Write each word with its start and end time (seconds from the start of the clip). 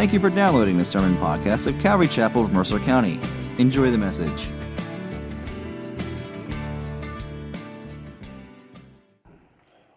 Thank 0.00 0.14
you 0.14 0.18
for 0.18 0.30
downloading 0.30 0.78
the 0.78 0.84
sermon 0.86 1.14
podcast 1.18 1.66
of 1.66 1.78
Calvary 1.78 2.08
Chapel 2.08 2.42
of 2.42 2.54
Mercer 2.54 2.78
County. 2.78 3.20
Enjoy 3.58 3.90
the 3.90 3.98
message. 3.98 4.48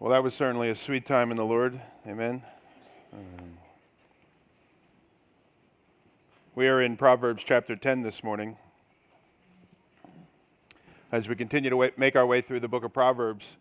Well, 0.01 0.11
that 0.11 0.21
was 0.21 0.33
certainly 0.33 0.69
a 0.69 0.75
sweet 0.75 1.05
time 1.05 1.31
in 1.31 1.37
the 1.37 1.45
Lord. 1.45 1.79
Amen. 2.05 2.43
Um, 3.13 3.57
we 6.53 6.67
are 6.67 6.81
in 6.81 6.97
Proverbs 6.97 7.41
chapter 7.45 7.77
10 7.77 8.01
this 8.01 8.25
morning. 8.25 8.57
As 11.13 11.29
we 11.29 11.35
continue 11.35 11.69
to 11.69 11.93
make 11.95 12.17
our 12.17 12.25
way 12.25 12.41
through 12.41 12.59
the 12.59 12.67
book 12.67 12.83
of 12.83 12.91
Proverbs, 12.91 13.55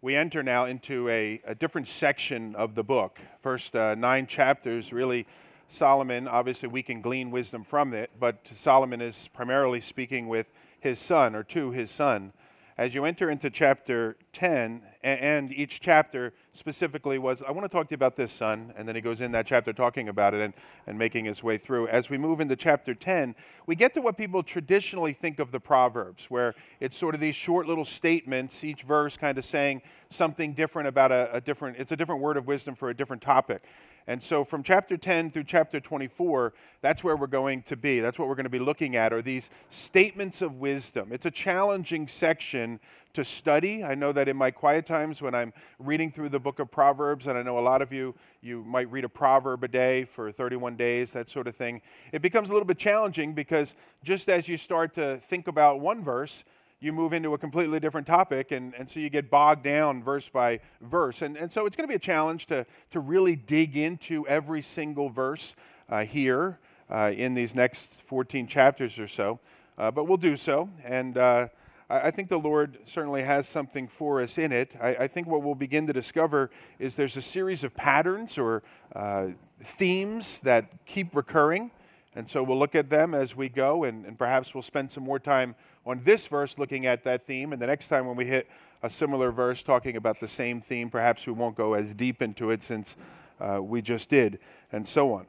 we 0.00 0.14
enter 0.14 0.44
now 0.44 0.64
into 0.64 1.08
a, 1.08 1.40
a 1.44 1.56
different 1.56 1.88
section 1.88 2.54
of 2.54 2.76
the 2.76 2.84
book. 2.84 3.18
First 3.40 3.74
uh, 3.74 3.96
nine 3.96 4.28
chapters, 4.28 4.92
really, 4.92 5.26
Solomon, 5.68 6.26
obviously, 6.26 6.68
we 6.68 6.82
can 6.82 7.00
glean 7.00 7.30
wisdom 7.30 7.62
from 7.62 7.92
it, 7.94 8.10
but 8.18 8.48
Solomon 8.52 9.00
is 9.00 9.28
primarily 9.34 9.80
speaking 9.80 10.26
with 10.26 10.50
his 10.80 10.98
son 10.98 11.34
or 11.34 11.44
to 11.44 11.70
his 11.70 11.90
son 11.90 12.32
as 12.78 12.94
you 12.94 13.04
enter 13.04 13.28
into 13.28 13.50
chapter 13.50 14.16
10, 14.32 14.82
and 15.02 15.52
each 15.52 15.80
chapter 15.80 16.32
specifically 16.52 17.18
was, 17.18 17.42
I 17.42 17.50
want 17.50 17.64
to 17.64 17.68
talk 17.68 17.88
to 17.88 17.92
you 17.92 17.96
about 17.96 18.14
this, 18.14 18.30
son. 18.30 18.72
And 18.76 18.86
then 18.86 18.94
he 18.94 19.00
goes 19.00 19.20
in 19.20 19.32
that 19.32 19.46
chapter 19.46 19.72
talking 19.72 20.08
about 20.08 20.32
it 20.32 20.40
and, 20.40 20.54
and 20.86 20.96
making 20.96 21.24
his 21.24 21.42
way 21.42 21.58
through. 21.58 21.88
As 21.88 22.08
we 22.08 22.18
move 22.18 22.38
into 22.38 22.54
chapter 22.54 22.94
10, 22.94 23.34
we 23.66 23.74
get 23.74 23.94
to 23.94 24.00
what 24.00 24.16
people 24.16 24.44
traditionally 24.44 25.12
think 25.12 25.40
of 25.40 25.50
the 25.50 25.58
Proverbs, 25.58 26.26
where 26.26 26.54
it's 26.78 26.96
sort 26.96 27.16
of 27.16 27.20
these 27.20 27.34
short 27.34 27.66
little 27.66 27.84
statements, 27.84 28.62
each 28.62 28.82
verse 28.82 29.16
kind 29.16 29.38
of 29.38 29.44
saying 29.44 29.82
something 30.08 30.52
different 30.52 30.86
about 30.86 31.10
a, 31.10 31.34
a 31.34 31.40
different, 31.40 31.78
it's 31.78 31.90
a 31.90 31.96
different 31.96 32.20
word 32.20 32.36
of 32.36 32.46
wisdom 32.46 32.76
for 32.76 32.90
a 32.90 32.94
different 32.94 33.22
topic. 33.22 33.64
And 34.08 34.22
so 34.22 34.42
from 34.42 34.62
chapter 34.62 34.96
10 34.96 35.32
through 35.32 35.44
chapter 35.44 35.80
24, 35.80 36.54
that's 36.80 37.04
where 37.04 37.14
we're 37.14 37.26
going 37.26 37.60
to 37.64 37.76
be. 37.76 38.00
That's 38.00 38.18
what 38.18 38.26
we're 38.26 38.36
going 38.36 38.44
to 38.44 38.50
be 38.50 38.58
looking 38.58 38.96
at 38.96 39.12
are 39.12 39.20
these 39.20 39.50
statements 39.68 40.40
of 40.40 40.54
wisdom. 40.54 41.12
It's 41.12 41.26
a 41.26 41.30
challenging 41.30 42.08
section 42.08 42.80
to 43.12 43.22
study. 43.22 43.84
I 43.84 43.94
know 43.94 44.12
that 44.12 44.26
in 44.26 44.34
my 44.34 44.50
quiet 44.50 44.86
times 44.86 45.20
when 45.20 45.34
I'm 45.34 45.52
reading 45.78 46.10
through 46.10 46.30
the 46.30 46.40
book 46.40 46.58
of 46.58 46.70
Proverbs, 46.70 47.26
and 47.26 47.36
I 47.36 47.42
know 47.42 47.58
a 47.58 47.60
lot 47.60 47.82
of 47.82 47.92
you, 47.92 48.14
you 48.40 48.64
might 48.64 48.90
read 48.90 49.04
a 49.04 49.10
proverb 49.10 49.62
a 49.62 49.68
day 49.68 50.04
for 50.04 50.32
31 50.32 50.76
days, 50.76 51.12
that 51.12 51.28
sort 51.28 51.46
of 51.46 51.54
thing, 51.54 51.82
it 52.10 52.22
becomes 52.22 52.48
a 52.48 52.54
little 52.54 52.66
bit 52.66 52.78
challenging 52.78 53.34
because 53.34 53.74
just 54.02 54.30
as 54.30 54.48
you 54.48 54.56
start 54.56 54.94
to 54.94 55.18
think 55.18 55.48
about 55.48 55.80
one 55.80 56.02
verse, 56.02 56.44
you 56.80 56.92
move 56.92 57.12
into 57.12 57.34
a 57.34 57.38
completely 57.38 57.80
different 57.80 58.06
topic, 58.06 58.52
and, 58.52 58.74
and 58.74 58.88
so 58.88 59.00
you 59.00 59.10
get 59.10 59.30
bogged 59.30 59.64
down 59.64 60.02
verse 60.02 60.28
by 60.28 60.60
verse. 60.80 61.22
And, 61.22 61.36
and 61.36 61.50
so 61.50 61.66
it's 61.66 61.76
going 61.76 61.86
to 61.86 61.90
be 61.90 61.96
a 61.96 62.00
challenge 62.00 62.46
to, 62.46 62.66
to 62.90 63.00
really 63.00 63.34
dig 63.34 63.76
into 63.76 64.26
every 64.28 64.62
single 64.62 65.08
verse 65.08 65.56
uh, 65.88 66.04
here 66.04 66.58
uh, 66.90 67.12
in 67.14 67.34
these 67.34 67.54
next 67.54 67.92
14 68.06 68.46
chapters 68.46 68.98
or 68.98 69.08
so. 69.08 69.40
Uh, 69.76 69.90
but 69.90 70.04
we'll 70.04 70.16
do 70.16 70.36
so. 70.36 70.68
And 70.84 71.18
uh, 71.18 71.48
I, 71.90 72.00
I, 72.00 72.10
think 72.10 72.28
the 72.28 72.38
Lord 72.38 72.78
certainly 72.84 73.22
has 73.22 73.48
something 73.48 73.88
for 73.88 74.20
us 74.20 74.38
in 74.38 74.52
it. 74.52 74.72
I, 74.80 74.88
I, 74.94 75.08
think 75.08 75.26
what 75.26 75.42
we'll 75.42 75.54
begin 75.54 75.86
to 75.86 75.92
discover 75.92 76.50
is 76.78 76.96
there's 76.96 77.16
a 77.16 77.22
series 77.22 77.62
of 77.64 77.74
patterns 77.74 78.38
or 78.38 78.62
uh, 78.94 79.28
themes 79.62 80.40
that 80.40 80.84
keep 80.86 81.14
recurring. 81.14 81.70
And 82.14 82.28
so 82.28 82.42
we'll 82.42 82.58
look 82.58 82.74
at 82.74 82.90
them 82.90 83.14
as 83.14 83.36
we 83.36 83.48
go, 83.48 83.84
and, 83.84 84.04
and 84.04 84.18
perhaps 84.18 84.52
we'll 84.52 84.62
spend 84.62 84.90
some 84.90 85.04
more 85.04 85.20
time 85.20 85.54
on 85.88 86.02
this 86.04 86.26
verse 86.26 86.58
looking 86.58 86.84
at 86.84 87.02
that 87.04 87.26
theme. 87.26 87.52
And 87.52 87.60
the 87.60 87.66
next 87.66 87.88
time 87.88 88.06
when 88.06 88.14
we 88.14 88.26
hit 88.26 88.46
a 88.82 88.90
similar 88.90 89.32
verse 89.32 89.62
talking 89.62 89.96
about 89.96 90.20
the 90.20 90.28
same 90.28 90.60
theme, 90.60 90.90
perhaps 90.90 91.26
we 91.26 91.32
won't 91.32 91.56
go 91.56 91.72
as 91.72 91.94
deep 91.94 92.20
into 92.20 92.50
it 92.50 92.62
since 92.62 92.96
uh, 93.40 93.60
we 93.62 93.80
just 93.80 94.10
did, 94.10 94.38
and 94.70 94.86
so 94.86 95.14
on. 95.14 95.26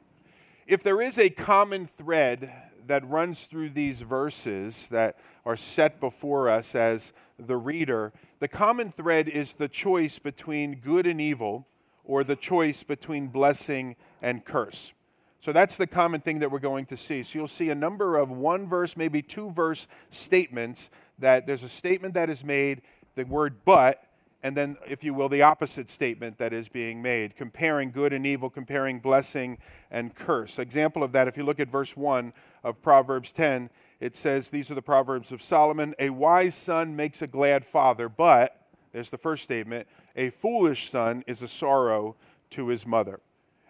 If 0.66 0.82
there 0.82 1.00
is 1.00 1.18
a 1.18 1.30
common 1.30 1.86
thread 1.86 2.52
that 2.86 3.08
runs 3.08 3.44
through 3.44 3.70
these 3.70 4.02
verses 4.02 4.88
that 4.88 5.16
are 5.46 5.56
set 5.56 5.98
before 5.98 6.48
us 6.48 6.74
as 6.74 7.12
the 7.38 7.56
reader, 7.56 8.12
the 8.38 8.48
common 8.48 8.92
thread 8.92 9.28
is 9.28 9.54
the 9.54 9.68
choice 9.68 10.18
between 10.18 10.76
good 10.76 11.06
and 11.06 11.20
evil 11.20 11.66
or 12.04 12.22
the 12.22 12.36
choice 12.36 12.82
between 12.82 13.28
blessing 13.28 13.96
and 14.20 14.44
curse. 14.44 14.92
So 15.40 15.52
that's 15.52 15.76
the 15.76 15.86
common 15.86 16.20
thing 16.20 16.40
that 16.40 16.50
we're 16.50 16.58
going 16.58 16.84
to 16.86 16.96
see. 16.96 17.22
So 17.22 17.38
you'll 17.38 17.48
see 17.48 17.70
a 17.70 17.74
number 17.74 18.18
of 18.18 18.30
one 18.30 18.68
verse, 18.68 18.96
maybe 18.96 19.22
two 19.22 19.50
verse 19.50 19.88
statements 20.10 20.90
that 21.18 21.46
there's 21.46 21.62
a 21.62 21.68
statement 21.68 22.14
that 22.14 22.28
is 22.28 22.44
made, 22.44 22.82
the 23.14 23.24
word 23.24 23.64
but, 23.64 24.04
and 24.42 24.56
then, 24.56 24.78
if 24.88 25.04
you 25.04 25.12
will, 25.12 25.28
the 25.28 25.42
opposite 25.42 25.90
statement 25.90 26.38
that 26.38 26.52
is 26.52 26.68
being 26.68 27.02
made, 27.02 27.36
comparing 27.36 27.90
good 27.90 28.12
and 28.12 28.26
evil, 28.26 28.48
comparing 28.48 28.98
blessing 28.98 29.58
and 29.90 30.14
curse. 30.14 30.58
Example 30.58 31.02
of 31.02 31.12
that, 31.12 31.28
if 31.28 31.36
you 31.36 31.42
look 31.42 31.60
at 31.60 31.68
verse 31.68 31.94
1 31.96 32.32
of 32.64 32.80
Proverbs 32.80 33.32
10, 33.32 33.68
it 33.98 34.16
says, 34.16 34.48
These 34.48 34.70
are 34.70 34.74
the 34.74 34.82
Proverbs 34.82 35.30
of 35.30 35.42
Solomon 35.42 35.94
A 35.98 36.10
wise 36.10 36.54
son 36.54 36.96
makes 36.96 37.20
a 37.20 37.26
glad 37.26 37.66
father, 37.66 38.08
but, 38.08 38.56
there's 38.92 39.10
the 39.10 39.18
first 39.18 39.42
statement, 39.42 39.86
a 40.16 40.30
foolish 40.30 40.90
son 40.90 41.22
is 41.26 41.42
a 41.42 41.48
sorrow 41.48 42.16
to 42.50 42.68
his 42.68 42.86
mother. 42.86 43.20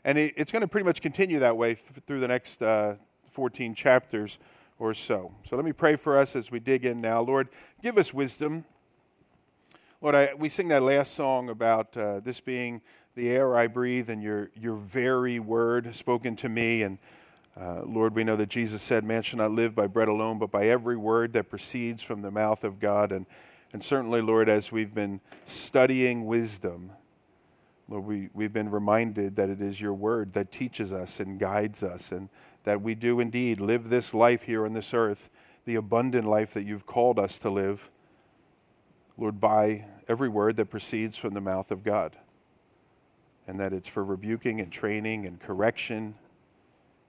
And 0.05 0.19
it, 0.19 0.35
it's 0.37 0.53
going 0.53 0.63
to 0.63 0.69
pretty 0.69 0.85
much 0.85 1.01
continue 1.01 1.39
that 1.41 1.57
way 1.57 1.75
th- 1.75 1.87
through 2.07 2.21
the 2.21 2.29
next 2.29 2.63
uh, 2.63 2.95
14 3.33 3.75
chapters 3.75 4.39
or 4.79 4.95
so. 4.95 5.33
So 5.49 5.57
let 5.57 5.65
me 5.65 5.73
pray 5.73 5.97
for 5.97 6.19
us 6.19 6.35
as 6.35 6.51
we 6.51 6.59
dig 6.59 6.85
in 6.85 7.01
now. 7.01 7.21
Lord, 7.21 7.49
give 7.83 7.99
us 7.99 8.15
wisdom. 8.15 8.65
Lord, 10.01 10.15
I, 10.15 10.33
we 10.35 10.49
sing 10.49 10.69
that 10.69 10.83
last 10.83 11.15
song 11.15 11.51
about 11.51 11.97
uh, 11.97 12.21
this 12.21 12.41
being 12.41 12.81
the 13.15 13.29
air 13.29 13.57
I 13.57 13.67
breathe 13.67 14.09
and 14.09 14.23
your, 14.23 14.51
your 14.59 14.77
very 14.77 15.39
word 15.39 15.95
spoken 15.95 16.37
to 16.37 16.49
me. 16.49 16.83
And 16.83 16.99
uh, 17.61 17.83
Lord, 17.85 18.15
we 18.15 18.25
know 18.25 18.37
that 18.37 18.49
Jesus 18.49 18.81
said, 18.81 19.05
Man 19.05 19.23
shall 19.23 19.39
not 19.39 19.51
live 19.51 19.75
by 19.75 19.87
bread 19.87 20.09
alone, 20.09 20.39
but 20.39 20.51
by 20.51 20.69
every 20.69 20.97
word 20.97 21.35
that 21.35 21.51
proceeds 21.51 22.03
from 22.03 22.23
the 22.23 22.31
mouth 22.31 22.65
of 22.65 22.81
God. 22.81 23.13
And, 23.13 23.27
and 23.73 23.85
certainly, 23.85 24.23
Lord, 24.23 24.49
as 24.49 24.73
we've 24.73 24.95
been 24.95 25.21
studying 25.45 26.25
wisdom, 26.25 26.93
Lord, 27.91 28.05
we, 28.05 28.29
we've 28.33 28.53
been 28.53 28.71
reminded 28.71 29.35
that 29.35 29.51
it 29.51 29.61
is 29.61 29.81
your 29.81 29.93
word 29.93 30.33
that 30.35 30.53
teaches 30.53 30.93
us 30.93 31.19
and 31.19 31.41
guides 31.41 31.83
us, 31.83 32.13
and 32.13 32.29
that 32.63 32.81
we 32.81 32.95
do 32.95 33.19
indeed 33.19 33.61
live 33.61 33.91
this 33.91 34.15
life 34.15 34.43
here 34.45 34.65
on 34.65 34.73
this 34.73 34.95
earth, 34.95 35.29
the 35.65 35.75
abundant 35.75 36.25
life 36.25 36.55
that 36.55 36.63
you've 36.63 36.87
called 36.87 37.19
us 37.19 37.37
to 37.41 37.51
live, 37.51 37.91
Lord, 39.19 39.41
by 39.41 39.87
every 40.09 40.29
word 40.29 40.57
that 40.57 40.67
proceeds 40.67 41.19
from 41.19 41.35
the 41.35 41.41
mouth 41.41 41.73
of 41.73 41.83
God. 41.83 42.17
And 43.49 43.59
that 43.59 43.73
it's 43.73 43.89
for 43.89 44.05
rebuking 44.05 44.61
and 44.61 44.71
training 44.71 45.27
and 45.27 45.41
correction 45.41 46.15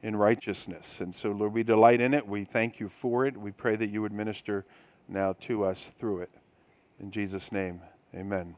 in 0.01 0.15
righteousness. 0.15 0.99
And 0.99 1.13
so, 1.13 1.31
Lord, 1.31 1.53
we 1.53 1.61
delight 1.61 2.01
in 2.01 2.15
it. 2.15 2.27
We 2.27 2.43
thank 2.43 2.79
you 2.79 2.89
for 2.89 3.27
it. 3.27 3.37
We 3.37 3.51
pray 3.51 3.75
that 3.75 3.91
you 3.91 4.01
would 4.01 4.11
minister 4.11 4.65
now 5.07 5.33
to 5.41 5.63
us 5.63 5.91
through 5.99 6.21
it. 6.21 6.31
In 6.99 7.11
Jesus' 7.11 7.51
name, 7.51 7.81
amen. 8.15 8.55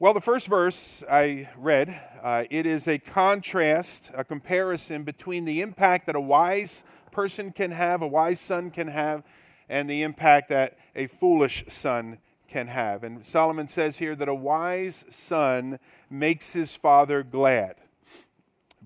Well, 0.00 0.12
the 0.12 0.20
first 0.20 0.48
verse 0.48 1.04
I 1.08 1.48
read, 1.56 2.00
uh, 2.20 2.46
it 2.50 2.66
is 2.66 2.88
a 2.88 2.98
contrast, 2.98 4.10
a 4.12 4.24
comparison 4.24 5.04
between 5.04 5.44
the 5.44 5.60
impact 5.60 6.06
that 6.06 6.16
a 6.16 6.20
wise 6.20 6.82
person 7.12 7.52
can 7.52 7.70
have, 7.70 8.02
a 8.02 8.08
wise 8.08 8.40
son 8.40 8.72
can 8.72 8.88
have, 8.88 9.22
and 9.68 9.88
the 9.88 10.02
impact 10.02 10.48
that 10.48 10.76
a 10.96 11.06
foolish 11.06 11.64
son 11.68 12.18
can 12.48 12.66
have. 12.66 13.04
And 13.04 13.24
Solomon 13.24 13.68
says 13.68 13.98
here 13.98 14.16
that 14.16 14.26
a 14.26 14.34
wise 14.34 15.04
son 15.10 15.78
makes 16.10 16.54
his 16.54 16.74
father 16.74 17.22
glad, 17.22 17.76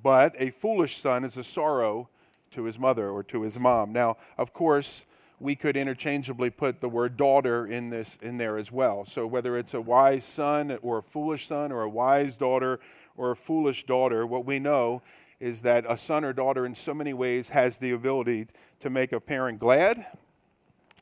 but 0.01 0.35
a 0.39 0.51
foolish 0.51 0.99
son 0.99 1.25
is 1.25 1.39
a 1.39 1.45
sorrow 1.45 2.11
to 2.51 2.65
his 2.65 2.79
mother 2.79 3.09
or 3.09 3.23
to 3.25 3.43
his 3.45 3.59
mom. 3.59 3.95
Now, 3.95 4.19
of 4.37 4.53
course, 4.53 5.07
we 5.41 5.55
could 5.55 5.77
interchangeably 5.77 6.51
put 6.51 6.81
the 6.81 6.89
word 6.89 7.17
daughter 7.17 7.67
in 7.67 7.91
this 7.91 8.19
in 8.21 8.39
there 8.39 8.59
as 8.59 8.73
well. 8.73 9.05
So 9.05 9.27
whether 9.27 9.57
it's 9.57 9.75
a 9.75 9.81
wise 9.81 10.25
son 10.25 10.79
or 10.83 10.99
a 10.99 11.03
foolish 11.03 11.47
son 11.47 11.71
or 11.71 11.83
a 11.83 11.89
wise 11.89 12.37
daughter 12.37 12.81
or 13.17 13.31
a 13.31 13.37
foolish 13.37 13.87
daughter, 13.87 14.27
what 14.27 14.45
we 14.45 14.59
know 14.59 15.03
is 15.41 15.61
that 15.61 15.85
a 15.89 15.97
son 15.97 16.25
or 16.25 16.33
daughter 16.33 16.67
in 16.67 16.75
so 16.75 16.93
many 16.93 17.13
ways 17.13 17.51
has 17.51 17.79
the 17.79 17.93
ability 17.93 18.47
to 18.81 18.91
make 18.91 19.13
a 19.13 19.21
parent 19.21 19.59
glad 19.59 20.07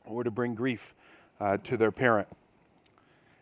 or 0.05 0.23
to 0.23 0.31
bring 0.31 0.53
grief 0.53 0.93
uh, 1.39 1.57
to 1.57 1.75
their 1.75 1.91
parent. 1.91 2.27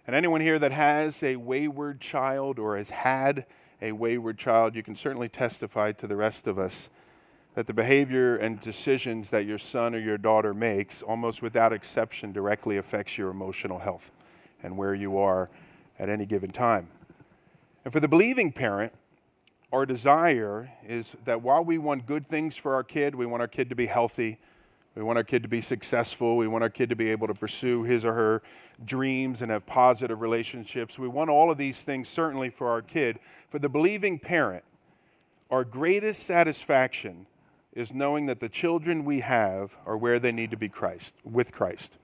And 0.07 0.15
anyone 0.15 0.41
here 0.41 0.59
that 0.59 0.71
has 0.71 1.21
a 1.23 1.35
wayward 1.35 1.99
child 1.99 2.59
or 2.59 2.77
has 2.77 2.91
had 2.91 3.45
a 3.81 3.91
wayward 3.91 4.37
child, 4.37 4.75
you 4.75 4.83
can 4.83 4.95
certainly 4.95 5.27
testify 5.27 5.91
to 5.93 6.07
the 6.07 6.15
rest 6.15 6.47
of 6.47 6.57
us 6.57 6.89
that 7.55 7.67
the 7.67 7.73
behavior 7.73 8.35
and 8.35 8.59
decisions 8.59 9.29
that 9.29 9.45
your 9.45 9.57
son 9.57 9.95
or 9.95 9.99
your 9.99 10.17
daughter 10.17 10.53
makes, 10.53 11.01
almost 11.01 11.41
without 11.41 11.71
exception, 11.73 12.31
directly 12.31 12.77
affects 12.77 13.17
your 13.17 13.29
emotional 13.29 13.79
health 13.79 14.11
and 14.61 14.77
where 14.77 14.93
you 14.93 15.17
are 15.17 15.49
at 15.97 16.09
any 16.09 16.25
given 16.25 16.51
time. 16.51 16.87
And 17.83 17.93
for 17.93 17.99
the 17.99 18.07
believing 18.07 18.51
parent, 18.51 18.91
our 19.71 19.85
desire 19.85 20.71
is 20.85 21.15
that 21.23 21.41
while 21.41 21.63
we 21.63 21.77
want 21.77 22.05
good 22.05 22.27
things 22.27 22.55
for 22.55 22.73
our 22.73 22.83
kid, 22.83 23.15
we 23.15 23.25
want 23.25 23.41
our 23.41 23.47
kid 23.47 23.69
to 23.69 23.75
be 23.75 23.85
healthy, 23.85 24.37
we 24.93 25.03
want 25.03 25.17
our 25.17 25.23
kid 25.23 25.43
to 25.43 25.49
be 25.49 25.61
successful, 25.61 26.37
we 26.37 26.47
want 26.47 26.63
our 26.63 26.69
kid 26.69 26.89
to 26.89 26.95
be 26.95 27.09
able 27.09 27.27
to 27.27 27.33
pursue 27.33 27.83
his 27.83 28.03
or 28.05 28.13
her 28.13 28.41
dreams 28.83 29.41
and 29.41 29.51
have 29.51 29.65
positive 29.65 30.21
relationships. 30.21 30.99
We 30.99 31.07
want 31.07 31.29
all 31.29 31.51
of 31.51 31.57
these 31.57 31.83
things 31.83 32.09
certainly 32.09 32.49
for 32.49 32.69
our 32.69 32.81
kid. 32.81 33.19
For 33.49 33.59
the 33.59 33.69
believing 33.69 34.19
parent, 34.19 34.63
Our 35.51 35.63
greatest 35.63 36.23
satisfaction 36.23 37.27
is 37.75 37.93
knowing 37.93 38.25
that 38.25 38.39
the 38.39 38.47
children 38.47 39.03
we 39.03 39.19
have 39.19 39.75
are 39.85 39.97
where 39.97 40.17
they 40.17 40.31
need 40.31 40.49
to 40.49 40.57
be 40.57 40.69
Christ, 40.69 41.13
with 41.25 41.51
Christ, 41.51 41.97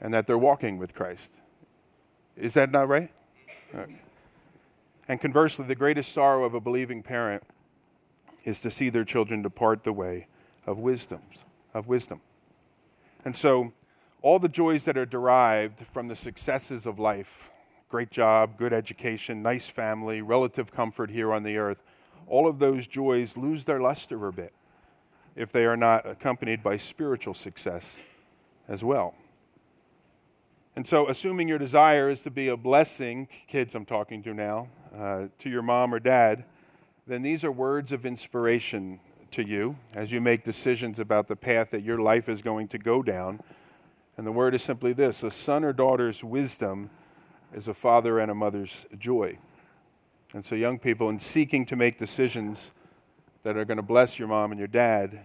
and 0.00 0.12
that 0.12 0.26
they're 0.26 0.36
walking 0.36 0.76
with 0.76 0.92
Christ. 0.92 1.30
Is 2.36 2.54
that 2.54 2.72
not 2.72 2.88
right? 2.88 3.12
And 5.08 5.20
conversely, 5.20 5.64
the 5.66 5.76
greatest 5.76 6.12
sorrow 6.12 6.44
of 6.44 6.54
a 6.54 6.60
believing 6.60 7.02
parent 7.02 7.44
is 8.42 8.58
to 8.60 8.70
see 8.70 8.90
their 8.90 9.04
children 9.04 9.40
depart 9.40 9.84
the 9.84 9.92
way 9.92 10.26
of 10.66 10.78
wisdom, 10.78 11.22
of 11.72 11.86
wisdom. 11.86 12.20
And 13.24 13.36
so 13.36 13.72
all 14.20 14.40
the 14.40 14.48
joys 14.48 14.84
that 14.84 14.98
are 14.98 15.06
derived 15.06 15.86
from 15.86 16.08
the 16.08 16.16
successes 16.16 16.86
of 16.86 16.98
life, 16.98 17.50
great 17.88 18.10
job, 18.10 18.58
good 18.58 18.72
education, 18.72 19.42
nice 19.42 19.66
family, 19.66 20.20
relative 20.20 20.72
comfort 20.72 21.10
here 21.10 21.32
on 21.32 21.44
the 21.44 21.56
earth, 21.56 21.82
all 22.26 22.48
of 22.48 22.58
those 22.58 22.86
joys 22.86 23.36
lose 23.36 23.64
their 23.64 23.80
luster 23.80 24.26
a 24.26 24.32
bit 24.32 24.52
if 25.36 25.52
they 25.52 25.64
are 25.64 25.76
not 25.76 26.06
accompanied 26.06 26.62
by 26.62 26.76
spiritual 26.76 27.34
success 27.34 28.00
as 28.68 28.82
well. 28.82 29.14
And 30.76 30.86
so, 30.86 31.08
assuming 31.08 31.46
your 31.46 31.58
desire 31.58 32.08
is 32.08 32.20
to 32.22 32.30
be 32.30 32.48
a 32.48 32.56
blessing, 32.56 33.28
kids 33.46 33.74
I'm 33.74 33.84
talking 33.84 34.22
to 34.24 34.34
now, 34.34 34.68
uh, 34.96 35.26
to 35.38 35.50
your 35.50 35.62
mom 35.62 35.94
or 35.94 36.00
dad, 36.00 36.44
then 37.06 37.22
these 37.22 37.44
are 37.44 37.52
words 37.52 37.92
of 37.92 38.04
inspiration 38.04 38.98
to 39.30 39.46
you 39.46 39.76
as 39.94 40.10
you 40.10 40.20
make 40.20 40.42
decisions 40.42 40.98
about 40.98 41.28
the 41.28 41.36
path 41.36 41.70
that 41.70 41.82
your 41.82 41.98
life 41.98 42.28
is 42.28 42.42
going 42.42 42.68
to 42.68 42.78
go 42.78 43.02
down. 43.02 43.40
And 44.16 44.26
the 44.26 44.32
word 44.32 44.54
is 44.54 44.62
simply 44.62 44.92
this 44.92 45.22
a 45.22 45.30
son 45.30 45.64
or 45.64 45.72
daughter's 45.72 46.24
wisdom 46.24 46.90
is 47.52 47.68
a 47.68 47.74
father 47.74 48.18
and 48.18 48.30
a 48.30 48.34
mother's 48.34 48.86
joy. 48.98 49.38
And 50.32 50.44
so, 50.44 50.56
young 50.56 50.80
people, 50.80 51.08
in 51.08 51.20
seeking 51.20 51.64
to 51.66 51.76
make 51.76 51.98
decisions 51.98 52.72
that 53.44 53.56
are 53.58 53.64
going 53.64 53.76
to 53.76 53.82
bless 53.82 54.18
your 54.18 54.26
mom 54.26 54.50
and 54.50 54.58
your 54.58 54.68
dad, 54.68 55.20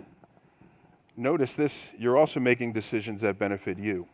notice 1.18 1.56
this 1.56 1.90
you're 1.98 2.18
also 2.18 2.40
making 2.40 2.74
decisions 2.74 3.22
that 3.22 3.40
benefit 3.40 3.80
you. 3.80 4.08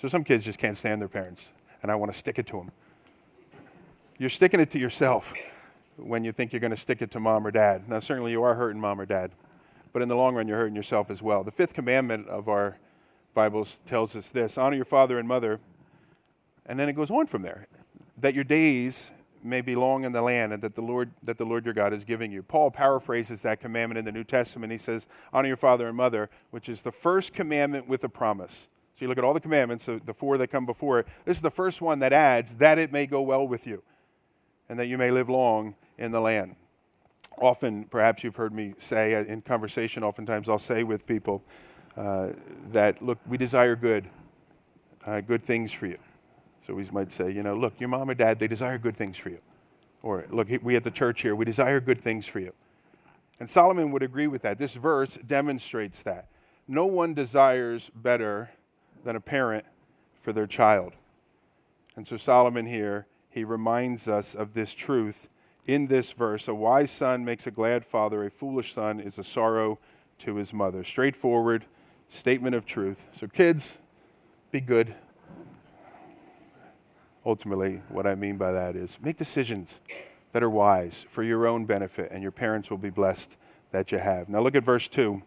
So, 0.00 0.08
some 0.08 0.24
kids 0.24 0.44
just 0.44 0.58
can't 0.58 0.76
stand 0.76 1.00
their 1.00 1.08
parents, 1.08 1.52
and 1.82 1.92
I 1.92 1.94
want 1.94 2.12
to 2.12 2.18
stick 2.18 2.38
it 2.38 2.46
to 2.48 2.56
them. 2.56 2.72
You're 4.18 4.30
sticking 4.30 4.60
it 4.60 4.70
to 4.72 4.78
yourself 4.78 5.32
when 5.96 6.24
you 6.24 6.32
think 6.32 6.52
you're 6.52 6.60
going 6.60 6.70
to 6.70 6.76
stick 6.76 7.00
it 7.02 7.10
to 7.12 7.20
mom 7.20 7.46
or 7.46 7.50
dad. 7.50 7.88
Now, 7.88 8.00
certainly 8.00 8.32
you 8.32 8.42
are 8.42 8.54
hurting 8.54 8.80
mom 8.80 9.00
or 9.00 9.06
dad, 9.06 9.30
but 9.92 10.02
in 10.02 10.08
the 10.08 10.16
long 10.16 10.34
run, 10.34 10.48
you're 10.48 10.58
hurting 10.58 10.74
yourself 10.74 11.10
as 11.10 11.22
well. 11.22 11.44
The 11.44 11.52
fifth 11.52 11.74
commandment 11.74 12.28
of 12.28 12.48
our 12.48 12.78
Bibles 13.34 13.78
tells 13.84 14.16
us 14.16 14.28
this 14.28 14.56
honor 14.56 14.76
your 14.76 14.84
father 14.84 15.18
and 15.18 15.28
mother, 15.28 15.60
and 16.66 16.78
then 16.78 16.88
it 16.88 16.94
goes 16.94 17.10
on 17.10 17.26
from 17.26 17.42
there 17.42 17.68
that 18.16 18.34
your 18.34 18.44
days 18.44 19.10
may 19.44 19.60
be 19.60 19.76
long 19.76 20.04
in 20.04 20.12
the 20.12 20.22
land 20.22 20.52
and 20.52 20.62
that 20.62 20.74
the 20.74 20.82
Lord 20.82 21.10
that 21.22 21.38
the 21.38 21.44
Lord 21.44 21.64
your 21.64 21.74
God 21.74 21.92
is 21.92 22.04
giving 22.04 22.32
you. 22.32 22.42
Paul 22.42 22.70
paraphrases 22.70 23.42
that 23.42 23.60
commandment 23.60 23.98
in 23.98 24.04
the 24.04 24.12
New 24.12 24.24
Testament. 24.24 24.72
He 24.72 24.78
says, 24.78 25.06
"Honor 25.32 25.48
your 25.48 25.56
father 25.56 25.88
and 25.88 25.96
mother," 25.96 26.30
which 26.50 26.68
is 26.68 26.82
the 26.82 26.92
first 26.92 27.32
commandment 27.32 27.88
with 27.88 28.02
a 28.04 28.08
promise. 28.08 28.68
So 28.96 29.04
you 29.04 29.08
look 29.08 29.18
at 29.18 29.24
all 29.24 29.34
the 29.34 29.40
commandments, 29.40 29.86
the 29.86 30.14
four 30.14 30.38
that 30.38 30.48
come 30.48 30.66
before 30.66 31.00
it. 31.00 31.06
This 31.24 31.36
is 31.36 31.42
the 31.42 31.50
first 31.50 31.82
one 31.82 31.98
that 31.98 32.12
adds 32.12 32.54
that 32.54 32.78
it 32.78 32.92
may 32.92 33.06
go 33.06 33.22
well 33.22 33.46
with 33.46 33.66
you 33.66 33.82
and 34.68 34.78
that 34.78 34.86
you 34.86 34.96
may 34.96 35.10
live 35.10 35.28
long 35.28 35.74
in 35.98 36.12
the 36.12 36.20
land. 36.20 36.56
Often, 37.38 37.86
perhaps 37.86 38.22
you've 38.22 38.36
heard 38.36 38.54
me 38.54 38.74
say 38.78 39.14
uh, 39.14 39.24
in 39.24 39.42
conversation, 39.42 40.04
oftentimes 40.04 40.48
I'll 40.48 40.58
say 40.58 40.84
with 40.84 41.06
people 41.06 41.42
uh, 41.96 42.28
that, 42.70 43.02
look, 43.02 43.18
we 43.26 43.36
desire 43.36 43.74
good, 43.74 44.08
uh, 45.06 45.20
good 45.20 45.42
things 45.42 45.72
for 45.72 45.86
you. 45.86 45.98
So 46.66 46.74
we 46.74 46.88
might 46.90 47.12
say, 47.12 47.30
you 47.30 47.42
know, 47.42 47.54
look, 47.54 47.74
your 47.78 47.88
mom 47.88 48.10
or 48.10 48.14
dad, 48.14 48.38
they 48.38 48.48
desire 48.48 48.78
good 48.78 48.96
things 48.96 49.16
for 49.16 49.28
you. 49.28 49.40
Or, 50.02 50.24
look, 50.30 50.48
we 50.62 50.76
at 50.76 50.84
the 50.84 50.90
church 50.90 51.22
here, 51.22 51.34
we 51.34 51.44
desire 51.44 51.80
good 51.80 52.00
things 52.00 52.26
for 52.26 52.40
you. 52.40 52.52
And 53.40 53.50
Solomon 53.50 53.90
would 53.90 54.02
agree 54.02 54.26
with 54.26 54.42
that. 54.42 54.58
This 54.58 54.74
verse 54.74 55.18
demonstrates 55.26 56.02
that. 56.02 56.28
No 56.68 56.86
one 56.86 57.14
desires 57.14 57.90
better 57.94 58.50
than 59.04 59.16
a 59.16 59.20
parent 59.20 59.66
for 60.20 60.32
their 60.32 60.46
child. 60.46 60.92
And 61.96 62.06
so 62.06 62.16
Solomon 62.16 62.66
here, 62.66 63.06
he 63.30 63.44
reminds 63.44 64.08
us 64.08 64.34
of 64.34 64.54
this 64.54 64.72
truth 64.72 65.28
in 65.66 65.88
this 65.88 66.12
verse. 66.12 66.48
A 66.48 66.54
wise 66.54 66.90
son 66.90 67.24
makes 67.24 67.46
a 67.46 67.50
glad 67.50 67.84
father, 67.84 68.24
a 68.24 68.30
foolish 68.30 68.72
son 68.72 69.00
is 69.00 69.18
a 69.18 69.24
sorrow 69.24 69.78
to 70.20 70.36
his 70.36 70.52
mother. 70.52 70.84
Straightforward 70.84 71.64
statement 72.08 72.54
of 72.54 72.64
truth. 72.64 73.06
So, 73.12 73.26
kids, 73.26 73.78
be 74.50 74.60
good. 74.60 74.94
Ultimately, 77.26 77.82
what 77.88 78.06
I 78.06 78.14
mean 78.14 78.36
by 78.36 78.52
that 78.52 78.76
is 78.76 78.98
make 79.02 79.16
decisions 79.16 79.80
that 80.32 80.42
are 80.42 80.50
wise 80.50 81.06
for 81.08 81.22
your 81.22 81.46
own 81.46 81.64
benefit, 81.64 82.10
and 82.10 82.22
your 82.22 82.32
parents 82.32 82.68
will 82.68 82.78
be 82.78 82.90
blessed 82.90 83.36
that 83.70 83.92
you 83.92 83.98
have. 83.98 84.28
Now, 84.28 84.40
look 84.40 84.54
at 84.54 84.64
verse 84.64 84.88
2. 84.88 85.22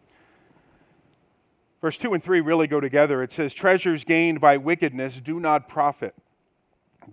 Verse 1.82 1.98
2 1.98 2.14
and 2.14 2.24
3 2.24 2.42
really 2.42 2.68
go 2.68 2.80
together. 2.80 3.24
It 3.24 3.32
says, 3.32 3.54
Treasures 3.54 4.04
gained 4.04 4.42
by 4.42 4.58
wickedness 4.58 5.22
do 5.22 5.40
not 5.40 5.70
profit, 5.70 6.14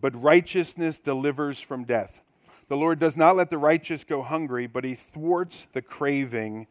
but 0.00 0.20
righteousness 0.20 0.98
delivers 0.98 1.60
from 1.60 1.84
death. 1.84 2.20
The 2.68 2.76
Lord 2.76 2.98
does 2.98 3.16
not 3.16 3.36
let 3.36 3.50
the 3.50 3.58
righteous 3.58 4.04
go 4.04 4.22
hungry, 4.22 4.66
but 4.66 4.84
he 4.84 4.94
thwarts 4.94 5.66
the 5.72 5.82
craving 5.82 6.66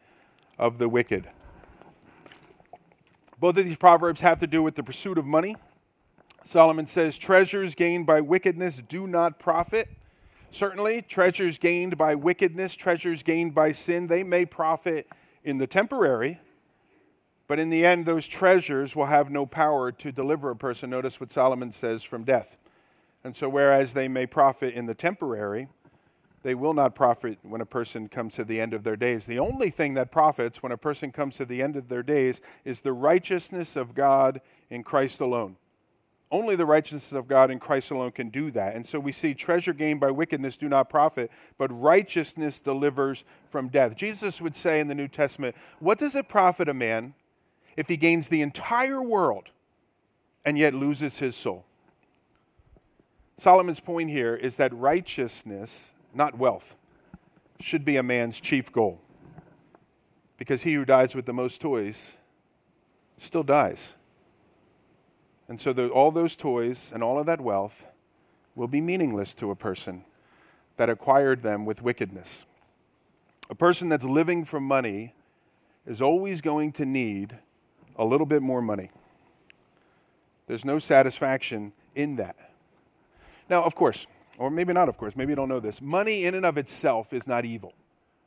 of 0.57 0.77
the 0.77 0.89
wicked. 0.89 1.29
Both 3.39 3.57
of 3.57 3.65
these 3.65 3.77
proverbs 3.77 4.21
have 4.21 4.39
to 4.39 4.47
do 4.47 4.63
with 4.63 4.75
the 4.75 4.83
pursuit 4.83 5.17
of 5.17 5.25
money. 5.25 5.55
Solomon 6.43 6.87
says, 6.87 7.17
Treasures 7.17 7.73
gained 7.73 8.05
by 8.05 8.21
wickedness 8.21 8.81
do 8.87 9.07
not 9.07 9.39
profit. 9.39 9.89
Certainly, 10.51 11.03
treasures 11.03 11.57
gained 11.57 11.97
by 11.97 12.13
wickedness, 12.15 12.75
treasures 12.75 13.23
gained 13.23 13.55
by 13.55 13.71
sin, 13.71 14.07
they 14.07 14.23
may 14.23 14.45
profit 14.45 15.07
in 15.43 15.57
the 15.57 15.65
temporary, 15.65 16.39
but 17.47 17.59
in 17.59 17.69
the 17.69 17.85
end, 17.85 18.05
those 18.05 18.27
treasures 18.27 18.95
will 18.95 19.07
have 19.07 19.29
no 19.31 19.45
power 19.45 19.91
to 19.91 20.11
deliver 20.11 20.51
a 20.51 20.55
person. 20.55 20.89
Notice 20.89 21.19
what 21.19 21.31
Solomon 21.31 21.71
says 21.71 22.03
from 22.03 22.23
death. 22.23 22.57
And 23.23 23.35
so, 23.35 23.49
whereas 23.49 23.93
they 23.93 24.07
may 24.07 24.25
profit 24.25 24.73
in 24.73 24.85
the 24.85 24.93
temporary, 24.93 25.69
they 26.43 26.55
will 26.55 26.73
not 26.73 26.93
profit 26.93 27.39
when 27.41 27.61
a 27.61 27.65
person 27.65 28.09
comes 28.09 28.33
to 28.35 28.43
the 28.43 28.59
end 28.59 28.73
of 28.73 28.83
their 28.83 28.97
days. 28.97 29.25
The 29.25 29.39
only 29.39 29.69
thing 29.69 29.93
that 29.93 30.11
profits 30.11 30.61
when 30.61 30.73
a 30.73 30.77
person 30.77 31.11
comes 31.11 31.37
to 31.37 31.45
the 31.45 31.61
end 31.61 31.77
of 31.77 31.87
their 31.87 32.03
days 32.03 32.41
is 32.65 32.81
the 32.81 32.93
righteousness 32.93 33.75
of 33.75 33.95
God 33.95 34.41
in 34.69 34.83
Christ 34.83 35.21
alone. 35.21 35.55
Only 36.33 36.55
the 36.55 36.65
righteousness 36.65 37.11
of 37.11 37.27
God 37.27 37.51
in 37.51 37.59
Christ 37.59 37.91
alone 37.91 38.11
can 38.11 38.29
do 38.29 38.49
that. 38.51 38.75
And 38.75 38.87
so 38.87 38.99
we 38.99 39.11
see 39.11 39.35
treasure 39.35 39.71
gained 39.71 39.99
by 39.99 40.09
wickedness 40.09 40.57
do 40.57 40.67
not 40.67 40.89
profit, 40.89 41.29
but 41.59 41.69
righteousness 41.71 42.59
delivers 42.59 43.23
from 43.51 43.67
death. 43.67 43.95
Jesus 43.95 44.41
would 44.41 44.55
say 44.55 44.79
in 44.79 44.87
the 44.87 44.95
New 44.95 45.07
Testament, 45.07 45.55
What 45.77 45.99
does 45.99 46.15
it 46.15 46.27
profit 46.27 46.67
a 46.67 46.73
man 46.73 47.13
if 47.77 47.87
he 47.87 47.97
gains 47.97 48.29
the 48.29 48.41
entire 48.41 49.03
world 49.03 49.51
and 50.43 50.57
yet 50.57 50.73
loses 50.73 51.19
his 51.19 51.35
soul? 51.35 51.65
Solomon's 53.37 53.79
point 53.79 54.09
here 54.09 54.35
is 54.35 54.57
that 54.57 54.73
righteousness 54.73 55.91
not 56.15 56.39
wealth, 56.39 56.75
should 57.59 57.85
be 57.85 57.95
a 57.95 58.03
man's 58.03 58.39
chief 58.39 58.71
goal. 58.71 58.99
Because 60.37 60.63
he 60.63 60.73
who 60.73 60.83
dies 60.83 61.13
with 61.13 61.27
the 61.27 61.33
most 61.33 61.61
toys 61.61 62.17
still 63.19 63.43
dies. 63.43 63.93
And 65.47 65.59
so 65.59 65.73
the, 65.73 65.89
all 65.89 66.11
those 66.11 66.35
toys 66.35 66.91
and 66.93 67.03
all 67.03 67.19
of 67.19 67.25
that 67.25 67.41
wealth 67.41 67.85
will 68.55 68.67
be 68.67 68.81
meaningless 68.81 69.33
to 69.35 69.51
a 69.51 69.55
person 69.55 70.05
that 70.77 70.89
acquired 70.89 71.41
them 71.41 71.65
with 71.65 71.81
wickedness. 71.81 72.45
A 73.49 73.55
person 73.55 73.89
that's 73.89 74.05
living 74.05 74.45
for 74.45 74.59
money 74.59 75.13
is 75.85 76.01
always 76.01 76.41
going 76.41 76.71
to 76.73 76.85
need 76.85 77.37
a 77.97 78.05
little 78.05 78.25
bit 78.25 78.41
more 78.41 78.61
money. 78.61 78.89
There's 80.47 80.65
no 80.65 80.79
satisfaction 80.79 81.73
in 81.95 82.15
that. 82.17 82.35
Now, 83.49 83.63
of 83.63 83.75
course, 83.75 84.07
or 84.37 84.49
maybe 84.49 84.73
not, 84.73 84.89
of 84.89 84.97
course, 84.97 85.15
maybe 85.15 85.31
you 85.31 85.35
don't 85.35 85.49
know 85.49 85.59
this. 85.59 85.81
Money 85.81 86.25
in 86.25 86.35
and 86.35 86.45
of 86.45 86.57
itself 86.57 87.13
is 87.13 87.27
not 87.27 87.45
evil. 87.45 87.73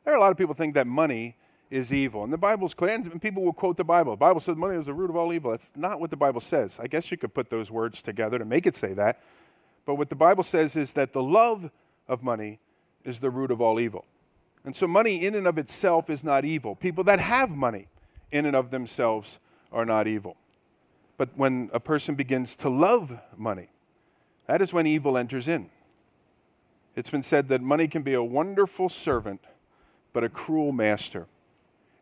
There 0.05 0.13
are 0.13 0.17
a 0.17 0.19
lot 0.19 0.31
of 0.31 0.37
people 0.37 0.53
think 0.53 0.73
that 0.75 0.87
money 0.87 1.35
is 1.69 1.91
evil. 1.91 2.23
And 2.23 2.31
the 2.31 2.37
Bible's 2.37 2.73
clear, 2.73 2.95
and 2.95 3.21
people 3.21 3.43
will 3.43 3.53
quote 3.53 3.77
the 3.77 3.83
Bible. 3.83 4.13
The 4.13 4.17
Bible 4.17 4.39
says 4.39 4.55
money 4.55 4.77
is 4.77 4.85
the 4.85 4.93
root 4.93 5.09
of 5.09 5.15
all 5.15 5.33
evil. 5.33 5.51
That's 5.51 5.71
not 5.75 5.99
what 5.99 6.09
the 6.09 6.17
Bible 6.17 6.41
says. 6.41 6.79
I 6.81 6.87
guess 6.87 7.11
you 7.11 7.17
could 7.17 7.33
put 7.33 7.49
those 7.49 7.69
words 7.69 8.01
together 8.01 8.39
to 8.39 8.45
make 8.45 8.65
it 8.65 8.75
say 8.75 8.93
that. 8.93 9.21
But 9.85 9.95
what 9.95 10.09
the 10.09 10.15
Bible 10.15 10.43
says 10.43 10.75
is 10.75 10.93
that 10.93 11.13
the 11.13 11.23
love 11.23 11.69
of 12.07 12.23
money 12.23 12.59
is 13.03 13.19
the 13.19 13.29
root 13.29 13.51
of 13.51 13.61
all 13.61 13.79
evil. 13.79 14.05
And 14.65 14.75
so 14.75 14.87
money 14.87 15.25
in 15.25 15.35
and 15.35 15.47
of 15.47 15.57
itself 15.57 16.09
is 16.09 16.23
not 16.23 16.43
evil. 16.43 16.75
People 16.75 17.03
that 17.05 17.19
have 17.19 17.51
money 17.51 17.87
in 18.31 18.45
and 18.45 18.55
of 18.55 18.69
themselves 18.69 19.39
are 19.71 19.85
not 19.85 20.07
evil. 20.07 20.35
But 21.17 21.29
when 21.35 21.69
a 21.73 21.79
person 21.79 22.15
begins 22.15 22.55
to 22.57 22.69
love 22.69 23.17
money, 23.35 23.69
that 24.45 24.61
is 24.61 24.73
when 24.73 24.85
evil 24.85 25.17
enters 25.17 25.47
in. 25.47 25.69
It's 26.95 27.09
been 27.09 27.23
said 27.23 27.47
that 27.49 27.61
money 27.61 27.87
can 27.87 28.01
be 28.01 28.13
a 28.13 28.23
wonderful 28.23 28.89
servant, 28.89 29.41
but 30.13 30.23
a 30.23 30.29
cruel 30.29 30.71
master. 30.71 31.27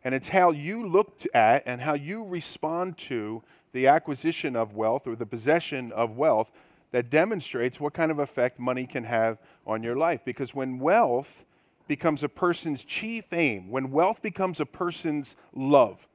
And 0.06 0.14
it's 0.14 0.28
how 0.28 0.52
you 0.52 0.86
look 0.86 1.24
at 1.34 1.64
and 1.66 1.80
how 1.80 1.94
you 1.94 2.22
respond 2.22 2.96
to 2.98 3.42
the 3.72 3.88
acquisition 3.88 4.54
of 4.54 4.72
wealth 4.72 5.04
or 5.04 5.16
the 5.16 5.26
possession 5.26 5.90
of 5.90 6.16
wealth 6.16 6.52
that 6.92 7.10
demonstrates 7.10 7.80
what 7.80 7.92
kind 7.92 8.12
of 8.12 8.20
effect 8.20 8.60
money 8.60 8.86
can 8.86 9.02
have 9.02 9.38
on 9.66 9.82
your 9.82 9.96
life. 9.96 10.24
Because 10.24 10.54
when 10.54 10.78
wealth 10.78 11.44
becomes 11.88 12.22
a 12.22 12.28
person's 12.28 12.84
chief 12.84 13.32
aim, 13.32 13.68
when 13.68 13.90
wealth 13.90 14.22
becomes 14.22 14.60
a 14.60 14.64
person's 14.64 15.34
love, 15.52 16.06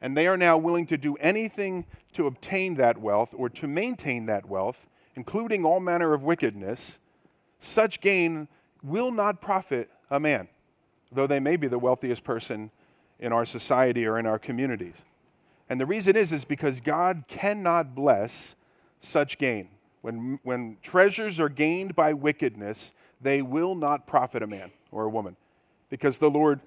and 0.00 0.16
they 0.16 0.28
are 0.28 0.36
now 0.36 0.56
willing 0.56 0.86
to 0.86 0.96
do 0.96 1.16
anything 1.16 1.86
to 2.12 2.28
obtain 2.28 2.76
that 2.76 2.98
wealth 2.98 3.34
or 3.36 3.48
to 3.48 3.66
maintain 3.66 4.26
that 4.26 4.46
wealth, 4.46 4.86
including 5.16 5.64
all 5.64 5.80
manner 5.80 6.14
of 6.14 6.22
wickedness, 6.22 7.00
such 7.58 8.00
gain 8.00 8.46
will 8.80 9.10
not 9.10 9.40
profit 9.40 9.90
a 10.08 10.20
man, 10.20 10.46
though 11.10 11.26
they 11.26 11.40
may 11.40 11.56
be 11.56 11.66
the 11.66 11.80
wealthiest 11.80 12.22
person 12.22 12.70
in 13.18 13.32
our 13.32 13.44
society 13.44 14.06
or 14.06 14.18
in 14.18 14.26
our 14.26 14.38
communities. 14.38 15.04
And 15.68 15.80
the 15.80 15.86
reason 15.86 16.16
is 16.16 16.32
is 16.32 16.44
because 16.44 16.80
God 16.80 17.24
cannot 17.28 17.94
bless 17.94 18.54
such 19.00 19.38
gain. 19.38 19.68
When, 20.00 20.38
when 20.42 20.78
treasures 20.82 21.40
are 21.40 21.48
gained 21.48 21.94
by 21.94 22.12
wickedness, 22.12 22.92
they 23.20 23.42
will 23.42 23.74
not 23.74 24.06
profit 24.06 24.42
a 24.42 24.46
man 24.46 24.70
or 24.90 25.04
a 25.04 25.10
woman 25.10 25.36
because 25.90 26.18
the 26.18 26.30
Lord 26.30 26.60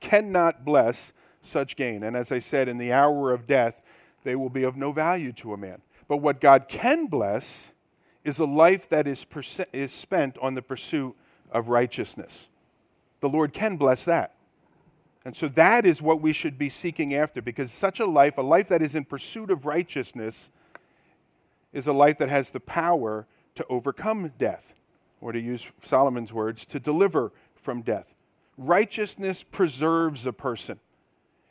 cannot 0.00 0.64
bless 0.64 1.12
such 1.42 1.76
gain. 1.76 2.02
And 2.02 2.16
as 2.16 2.30
I 2.30 2.38
said, 2.38 2.68
in 2.68 2.78
the 2.78 2.92
hour 2.92 3.32
of 3.32 3.46
death, 3.46 3.80
they 4.24 4.36
will 4.36 4.50
be 4.50 4.62
of 4.62 4.76
no 4.76 4.92
value 4.92 5.32
to 5.32 5.52
a 5.52 5.56
man. 5.56 5.82
But 6.08 6.18
what 6.18 6.40
God 6.40 6.66
can 6.68 7.06
bless 7.06 7.72
is 8.24 8.38
a 8.38 8.44
life 8.44 8.88
that 8.88 9.08
is, 9.08 9.24
perse- 9.24 9.60
is 9.72 9.92
spent 9.92 10.38
on 10.38 10.54
the 10.54 10.62
pursuit 10.62 11.16
of 11.50 11.68
righteousness. 11.68 12.48
The 13.20 13.28
Lord 13.28 13.52
can 13.52 13.76
bless 13.76 14.04
that. 14.04 14.34
And 15.24 15.36
so 15.36 15.48
that 15.48 15.86
is 15.86 16.02
what 16.02 16.20
we 16.20 16.32
should 16.32 16.58
be 16.58 16.68
seeking 16.68 17.14
after 17.14 17.40
because 17.40 17.70
such 17.70 18.00
a 18.00 18.06
life, 18.06 18.38
a 18.38 18.42
life 18.42 18.68
that 18.68 18.82
is 18.82 18.94
in 18.94 19.04
pursuit 19.04 19.50
of 19.50 19.66
righteousness, 19.66 20.50
is 21.72 21.86
a 21.86 21.92
life 21.92 22.18
that 22.18 22.28
has 22.28 22.50
the 22.50 22.60
power 22.60 23.26
to 23.54 23.64
overcome 23.68 24.32
death, 24.38 24.74
or 25.20 25.32
to 25.32 25.40
use 25.40 25.66
Solomon's 25.84 26.32
words, 26.32 26.64
to 26.66 26.80
deliver 26.80 27.32
from 27.54 27.82
death. 27.82 28.14
Righteousness 28.58 29.42
preserves 29.42 30.26
a 30.26 30.32
person. 30.32 30.80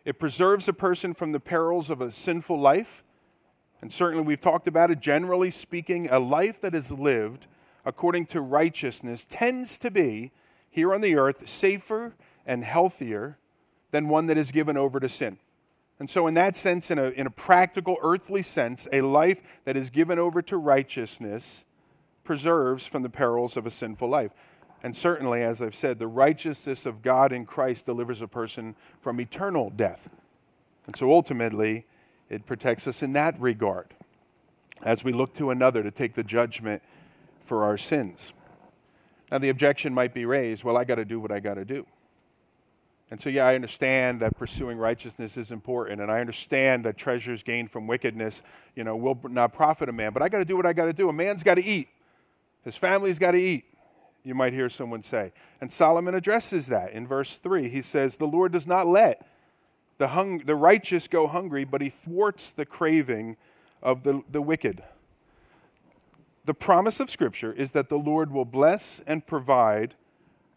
It 0.04 0.20
preserves 0.20 0.68
a 0.68 0.74
person 0.74 1.14
from 1.14 1.32
the 1.32 1.40
perils 1.40 1.90
of 1.90 2.02
a 2.02 2.12
sinful 2.12 2.60
life. 2.60 3.04
And 3.82 3.92
certainly 3.92 4.26
we've 4.26 4.42
talked 4.42 4.68
about 4.68 4.92
it. 4.92 5.00
Generally 5.00 5.52
speaking, 5.52 6.10
a 6.10 6.20
life 6.20 6.60
that 6.62 6.76
is 6.76 6.92
lived 6.92 7.48
according 7.86 8.26
to 8.28 8.42
righteousness 8.42 9.26
tends 9.30 9.78
to 9.80 9.90
be, 9.90 10.32
here 10.70 10.94
on 10.94 11.02
the 11.02 11.16
earth, 11.16 11.50
safer 11.50 12.16
and 12.46 12.64
healthier 12.64 13.38
than 13.92 14.08
one 14.08 14.26
that 14.28 14.38
is 14.38 14.52
given 14.52 14.78
over 14.78 15.00
to 15.00 15.10
sin. 15.10 15.38
And 16.00 16.10
so, 16.10 16.26
in 16.26 16.34
that 16.34 16.56
sense, 16.58 16.90
in 16.90 16.98
a, 16.98 17.10
in 17.10 17.28
a 17.28 17.32
practical, 17.32 17.98
earthly 18.02 18.42
sense, 18.42 18.88
a 18.92 19.02
life 19.02 19.42
that 19.66 19.78
is 19.78 19.92
given 19.92 20.18
over 20.18 20.42
to 20.42 20.58
righteousness 20.58 21.64
preserves 22.24 22.88
from 22.88 23.04
the 23.04 23.10
perils 23.10 23.56
of 23.56 23.68
a 23.68 23.72
sinful 23.72 24.10
life. 24.10 24.32
And 24.82 24.98
certainly, 24.98 25.44
as 25.44 25.62
I've 25.62 25.76
said, 25.76 26.00
the 26.00 26.08
righteousness 26.08 26.88
of 26.88 27.04
God 27.04 27.32
in 27.32 27.46
Christ 27.46 27.86
delivers 27.86 28.20
a 28.20 28.28
person 28.28 28.76
from 29.00 29.22
eternal 29.22 29.70
death. 29.70 30.10
And 30.88 30.96
so, 30.96 31.12
ultimately, 31.12 31.86
it 32.30 32.48
protects 32.48 32.88
us 32.88 33.04
in 33.04 33.14
that 33.14 33.40
regard 33.40 33.94
as 34.82 35.04
we 35.04 35.12
look 35.12 35.36
to 35.36 35.52
another 35.52 35.84
to 35.84 35.92
take 35.92 36.16
the 36.16 36.24
judgment 36.24 36.82
for 37.44 37.64
our 37.64 37.78
sins. 37.78 38.34
Now, 39.32 39.38
the 39.38 39.50
objection 39.50 39.94
might 39.94 40.14
be 40.14 40.26
raised 40.26 40.64
well, 40.64 40.78
I 40.78 40.84
got 40.84 40.96
to 40.96 41.06
do 41.06 41.20
what 41.20 41.32
I 41.32 41.40
got 41.40 41.56
to 41.56 41.66
do. 41.66 41.86
And 43.12 43.20
so, 43.20 43.30
yeah, 43.30 43.46
I 43.46 43.56
understand 43.56 44.22
that 44.22 44.38
pursuing 44.38 44.78
righteousness 44.78 45.36
is 45.36 45.52
important, 45.52 46.00
and 46.00 46.10
I 46.10 46.22
understand 46.22 46.86
that 46.86 46.98
treasures 46.98 47.44
gained 47.44 47.70
from 47.70 47.86
wickedness, 47.86 48.42
you 48.74 48.86
know, 48.86 48.96
will 48.96 49.20
not 49.24 49.52
profit 49.52 49.90
a 49.90 49.92
man. 49.92 50.14
But 50.14 50.24
I 50.24 50.30
got 50.30 50.40
to 50.40 50.46
do 50.46 50.56
what 50.56 50.66
I 50.66 50.72
got 50.72 50.86
to 50.86 50.94
do. 50.94 51.10
A 51.10 51.14
man's 51.14 51.44
got 51.44 51.56
to 51.56 51.64
eat. 51.64 51.90
His 52.64 52.78
family's 52.78 53.20
got 53.20 53.32
to 53.32 53.38
eat. 53.38 53.66
You 54.24 54.34
might 54.34 54.54
hear 54.54 54.70
someone 54.70 55.04
say. 55.04 55.34
And 55.60 55.74
Solomon 55.74 56.16
addresses 56.16 56.68
that 56.68 56.94
in 56.94 57.06
verse 57.06 57.36
3. 57.36 57.68
He 57.68 57.82
says, 57.82 58.16
The 58.16 58.28
Lord 58.28 58.54
does 58.54 58.66
not 58.66 58.88
let 58.88 59.28
the, 59.98 60.10
hung, 60.10 60.40
the 60.40 60.56
righteous 60.56 61.08
go 61.08 61.28
hungry, 61.28 61.66
but 61.66 61.82
he 61.82 61.90
thwarts 61.90 62.52
the 62.52 62.66
craving 62.66 63.36
of 63.84 64.04
the, 64.04 64.24
the 64.32 64.42
wicked. 64.42 64.84
The 66.46 66.54
promise 66.54 67.00
of 67.00 67.12
Scripture 67.12 67.52
is 67.52 67.72
that 67.72 67.90
the 67.90 68.00
Lord 68.00 68.32
will 68.32 68.46
bless 68.46 69.02
and 69.06 69.28
provide 69.28 69.96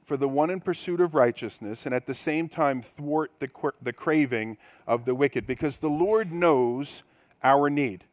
for 0.04 0.16
the 0.16 0.28
one 0.28 0.50
in 0.50 0.61
pursuit 0.61 1.00
of 1.00 1.14
righteousness 1.14 1.87
and 1.87 1.94
at 1.94 2.06
the 2.06 2.14
same 2.14 2.49
time 2.49 2.82
thwart 2.82 3.32
the, 3.38 3.50
the 3.82 3.92
craving 3.92 4.58
of 4.87 5.04
the 5.04 5.14
wicked 5.14 5.46
because 5.46 5.78
the 5.78 5.88
Lord 5.88 6.30
knows 6.30 7.02
our 7.42 7.70
need. 7.70 8.04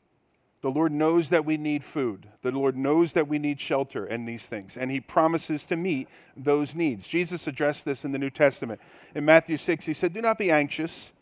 The 0.61 0.69
Lord 0.69 0.91
knows 0.91 1.29
that 1.29 1.43
we 1.43 1.57
need 1.57 1.83
food. 1.83 2.27
The 2.43 2.51
Lord 2.51 2.77
knows 2.77 3.13
that 3.13 3.27
we 3.27 3.39
need 3.39 3.59
shelter 3.59 4.05
and 4.05 4.27
these 4.27 4.45
things. 4.45 4.77
And 4.77 4.91
He 4.91 4.99
promises 4.99 5.65
to 5.65 5.75
meet 5.75 6.07
those 6.37 6.75
needs. 6.75 7.07
Jesus 7.07 7.47
addressed 7.47 7.83
this 7.83 8.05
in 8.05 8.11
the 8.11 8.19
New 8.19 8.29
Testament. 8.29 8.79
In 9.15 9.25
Matthew 9.25 9.57
6, 9.57 9.85
He 9.85 9.93
said, 9.93 10.13
Do 10.13 10.21
not 10.21 10.37
be 10.37 10.51
anxious, 10.51 11.13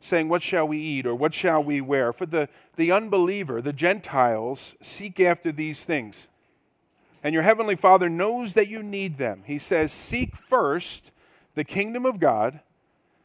saying, 0.00 0.28
What 0.28 0.42
shall 0.42 0.66
we 0.66 0.78
eat 0.78 1.06
or 1.06 1.14
what 1.14 1.32
shall 1.32 1.62
we 1.62 1.80
wear? 1.80 2.12
For 2.12 2.26
the, 2.26 2.48
the 2.74 2.90
unbeliever, 2.90 3.62
the 3.62 3.72
Gentiles, 3.72 4.74
seek 4.82 5.20
after 5.20 5.52
these 5.52 5.84
things 5.84 6.28
and 7.22 7.32
your 7.32 7.42
heavenly 7.42 7.76
Father 7.76 8.08
knows 8.08 8.54
that 8.54 8.68
you 8.68 8.82
need 8.82 9.16
them. 9.16 9.42
He 9.46 9.58
says, 9.58 9.92
Seek 9.92 10.34
first 10.34 11.12
the 11.54 11.64
kingdom 11.64 12.04
of 12.04 12.18
God, 12.18 12.60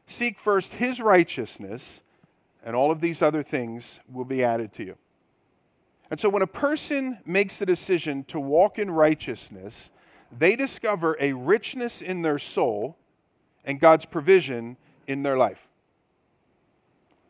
seek 0.05 0.37
first 0.37 0.75
his 0.75 1.01
righteousness, 1.01 2.01
and 2.63 2.75
all 2.75 2.91
of 2.91 3.01
these 3.01 3.21
other 3.21 3.41
things 3.41 3.99
will 4.11 4.25
be 4.25 4.43
added 4.43 4.73
to 4.73 4.83
you. 4.83 4.97
And 6.11 6.19
so 6.19 6.29
when 6.29 6.41
a 6.41 6.47
person 6.47 7.19
makes 7.25 7.59
the 7.59 7.65
decision 7.65 8.23
to 8.25 8.39
walk 8.39 8.79
in 8.79 8.91
righteousness, 8.91 9.91
they 10.37 10.55
discover 10.55 11.17
a 11.19 11.33
richness 11.33 12.01
in 12.01 12.21
their 12.21 12.37
soul 12.37 12.97
and 13.65 13.79
God's 13.79 14.05
provision 14.05 14.77
in 15.05 15.23
their 15.23 15.37
life. 15.37 15.67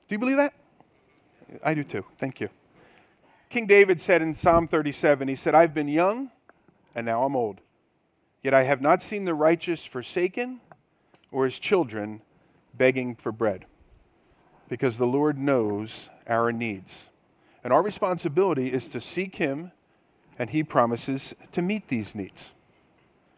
Do 0.07 0.15
you 0.15 0.19
believe 0.19 0.37
that? 0.37 0.53
I 1.63 1.73
do 1.73 1.83
too. 1.83 2.05
Thank 2.17 2.41
you. 2.41 2.49
King 3.49 3.65
David 3.65 4.01
said 4.01 4.21
in 4.21 4.35
Psalm 4.35 4.67
37, 4.67 5.27
he 5.27 5.35
said, 5.35 5.55
I've 5.55 5.73
been 5.73 5.87
young 5.87 6.29
and 6.97 7.05
now 7.05 7.23
I'm 7.23 7.35
old. 7.35 7.61
Yet 8.41 8.55
I 8.55 8.63
have 8.63 8.81
not 8.81 9.03
seen 9.03 9.25
the 9.25 9.35
righteous 9.35 9.85
forsaken 9.85 10.61
or 11.31 11.45
his 11.45 11.59
children 11.59 12.21
begging 12.73 13.15
for 13.15 13.31
bread. 13.31 13.65
Because 14.67 14.97
the 14.97 15.05
Lord 15.05 15.37
knows 15.37 16.09
our 16.27 16.51
needs. 16.51 17.11
And 17.63 17.71
our 17.71 17.83
responsibility 17.83 18.73
is 18.73 18.87
to 18.89 18.99
seek 18.99 19.35
him, 19.35 19.71
and 20.39 20.49
he 20.49 20.63
promises 20.63 21.35
to 21.51 21.61
meet 21.61 21.87
these 21.87 22.15
needs. 22.15 22.53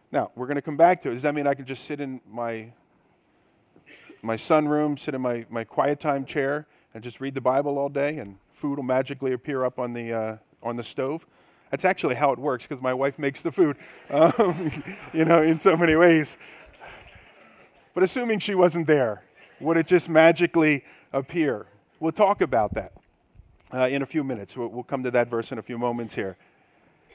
Now, 0.09 0.31
we're 0.35 0.47
going 0.47 0.55
to 0.55 0.61
come 0.61 0.77
back 0.77 1.01
to 1.01 1.09
it. 1.09 1.15
Does 1.15 1.23
that 1.23 1.35
mean 1.35 1.45
I 1.45 1.53
can 1.53 1.65
just 1.65 1.83
sit 1.83 1.99
in 1.99 2.21
my, 2.31 2.71
my 4.21 4.37
sunroom, 4.37 4.97
sit 4.97 5.13
in 5.13 5.21
my, 5.21 5.45
my 5.49 5.65
quiet 5.65 5.99
time 5.99 6.23
chair, 6.23 6.65
and 6.93 7.03
just 7.03 7.19
read 7.19 7.35
the 7.35 7.41
Bible 7.41 7.77
all 7.77 7.89
day, 7.89 8.19
and 8.19 8.37
food 8.53 8.77
will 8.77 8.83
magically 8.83 9.33
appear 9.33 9.65
up 9.65 9.79
on 9.79 9.91
the, 9.91 10.13
uh, 10.13 10.37
on 10.63 10.77
the 10.77 10.83
stove? 10.83 11.25
That's 11.71 11.85
actually 11.85 12.15
how 12.15 12.31
it 12.31 12.39
works 12.39 12.65
because 12.67 12.81
my 12.81 12.93
wife 12.93 13.19
makes 13.19 13.41
the 13.41 13.51
food, 13.51 13.77
um, 14.09 14.83
you 15.13 15.25
know, 15.25 15.41
in 15.41 15.59
so 15.59 15.77
many 15.77 15.95
ways. 15.95 16.37
But 17.93 18.03
assuming 18.03 18.39
she 18.39 18.55
wasn't 18.55 18.87
there, 18.87 19.23
would 19.59 19.77
it 19.77 19.87
just 19.87 20.09
magically 20.09 20.83
appear? 21.13 21.67
We'll 21.99 22.11
talk 22.11 22.41
about 22.41 22.73
that 22.73 22.93
uh, 23.73 23.87
in 23.87 24.01
a 24.01 24.05
few 24.05 24.23
minutes. 24.23 24.55
We'll, 24.55 24.69
we'll 24.69 24.83
come 24.83 25.03
to 25.03 25.11
that 25.11 25.29
verse 25.29 25.51
in 25.51 25.57
a 25.57 25.61
few 25.61 25.77
moments 25.77 26.15
here. 26.15 26.37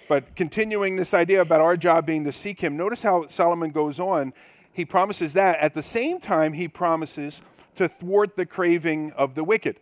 But 0.08 0.36
continuing 0.36 0.96
this 0.96 1.14
idea 1.14 1.40
about 1.40 1.60
our 1.60 1.76
job 1.76 2.06
being 2.06 2.24
to 2.24 2.32
seek 2.32 2.60
Him, 2.60 2.76
notice 2.76 3.02
how 3.02 3.26
Solomon 3.26 3.70
goes 3.70 3.98
on. 3.98 4.34
He 4.72 4.84
promises 4.84 5.32
that. 5.32 5.58
At 5.60 5.74
the 5.74 5.82
same 5.82 6.20
time, 6.20 6.52
he 6.52 6.68
promises 6.68 7.40
to 7.76 7.88
thwart 7.88 8.36
the 8.36 8.44
craving 8.44 9.12
of 9.12 9.34
the 9.34 9.44
wicked. 9.44 9.80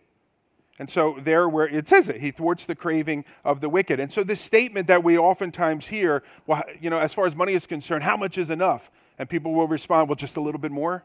And 0.78 0.88
so, 0.88 1.16
there 1.20 1.48
where 1.48 1.68
it 1.68 1.86
says 1.86 2.08
it, 2.08 2.20
he 2.20 2.30
thwarts 2.30 2.64
the 2.64 2.74
craving 2.74 3.24
of 3.44 3.60
the 3.60 3.68
wicked. 3.68 4.00
And 4.00 4.10
so, 4.10 4.24
this 4.24 4.40
statement 4.40 4.86
that 4.86 5.04
we 5.04 5.18
oftentimes 5.18 5.88
hear, 5.88 6.22
well, 6.46 6.62
you 6.80 6.88
know, 6.88 6.98
as 6.98 7.12
far 7.12 7.26
as 7.26 7.36
money 7.36 7.52
is 7.52 7.66
concerned, 7.66 8.04
how 8.04 8.16
much 8.16 8.38
is 8.38 8.50
enough? 8.50 8.90
And 9.18 9.28
people 9.28 9.52
will 9.52 9.68
respond, 9.68 10.08
well, 10.08 10.16
just 10.16 10.36
a 10.36 10.40
little 10.40 10.60
bit 10.60 10.72
more. 10.72 11.04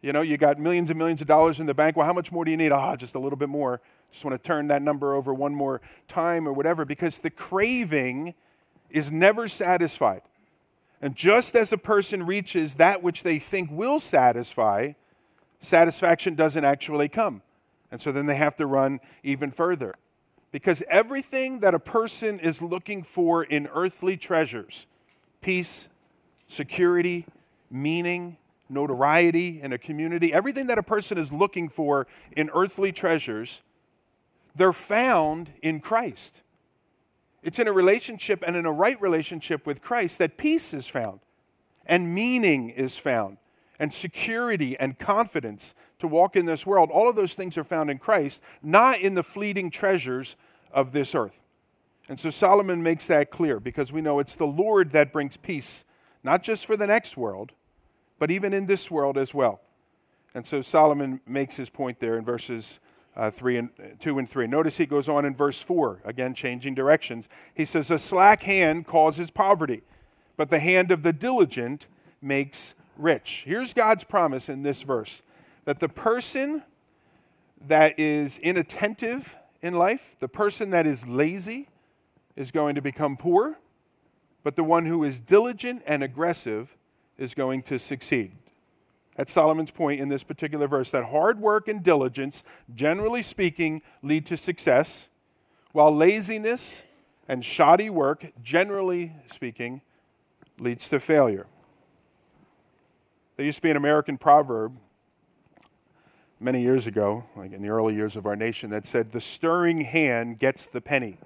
You 0.00 0.12
know, 0.12 0.20
you 0.20 0.36
got 0.36 0.60
millions 0.60 0.90
and 0.90 0.98
millions 0.98 1.20
of 1.20 1.26
dollars 1.26 1.58
in 1.58 1.66
the 1.66 1.74
bank. 1.74 1.96
Well, 1.96 2.06
how 2.06 2.12
much 2.12 2.30
more 2.30 2.44
do 2.44 2.52
you 2.52 2.56
need? 2.56 2.70
Ah, 2.70 2.94
just 2.94 3.16
a 3.16 3.18
little 3.18 3.36
bit 3.36 3.48
more. 3.48 3.80
Just 4.12 4.24
want 4.24 4.40
to 4.40 4.46
turn 4.46 4.68
that 4.68 4.82
number 4.82 5.14
over 5.14 5.34
one 5.34 5.54
more 5.54 5.80
time 6.06 6.46
or 6.46 6.52
whatever, 6.52 6.84
because 6.84 7.18
the 7.18 7.30
craving 7.30 8.34
is 8.90 9.10
never 9.10 9.48
satisfied. 9.48 10.22
And 11.02 11.14
just 11.14 11.56
as 11.56 11.72
a 11.72 11.78
person 11.78 12.24
reaches 12.24 12.76
that 12.76 13.02
which 13.02 13.24
they 13.24 13.38
think 13.38 13.70
will 13.70 14.00
satisfy, 14.00 14.92
satisfaction 15.60 16.34
doesn't 16.34 16.64
actually 16.64 17.08
come. 17.08 17.42
And 17.90 18.00
so 18.00 18.12
then 18.12 18.26
they 18.26 18.36
have 18.36 18.56
to 18.56 18.66
run 18.66 19.00
even 19.22 19.50
further. 19.50 19.94
Because 20.50 20.82
everything 20.88 21.60
that 21.60 21.74
a 21.74 21.78
person 21.78 22.38
is 22.40 22.62
looking 22.62 23.02
for 23.02 23.44
in 23.44 23.66
earthly 23.68 24.16
treasures 24.16 24.86
peace, 25.40 25.88
security, 26.48 27.24
meaning, 27.70 28.36
notoriety 28.68 29.60
in 29.62 29.72
a 29.72 29.78
community 29.78 30.32
everything 30.32 30.66
that 30.66 30.78
a 30.78 30.82
person 30.82 31.16
is 31.16 31.32
looking 31.32 31.68
for 31.68 32.06
in 32.36 32.50
earthly 32.52 32.92
treasures, 32.92 33.62
they're 34.54 34.72
found 34.72 35.50
in 35.62 35.80
Christ. 35.80 36.42
It's 37.42 37.58
in 37.58 37.68
a 37.68 37.72
relationship 37.72 38.42
and 38.46 38.56
in 38.56 38.66
a 38.66 38.72
right 38.72 39.00
relationship 39.00 39.66
with 39.66 39.80
Christ 39.80 40.18
that 40.18 40.36
peace 40.36 40.74
is 40.74 40.86
found 40.86 41.20
and 41.86 42.14
meaning 42.14 42.68
is 42.68 42.98
found, 42.98 43.38
and 43.78 43.92
security 43.92 44.78
and 44.78 44.98
confidence 44.98 45.74
to 45.98 46.08
walk 46.08 46.36
in 46.36 46.46
this 46.46 46.66
world. 46.66 46.90
All 46.90 47.08
of 47.08 47.16
those 47.16 47.34
things 47.34 47.56
are 47.56 47.64
found 47.64 47.90
in 47.90 47.98
Christ, 47.98 48.42
not 48.62 49.00
in 49.00 49.14
the 49.14 49.22
fleeting 49.22 49.70
treasures 49.70 50.36
of 50.72 50.92
this 50.92 51.14
earth. 51.14 51.42
And 52.08 52.18
so 52.18 52.30
Solomon 52.30 52.82
makes 52.82 53.06
that 53.06 53.30
clear 53.30 53.60
because 53.60 53.92
we 53.92 54.00
know 54.00 54.18
it's 54.18 54.34
the 54.34 54.46
Lord 54.46 54.92
that 54.92 55.12
brings 55.12 55.36
peace, 55.36 55.84
not 56.24 56.42
just 56.42 56.66
for 56.66 56.76
the 56.76 56.86
next 56.86 57.16
world, 57.16 57.52
but 58.18 58.30
even 58.30 58.52
in 58.52 58.66
this 58.66 58.90
world 58.90 59.18
as 59.18 59.34
well. 59.34 59.60
And 60.34 60.46
so 60.46 60.62
Solomon 60.62 61.20
makes 61.26 61.56
his 61.56 61.70
point 61.70 62.00
there 62.00 62.16
in 62.18 62.24
verses 62.24 62.80
uh, 63.16 63.30
three 63.30 63.56
and 63.56 63.70
two 63.98 64.18
and 64.18 64.28
three. 64.28 64.46
Notice 64.46 64.76
he 64.76 64.86
goes 64.86 65.08
on 65.08 65.24
in 65.24 65.34
verse 65.34 65.60
four, 65.60 66.00
again 66.04 66.34
changing 66.34 66.74
directions. 66.74 67.28
He 67.52 67.64
says, 67.64 67.90
"A 67.90 67.98
slack 67.98 68.44
hand 68.44 68.86
causes 68.86 69.30
poverty, 69.30 69.82
but 70.36 70.50
the 70.50 70.60
hand 70.60 70.92
of 70.92 71.02
the 71.02 71.12
diligent 71.12 71.88
makes 72.22 72.74
rich." 72.98 73.44
Here's 73.46 73.72
God's 73.72 74.04
promise 74.04 74.48
in 74.48 74.62
this 74.62 74.82
verse 74.82 75.22
that 75.64 75.80
the 75.80 75.88
person 75.88 76.62
that 77.66 77.98
is 77.98 78.38
inattentive 78.38 79.36
in 79.62 79.74
life, 79.74 80.16
the 80.20 80.28
person 80.28 80.70
that 80.70 80.86
is 80.86 81.06
lazy, 81.06 81.68
is 82.36 82.50
going 82.50 82.74
to 82.74 82.82
become 82.82 83.16
poor, 83.16 83.58
but 84.42 84.56
the 84.56 84.64
one 84.64 84.86
who 84.86 85.02
is 85.02 85.18
diligent 85.18 85.82
and 85.86 86.02
aggressive 86.02 86.76
is 87.16 87.34
going 87.34 87.62
to 87.62 87.78
succeed. 87.78 88.32
That's 89.16 89.32
Solomon's 89.32 89.72
point 89.72 90.00
in 90.00 90.08
this 90.08 90.22
particular 90.22 90.68
verse 90.68 90.92
that 90.92 91.06
hard 91.06 91.40
work 91.40 91.66
and 91.66 91.82
diligence, 91.82 92.44
generally 92.72 93.22
speaking, 93.22 93.82
lead 94.00 94.24
to 94.26 94.36
success, 94.36 95.08
while 95.72 95.94
laziness 95.94 96.84
and 97.26 97.44
shoddy 97.44 97.90
work, 97.90 98.32
generally 98.42 99.12
speaking, 99.26 99.82
leads 100.60 100.88
to 100.88 101.00
failure. 101.00 101.46
There 103.38 103.46
used 103.46 103.58
to 103.58 103.62
be 103.62 103.70
an 103.70 103.76
American 103.76 104.18
proverb 104.18 104.76
many 106.40 106.60
years 106.60 106.88
ago, 106.88 107.22
like 107.36 107.52
in 107.52 107.62
the 107.62 107.68
early 107.68 107.94
years 107.94 108.16
of 108.16 108.26
our 108.26 108.34
nation, 108.34 108.68
that 108.70 108.84
said, 108.84 109.12
The 109.12 109.20
stirring 109.20 109.82
hand 109.82 110.38
gets 110.38 110.66
the 110.66 110.80
penny. 110.80 111.18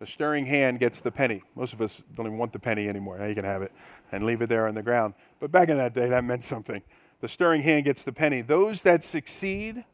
The 0.00 0.08
stirring 0.08 0.46
hand 0.46 0.80
gets 0.80 0.98
the 0.98 1.12
penny. 1.12 1.44
Most 1.54 1.72
of 1.72 1.80
us 1.80 2.02
don't 2.16 2.26
even 2.26 2.36
want 2.36 2.52
the 2.52 2.58
penny 2.58 2.88
anymore. 2.88 3.16
Now 3.16 3.26
you 3.26 3.36
can 3.36 3.44
have 3.44 3.62
it 3.62 3.70
and 4.10 4.26
leave 4.26 4.42
it 4.42 4.48
there 4.48 4.66
on 4.66 4.74
the 4.74 4.82
ground. 4.82 5.14
But 5.38 5.52
back 5.52 5.68
in 5.68 5.76
that 5.76 5.94
day, 5.94 6.08
that 6.08 6.24
meant 6.24 6.42
something. 6.42 6.82
The 7.20 7.28
stirring 7.28 7.62
hand 7.62 7.84
gets 7.84 8.02
the 8.02 8.12
penny. 8.12 8.40
Those 8.40 8.82
that 8.82 9.04
succeed 9.04 9.84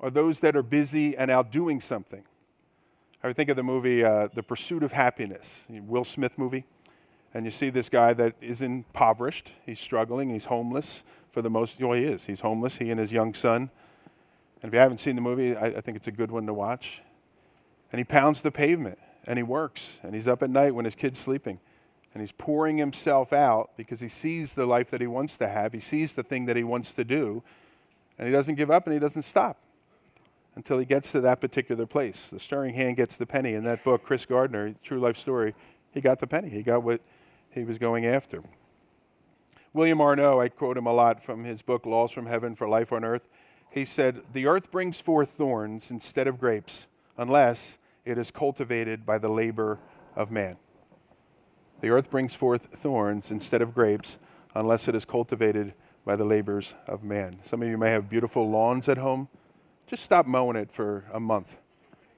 are 0.00 0.10
those 0.10 0.40
that 0.40 0.56
are 0.56 0.64
busy 0.64 1.16
and 1.16 1.30
out 1.30 1.52
doing 1.52 1.80
something. 1.80 2.24
I 3.22 3.28
would 3.28 3.36
think 3.36 3.50
of 3.50 3.56
the 3.56 3.62
movie 3.62 4.04
uh, 4.04 4.26
The 4.34 4.42
Pursuit 4.42 4.82
of 4.82 4.90
Happiness, 4.90 5.66
Will 5.68 6.04
Smith 6.04 6.36
movie. 6.36 6.64
And 7.32 7.44
you 7.44 7.50
see 7.50 7.70
this 7.70 7.88
guy 7.88 8.12
that 8.14 8.34
is 8.40 8.60
impoverished. 8.60 9.52
He's 9.64 9.78
struggling. 9.78 10.30
He's 10.30 10.46
homeless 10.46 11.04
for 11.30 11.42
the 11.42 11.50
most. 11.50 11.80
Well, 11.80 11.92
he 11.92 12.04
is. 12.04 12.26
He's 12.26 12.40
homeless. 12.40 12.76
He 12.76 12.90
and 12.90 12.98
his 12.98 13.12
young 13.12 13.34
son. 13.34 13.70
And 14.62 14.68
if 14.68 14.74
you 14.74 14.80
haven't 14.80 14.98
seen 14.98 15.14
the 15.14 15.22
movie, 15.22 15.56
I, 15.56 15.66
I 15.66 15.80
think 15.80 15.96
it's 15.96 16.08
a 16.08 16.12
good 16.12 16.30
one 16.30 16.46
to 16.46 16.54
watch. 16.54 17.02
And 17.92 17.98
he 17.98 18.04
pounds 18.04 18.42
the 18.42 18.50
pavement 18.50 18.98
and 19.26 19.38
he 19.38 19.42
works 19.42 19.98
and 20.02 20.14
he's 20.14 20.28
up 20.28 20.42
at 20.42 20.50
night 20.50 20.74
when 20.74 20.84
his 20.84 20.94
kid's 20.94 21.18
sleeping 21.18 21.60
and 22.12 22.20
he's 22.20 22.32
pouring 22.32 22.78
himself 22.78 23.32
out 23.32 23.70
because 23.76 24.00
he 24.00 24.08
sees 24.08 24.54
the 24.54 24.66
life 24.66 24.90
that 24.90 25.00
he 25.00 25.06
wants 25.06 25.36
to 25.36 25.48
have. 25.48 25.72
He 25.72 25.80
sees 25.80 26.12
the 26.14 26.22
thing 26.22 26.46
that 26.46 26.56
he 26.56 26.64
wants 26.64 26.92
to 26.94 27.04
do, 27.04 27.42
and 28.18 28.26
he 28.26 28.32
doesn't 28.32 28.56
give 28.56 28.70
up 28.70 28.86
and 28.86 28.94
he 28.94 28.98
doesn't 28.98 29.22
stop 29.22 29.58
until 30.56 30.78
he 30.78 30.84
gets 30.84 31.12
to 31.12 31.20
that 31.20 31.40
particular 31.40 31.86
place. 31.86 32.28
The 32.28 32.40
stirring 32.40 32.74
hand 32.74 32.96
gets 32.96 33.16
the 33.16 33.26
penny. 33.26 33.54
In 33.54 33.64
that 33.64 33.84
book, 33.84 34.02
Chris 34.02 34.26
Gardner, 34.26 34.74
True 34.82 34.98
Life 34.98 35.16
Story, 35.16 35.54
he 35.92 36.00
got 36.00 36.18
the 36.18 36.26
penny. 36.26 36.48
He 36.48 36.62
got 36.62 36.82
what 36.82 37.00
he 37.50 37.64
was 37.64 37.78
going 37.78 38.06
after. 38.06 38.42
William 39.72 39.98
Arnot, 40.00 40.40
I 40.40 40.48
quote 40.48 40.76
him 40.76 40.86
a 40.86 40.92
lot 40.92 41.22
from 41.22 41.44
his 41.44 41.62
book, 41.62 41.86
Laws 41.86 42.10
from 42.10 42.26
Heaven 42.26 42.54
for 42.54 42.68
Life 42.68 42.92
on 42.92 43.04
Earth. 43.04 43.28
He 43.70 43.84
said, 43.84 44.22
The 44.32 44.46
earth 44.46 44.70
brings 44.70 45.00
forth 45.00 45.30
thorns 45.30 45.90
instead 45.90 46.26
of 46.26 46.40
grapes, 46.40 46.88
unless 47.16 47.78
it 48.04 48.18
is 48.18 48.30
cultivated 48.30 49.06
by 49.06 49.18
the 49.18 49.28
labor 49.28 49.78
of 50.16 50.30
man. 50.30 50.56
The 51.80 51.90
earth 51.90 52.10
brings 52.10 52.34
forth 52.34 52.68
thorns 52.74 53.30
instead 53.30 53.62
of 53.62 53.74
grapes 53.74 54.18
unless 54.54 54.88
it 54.88 54.94
is 54.94 55.04
cultivated 55.04 55.74
by 56.04 56.16
the 56.16 56.24
labors 56.24 56.74
of 56.86 57.04
man. 57.04 57.36
Some 57.44 57.62
of 57.62 57.68
you 57.68 57.78
may 57.78 57.90
have 57.90 58.10
beautiful 58.10 58.50
lawns 58.50 58.88
at 58.88 58.98
home. 58.98 59.28
Just 59.86 60.02
stop 60.02 60.26
mowing 60.26 60.56
it 60.56 60.72
for 60.72 61.04
a 61.12 61.20
month 61.20 61.56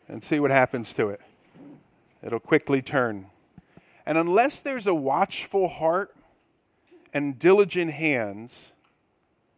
and 0.09 0.23
see 0.25 0.41
what 0.41 0.51
happens 0.51 0.93
to 0.95 1.09
it. 1.11 1.21
It'll 2.23 2.41
quickly 2.41 2.83
turn. 2.83 3.27
And 4.05 4.19
unless 4.19 4.59
there's 4.59 4.87
a 4.87 4.95
watchful 4.95 5.69
heart 5.69 6.15
and 7.13 7.39
diligent 7.39 7.93
hands, 7.93 8.73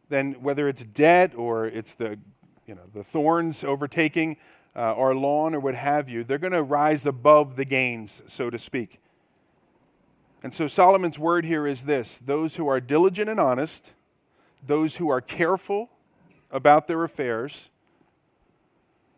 then 0.09 0.35
whether 0.43 0.69
it's 0.69 0.85
debt 0.85 1.35
or 1.35 1.67
it's 1.67 1.95
the, 1.95 2.19
you 2.67 2.75
know, 2.75 2.83
the 2.93 3.05
thorns 3.05 3.65
overtaking 3.65 4.37
uh, 4.77 4.81
our 4.81 5.15
lawn 5.15 5.55
or 5.55 5.61
what 5.61 5.75
have 5.75 6.09
you, 6.09 6.25
they're 6.25 6.39
going 6.39 6.53
to 6.53 6.63
rise 6.63 7.07
above 7.07 7.57
the 7.57 7.65
gains, 7.65 8.23
so 8.27 8.51
to 8.51 8.59
speak. 8.59 9.01
And 10.43 10.53
so 10.53 10.67
Solomon's 10.67 11.19
word 11.19 11.47
here 11.47 11.67
is 11.67 11.85
this 11.85 12.19
those 12.19 12.57
who 12.57 12.69
are 12.69 12.81
diligent 12.81 13.31
and 13.31 13.41
honest, 13.41 13.95
those 14.67 14.97
who 14.97 15.09
are 15.09 15.21
careful 15.21 15.89
about 16.51 16.87
their 16.87 17.03
affairs, 17.03 17.71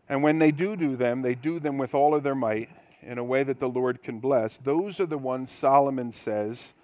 and 0.08 0.22
when 0.22 0.38
they 0.38 0.52
do 0.52 0.76
do 0.76 0.94
them, 0.94 1.22
they 1.22 1.34
do 1.34 1.58
them 1.58 1.78
with 1.78 1.94
all 1.94 2.14
of 2.14 2.22
their 2.22 2.36
might 2.36 2.70
in 3.06 3.18
a 3.18 3.24
way 3.24 3.42
that 3.42 3.60
the 3.60 3.68
Lord 3.68 4.02
can 4.02 4.18
bless. 4.18 4.56
Those 4.56 5.00
are 5.00 5.06
the 5.06 5.18
ones 5.18 5.50
Solomon 5.50 6.12
says 6.12 6.74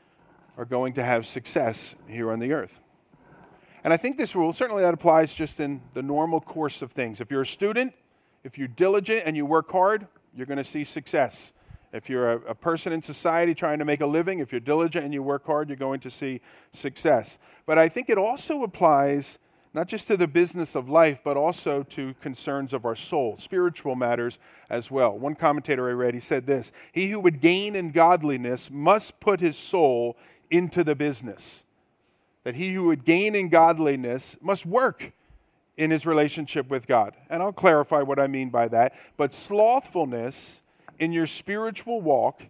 are 0.57 0.65
going 0.65 0.93
to 0.95 1.03
have 1.03 1.27
success 1.27 1.97
here 2.07 2.31
on 2.31 2.39
the 2.39 2.53
earth. 2.53 2.81
And 3.85 3.93
I 3.93 3.97
think 3.97 4.17
this 4.17 4.37
rule, 4.37 4.53
certainly 4.53 4.83
that 4.83 4.95
applies 4.95 5.35
just 5.35 5.59
in 5.59 5.83
the 5.95 6.03
normal 6.03 6.41
course 6.41 6.83
of 6.83 6.93
things. 6.93 7.21
If 7.21 7.31
you're 7.31 7.43
a 7.43 7.47
student, 7.47 7.95
if 8.45 8.57
you're 8.57 8.69
diligent 8.69 9.23
and 9.27 9.37
you 9.37 9.45
work 9.45 9.71
hard, 9.73 10.07
you're 10.35 10.47
going 10.47 10.59
to 10.59 10.65
see 10.65 10.85
success. 10.85 11.53
If 11.93 12.09
you're 12.09 12.33
a, 12.33 12.37
a, 12.51 12.55
person 12.55 12.93
in 12.93 13.03
society 13.03 13.55
trying 13.55 13.79
to 13.79 13.85
make 13.85 14.01
a 14.01 14.07
living, 14.07 14.39
if 14.39 14.51
you're 14.51 14.61
diligent 14.61 15.05
and 15.05 15.13
you 15.13 15.23
work 15.23 15.45
hard, 15.45 15.69
you're 15.69 15.77
going 15.77 16.01
to 16.01 16.11
see 16.11 16.41
success. 16.73 17.39
But 17.67 17.79
I 17.79 17.89
think 17.89 18.09
it 18.09 18.17
also 18.17 18.63
applies 18.63 19.39
not 19.75 19.89
just 19.89 20.07
to 20.09 20.17
the 20.17 20.27
business 20.27 20.75
of 20.75 20.89
life, 20.89 21.21
but 21.25 21.37
also 21.37 21.83
to 21.83 22.15
concerns 22.21 22.73
of 22.73 22.85
our 22.85 22.97
soul, 22.97 23.37
spiritual 23.39 23.95
matters 23.95 24.39
as 24.69 24.91
well. 24.91 25.19
One 25.19 25.35
commentator 25.35 25.89
I 25.89 25.93
read, 25.93 26.15
he 26.15 26.21
said 26.21 26.47
this 26.47 26.73
He 26.93 27.09
who 27.09 27.21
would 27.21 27.41
gain 27.41 27.75
in 27.75 27.91
godliness 27.91 28.71
must 28.71 29.19
put 29.21 29.41
his 29.41 29.57
soul 29.57 30.17
into 30.51 30.85
the 30.85 30.95
business. 30.95 31.65
That 32.45 32.57
he 32.57 32.73
who 32.75 32.87
would 32.87 33.05
gain 33.05 33.35
in 33.35 33.49
godliness 33.49 34.37
must 34.41 34.67
work 34.67 35.13
in 35.77 35.91
his 35.91 36.05
relationship 36.05 36.69
with 36.69 36.87
God. 36.87 37.17
And 37.31 37.43
I'll 37.43 37.53
clarify 37.53 38.03
what 38.03 38.19
I 38.19 38.27
mean 38.27 38.51
by 38.51 38.69
that. 38.69 38.95
But 39.17 39.33
slothfulness 39.33 40.61
in 40.99 41.13
your 41.13 41.27
spiritual 41.27 42.01
walk 42.01 42.43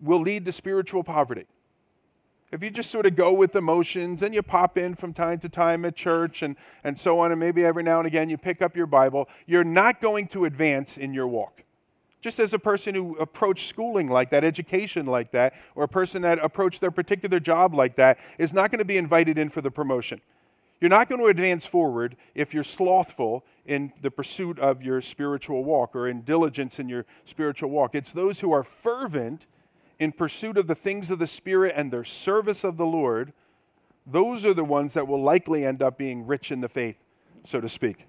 will 0.00 0.20
lead 0.20 0.44
to 0.44 0.52
spiritual 0.52 1.02
poverty. 1.02 1.46
If 2.52 2.64
you 2.64 2.70
just 2.70 2.90
sort 2.90 3.06
of 3.06 3.14
go 3.14 3.32
with 3.32 3.54
emotions 3.54 4.22
and 4.22 4.34
you 4.34 4.42
pop 4.42 4.76
in 4.76 4.96
from 4.96 5.12
time 5.12 5.38
to 5.40 5.48
time 5.48 5.84
at 5.84 5.94
church 5.94 6.42
and, 6.42 6.56
and 6.82 6.98
so 6.98 7.20
on, 7.20 7.30
and 7.30 7.38
maybe 7.38 7.64
every 7.64 7.84
now 7.84 7.98
and 7.98 8.08
again 8.08 8.28
you 8.28 8.36
pick 8.36 8.60
up 8.60 8.76
your 8.76 8.86
Bible, 8.86 9.28
you're 9.46 9.62
not 9.62 10.00
going 10.00 10.26
to 10.28 10.44
advance 10.44 10.98
in 10.98 11.14
your 11.14 11.28
walk. 11.28 11.62
Just 12.20 12.38
as 12.40 12.52
a 12.52 12.58
person 12.58 12.94
who 12.94 13.16
approached 13.16 13.68
schooling 13.68 14.08
like 14.08 14.30
that, 14.30 14.44
education 14.44 15.06
like 15.06 15.30
that, 15.30 15.54
or 15.74 15.84
a 15.84 15.88
person 15.88 16.22
that 16.22 16.38
approached 16.40 16.80
their 16.80 16.90
particular 16.90 17.40
job 17.40 17.72
like 17.72 17.94
that 17.94 18.18
is 18.36 18.52
not 18.52 18.70
going 18.70 18.80
to 18.80 18.84
be 18.84 18.98
invited 18.98 19.38
in 19.38 19.48
for 19.48 19.60
the 19.60 19.70
promotion. 19.70 20.20
You're 20.80 20.90
not 20.90 21.08
going 21.08 21.20
to 21.20 21.28
advance 21.28 21.66
forward 21.66 22.16
if 22.34 22.52
you're 22.52 22.64
slothful 22.64 23.44
in 23.64 23.92
the 24.02 24.10
pursuit 24.10 24.58
of 24.58 24.82
your 24.82 25.00
spiritual 25.00 25.62
walk 25.62 25.94
or 25.94 26.08
in 26.08 26.22
diligence 26.22 26.78
in 26.78 26.88
your 26.88 27.06
spiritual 27.24 27.70
walk. 27.70 27.94
It's 27.94 28.12
those 28.12 28.40
who 28.40 28.50
are 28.52 28.62
fervent 28.62 29.46
in 30.00 30.10
pursuit 30.10 30.56
of 30.56 30.66
the 30.66 30.74
things 30.74 31.10
of 31.10 31.20
the 31.20 31.26
Spirit 31.26 31.74
and 31.76 31.92
their 31.92 32.04
service 32.04 32.64
of 32.64 32.78
the 32.78 32.86
Lord. 32.86 33.32
Those 34.06 34.44
are 34.44 34.54
the 34.54 34.64
ones 34.64 34.94
that 34.94 35.06
will 35.06 35.22
likely 35.22 35.64
end 35.64 35.82
up 35.82 35.98
being 35.98 36.26
rich 36.26 36.50
in 36.50 36.62
the 36.62 36.68
faith, 36.68 37.04
so 37.44 37.60
to 37.60 37.68
speak. 37.68 38.06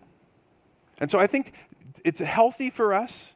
And 0.99 1.11
so 1.11 1.19
I 1.19 1.27
think 1.27 1.53
it's 2.03 2.21
healthy 2.21 2.69
for 2.69 2.93
us 2.93 3.35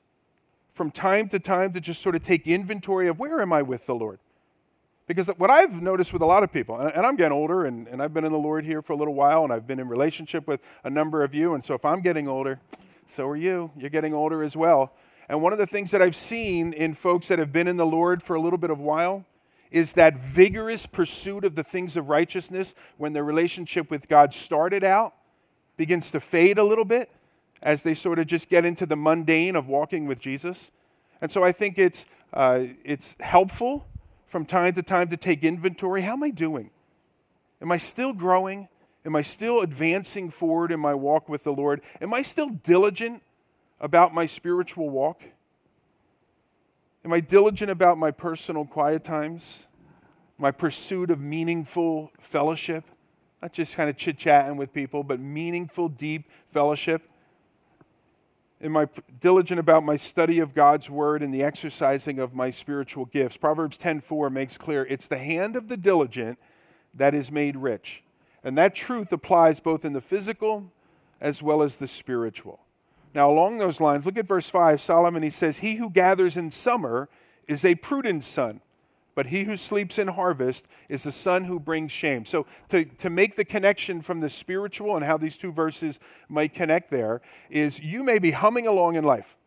from 0.72 0.90
time 0.90 1.28
to 1.30 1.40
time 1.40 1.74
to 1.74 1.82
just 1.82 2.02
sort 2.02 2.16
of 2.16 2.24
take 2.24 2.48
inventory 2.48 3.08
of 3.08 3.20
where 3.20 3.42
am 3.42 3.52
I 3.54 3.62
with 3.62 3.86
the 3.86 3.96
Lord? 3.96 4.20
Because 5.06 5.28
what 5.38 5.52
I've 5.52 5.82
noticed 5.82 6.14
with 6.14 6.22
a 6.22 6.26
lot 6.26 6.42
of 6.42 6.52
people, 6.52 6.78
and 6.78 7.06
I'm 7.06 7.16
getting 7.16 7.38
older, 7.38 7.66
and, 7.66 7.88
and 7.88 8.02
I've 8.02 8.14
been 8.14 8.26
in 8.26 8.32
the 8.32 8.40
Lord 8.40 8.66
here 8.66 8.82
for 8.82 8.94
a 8.94 8.96
little 8.96 9.14
while, 9.14 9.44
and 9.44 9.54
I've 9.54 9.68
been 9.68 9.80
in 9.80 9.88
relationship 9.88 10.48
with 10.48 10.62
a 10.84 10.90
number 10.90 11.24
of 11.24 11.36
you, 11.36 11.54
and 11.54 11.64
so 11.64 11.76
if 11.76 11.86
I'm 11.86 12.02
getting 12.02 12.28
older, 12.28 12.60
so 13.06 13.28
are 13.28 13.36
you. 13.36 13.70
You're 13.78 13.92
getting 13.92 14.14
older 14.14 14.42
as 14.42 14.56
well. 14.56 14.94
And 15.28 15.42
one 15.42 15.54
of 15.54 15.60
the 15.60 15.68
things 15.68 15.92
that 15.92 16.02
I've 16.02 16.16
seen 16.16 16.74
in 16.74 16.94
folks 16.94 17.28
that 17.30 17.40
have 17.40 17.52
been 17.52 17.68
in 17.68 17.78
the 17.78 17.86
Lord 17.86 18.22
for 18.22 18.36
a 18.36 18.42
little 18.42 18.58
bit 18.58 18.70
of 18.70 18.80
while 18.80 19.26
is 19.72 19.94
that 19.94 20.18
vigorous 20.18 20.86
pursuit 20.86 21.44
of 21.44 21.56
the 21.56 21.64
things 21.64 21.98
of 21.98 22.10
righteousness 22.10 22.76
when 22.98 23.14
their 23.14 23.24
relationship 23.24 23.90
with 23.90 24.08
God 24.08 24.34
started 24.34 24.84
out 24.84 25.14
begins 25.78 26.12
to 26.12 26.20
fade 26.20 26.58
a 26.58 26.64
little 26.64 26.86
bit 26.86 27.10
as 27.62 27.82
they 27.82 27.94
sort 27.94 28.20
of 28.20 28.28
just 28.28 28.50
get 28.50 28.64
into 28.64 28.86
the 28.86 28.96
mundane 28.96 29.56
of 29.56 29.68
walking 29.68 30.06
with 30.06 30.20
Jesus. 30.20 30.72
And 31.22 31.32
so 31.32 31.44
I 31.44 31.52
think 31.52 31.80
it's, 31.80 32.06
uh, 32.34 32.66
it's 32.84 33.16
helpful 33.20 33.88
from 34.28 34.46
time 34.46 34.74
to 34.74 34.84
time 34.84 35.08
to 35.10 35.18
take 35.18 35.44
inventory. 35.44 36.02
How 36.02 36.14
am 36.14 36.24
I 36.24 36.30
doing? 36.30 36.70
Am 37.62 37.72
I 37.72 37.78
still 37.78 38.14
growing? 38.14 38.68
Am 39.06 39.16
I 39.16 39.22
still 39.22 39.62
advancing 39.62 40.30
forward 40.30 40.72
in 40.72 40.80
my 40.80 40.94
walk 40.94 41.28
with 41.30 41.44
the 41.44 41.54
Lord? 41.54 41.82
Am 42.02 42.14
I 42.14 42.22
still 42.22 42.50
diligent 42.50 43.24
about 43.80 44.14
my 44.14 44.26
spiritual 44.26 44.90
walk? 44.90 45.24
Am 47.04 47.14
I 47.14 47.20
diligent 47.20 47.70
about 47.70 47.98
my 47.98 48.12
personal 48.12 48.66
quiet 48.66 49.04
times? 49.04 49.68
My 50.38 50.52
pursuit 50.52 51.12
of 51.12 51.20
meaningful 51.20 52.12
fellowship? 52.20 52.84
Not 53.42 53.54
just 53.54 53.76
kind 53.76 53.90
of 53.90 53.96
chit 53.96 54.18
chatting 54.18 54.58
with 54.58 54.74
people, 54.74 55.04
but 55.04 55.20
meaningful, 55.20 55.88
deep 55.88 56.30
fellowship. 56.48 57.04
Am 58.62 58.76
I 58.76 58.88
diligent 59.20 59.60
about 59.60 59.84
my 59.84 59.98
study 59.98 60.40
of 60.40 60.54
God's 60.56 60.90
word 60.90 61.22
and 61.22 61.34
the 61.34 61.44
exercising 61.44 62.18
of 62.18 62.34
my 62.34 62.50
spiritual 62.50 63.06
gifts? 63.06 63.38
Proverbs 63.38 63.78
10:4 63.78 64.32
makes 64.32 64.58
clear 64.58 64.86
it's 64.86 65.08
the 65.08 65.20
hand 65.20 65.56
of 65.56 65.68
the 65.68 65.78
diligent 65.78 66.40
that 66.94 67.14
is 67.14 67.30
made 67.30 67.58
rich. 67.58 68.04
And 68.44 68.58
that 68.58 68.74
truth 68.74 69.12
applies 69.12 69.60
both 69.60 69.86
in 69.86 69.94
the 69.94 70.02
physical 70.02 70.72
as 71.22 71.44
well 71.44 71.62
as 71.62 71.78
the 71.78 71.88
spiritual. 71.88 72.65
Now, 73.16 73.32
along 73.32 73.60
those 73.60 73.80
lines, 73.80 74.06
look 74.06 74.18
at 74.18 74.28
verse 74.28 74.50
5. 74.50 74.82
Solomon, 74.82 75.24
he 75.24 75.30
says, 75.30 75.60
He 75.60 75.76
who 75.76 75.90
gathers 75.90 76.36
in 76.36 76.52
summer 76.52 77.08
is 77.48 77.64
a 77.64 77.76
prudent 77.76 78.26
son, 78.26 78.60
but 79.16 79.28
he 79.28 79.46
who 79.46 79.56
sleeps 79.56 79.98
in 79.98 80.10
harvest 80.10 80.68
is 80.90 81.06
a 81.06 81.14
son 81.14 81.46
who 81.46 81.58
brings 81.58 81.94
shame. 81.94 82.26
So, 82.26 82.46
to, 82.70 82.84
to 82.84 83.10
make 83.10 83.38
the 83.38 83.46
connection 83.46 84.02
from 84.02 84.20
the 84.20 84.30
spiritual 84.30 84.98
and 84.98 85.06
how 85.06 85.16
these 85.16 85.38
two 85.38 85.54
verses 85.54 85.98
might 86.28 86.54
connect 86.54 86.92
there, 86.92 87.22
is 87.50 87.80
you 87.80 88.04
may 88.04 88.20
be 88.20 88.32
humming 88.32 88.68
along 88.68 88.96
in 88.98 89.06
life, 89.06 89.38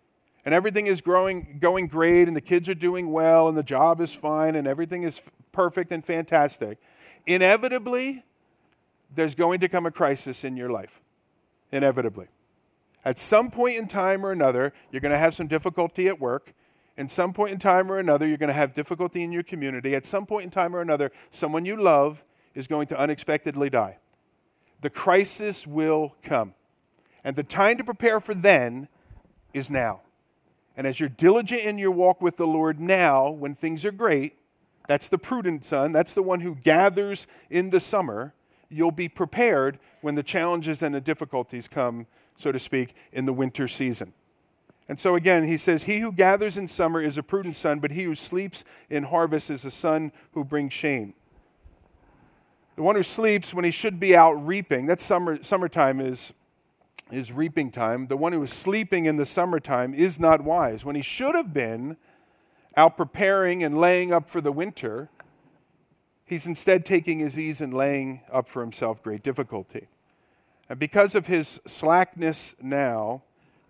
and 0.47 0.55
everything 0.55 0.87
is 0.87 1.03
growing, 1.03 1.59
going 1.61 1.89
great, 1.89 2.27
and 2.27 2.35
the 2.35 2.41
kids 2.41 2.71
are 2.71 2.75
doing 2.75 3.13
well, 3.13 3.49
and 3.49 3.57
the 3.57 3.63
job 3.63 4.01
is 4.01 4.15
fine, 4.15 4.57
and 4.57 4.67
everything 4.67 5.03
is 5.03 5.21
perfect 5.53 5.93
and 5.93 6.03
fantastic. 6.03 6.79
Inevitably, 7.27 8.25
there's 9.15 9.35
going 9.35 9.61
to 9.61 9.69
come 9.69 9.85
a 9.85 9.91
crisis 9.91 10.43
in 10.43 10.57
your 10.57 10.71
life. 10.71 11.03
Inevitably. 11.71 12.29
At 13.09 13.19
some 13.19 13.51
point 13.51 13.79
in 13.79 13.89
time 13.89 14.27
or 14.27 14.33
another, 14.33 14.75
you're 14.93 15.01
going 15.01 15.13
to 15.13 15.19
have 15.19 15.35
some 15.35 15.47
difficulty 15.47 16.09
at 16.09 16.21
work. 16.21 16.53
At 16.99 17.11
some 17.11 17.33
point 17.33 17.53
in 17.53 17.59
time 17.59 17.91
or 17.91 17.99
another, 17.99 18.29
you're 18.29 18.37
going 18.37 18.49
to 18.49 18.53
have 18.53 18.75
difficulty 18.75 19.23
in 19.23 19.33
your 19.33 19.43
community. 19.43 19.95
At 19.95 20.05
some 20.05 20.27
point 20.27 20.45
in 20.45 20.51
time 20.51 20.77
or 20.77 20.83
another, 20.83 21.11
someone 21.31 21.65
you 21.65 21.81
love 21.81 22.23
is 22.55 22.67
going 22.67 22.87
to 22.89 22.99
unexpectedly 22.99 23.71
die. 23.71 23.97
The 24.83 24.91
crisis 24.91 25.67
will 25.67 26.17
come. 26.23 26.53
And 27.25 27.35
the 27.35 27.43
time 27.43 27.79
to 27.79 27.85
prepare 27.85 28.21
for 28.21 28.35
then 28.35 28.89
is 29.55 29.71
now. 29.71 30.03
And 30.77 30.87
as 30.87 31.01
you're 31.01 31.09
diligent 31.09 31.63
in 31.63 31.79
your 31.79 31.93
walk 31.93 32.21
with 32.21 32.37
the 32.37 32.47
Lord 32.47 32.79
now, 32.79 33.31
when 33.31 33.55
things 33.55 33.87
are 33.87 33.91
great, 33.91 34.37
that's 34.87 35.09
the 35.09 35.17
prudent 35.17 35.65
son, 35.65 35.93
that's 35.93 36.13
the 36.13 36.23
one 36.23 36.41
who 36.41 36.57
gathers 36.57 37.27
in 37.49 37.71
the 37.71 37.81
summer. 37.81 38.35
You'll 38.69 38.91
be 38.91 39.09
prepared 39.09 39.79
when 40.03 40.15
the 40.15 40.23
challenges 40.23 40.83
and 40.83 40.95
the 40.95 41.01
difficulties 41.01 41.69
come 41.69 42.07
so 42.39 42.51
to 42.53 42.59
speak, 42.59 42.95
in 43.13 43.27
the 43.27 43.33
winter 43.33 43.69
season. 43.69 44.15
And 44.89 44.99
so 44.99 45.17
again, 45.17 45.45
he 45.45 45.59
says, 45.59 45.83
He 45.83 45.99
who 45.99 46.11
gathers 46.11 46.57
in 46.57 46.67
summer 46.67 47.03
is 47.03 47.19
a 47.19 47.23
prudent 47.23 47.57
son, 47.57 47.81
but 47.81 47.91
he 47.91 48.05
who 48.05 48.15
sleeps 48.15 48.65
in 48.89 49.03
harvest 49.05 49.51
is 49.51 49.67
a 49.67 49.71
son 49.71 50.13
who 50.33 50.45
brings 50.45 50.73
shame. 50.73 51.13
The 52.77 52.83
one 52.83 52.95
who 52.95 53.03
sleeps 53.03 53.53
when 53.53 53.65
he 53.65 53.71
should 53.71 54.01
be 54.01 54.17
out 54.17 54.35
reaping, 54.35 54.87
that's 54.87 55.05
summer, 55.05 55.43
summertime 55.43 56.01
is, 56.01 56.33
is 57.11 57.33
reaping 57.33 57.71
time. 57.71 58.07
The 58.07 58.17
one 58.17 58.33
who 58.33 58.43
is 58.43 58.53
sleeping 58.53 59.05
in 59.05 59.17
the 59.17 59.27
summertime 59.27 59.93
is 59.93 60.19
not 60.19 60.43
wise. 60.43 60.85
When 60.85 60.97
he 60.97 61.03
should 61.03 61.35
have 61.35 61.53
been 61.53 61.97
out 62.77 62.97
preparing 62.97 63.65
and 63.65 63.77
laying 63.77 64.13
up 64.13 64.31
for 64.31 64.41
the 64.41 64.53
winter, 64.53 65.11
he's 66.25 66.47
instead 66.47 66.87
taking 66.87 67.19
his 67.19 67.37
ease 67.37 67.61
and 67.61 67.75
laying 67.75 68.21
up 68.33 68.49
for 68.49 68.63
himself 68.63 69.03
great 69.03 69.25
difficulty. 69.25 69.89
And 70.69 70.79
because 70.79 71.15
of 71.15 71.27
his 71.27 71.61
slackness 71.67 72.55
now, 72.61 73.23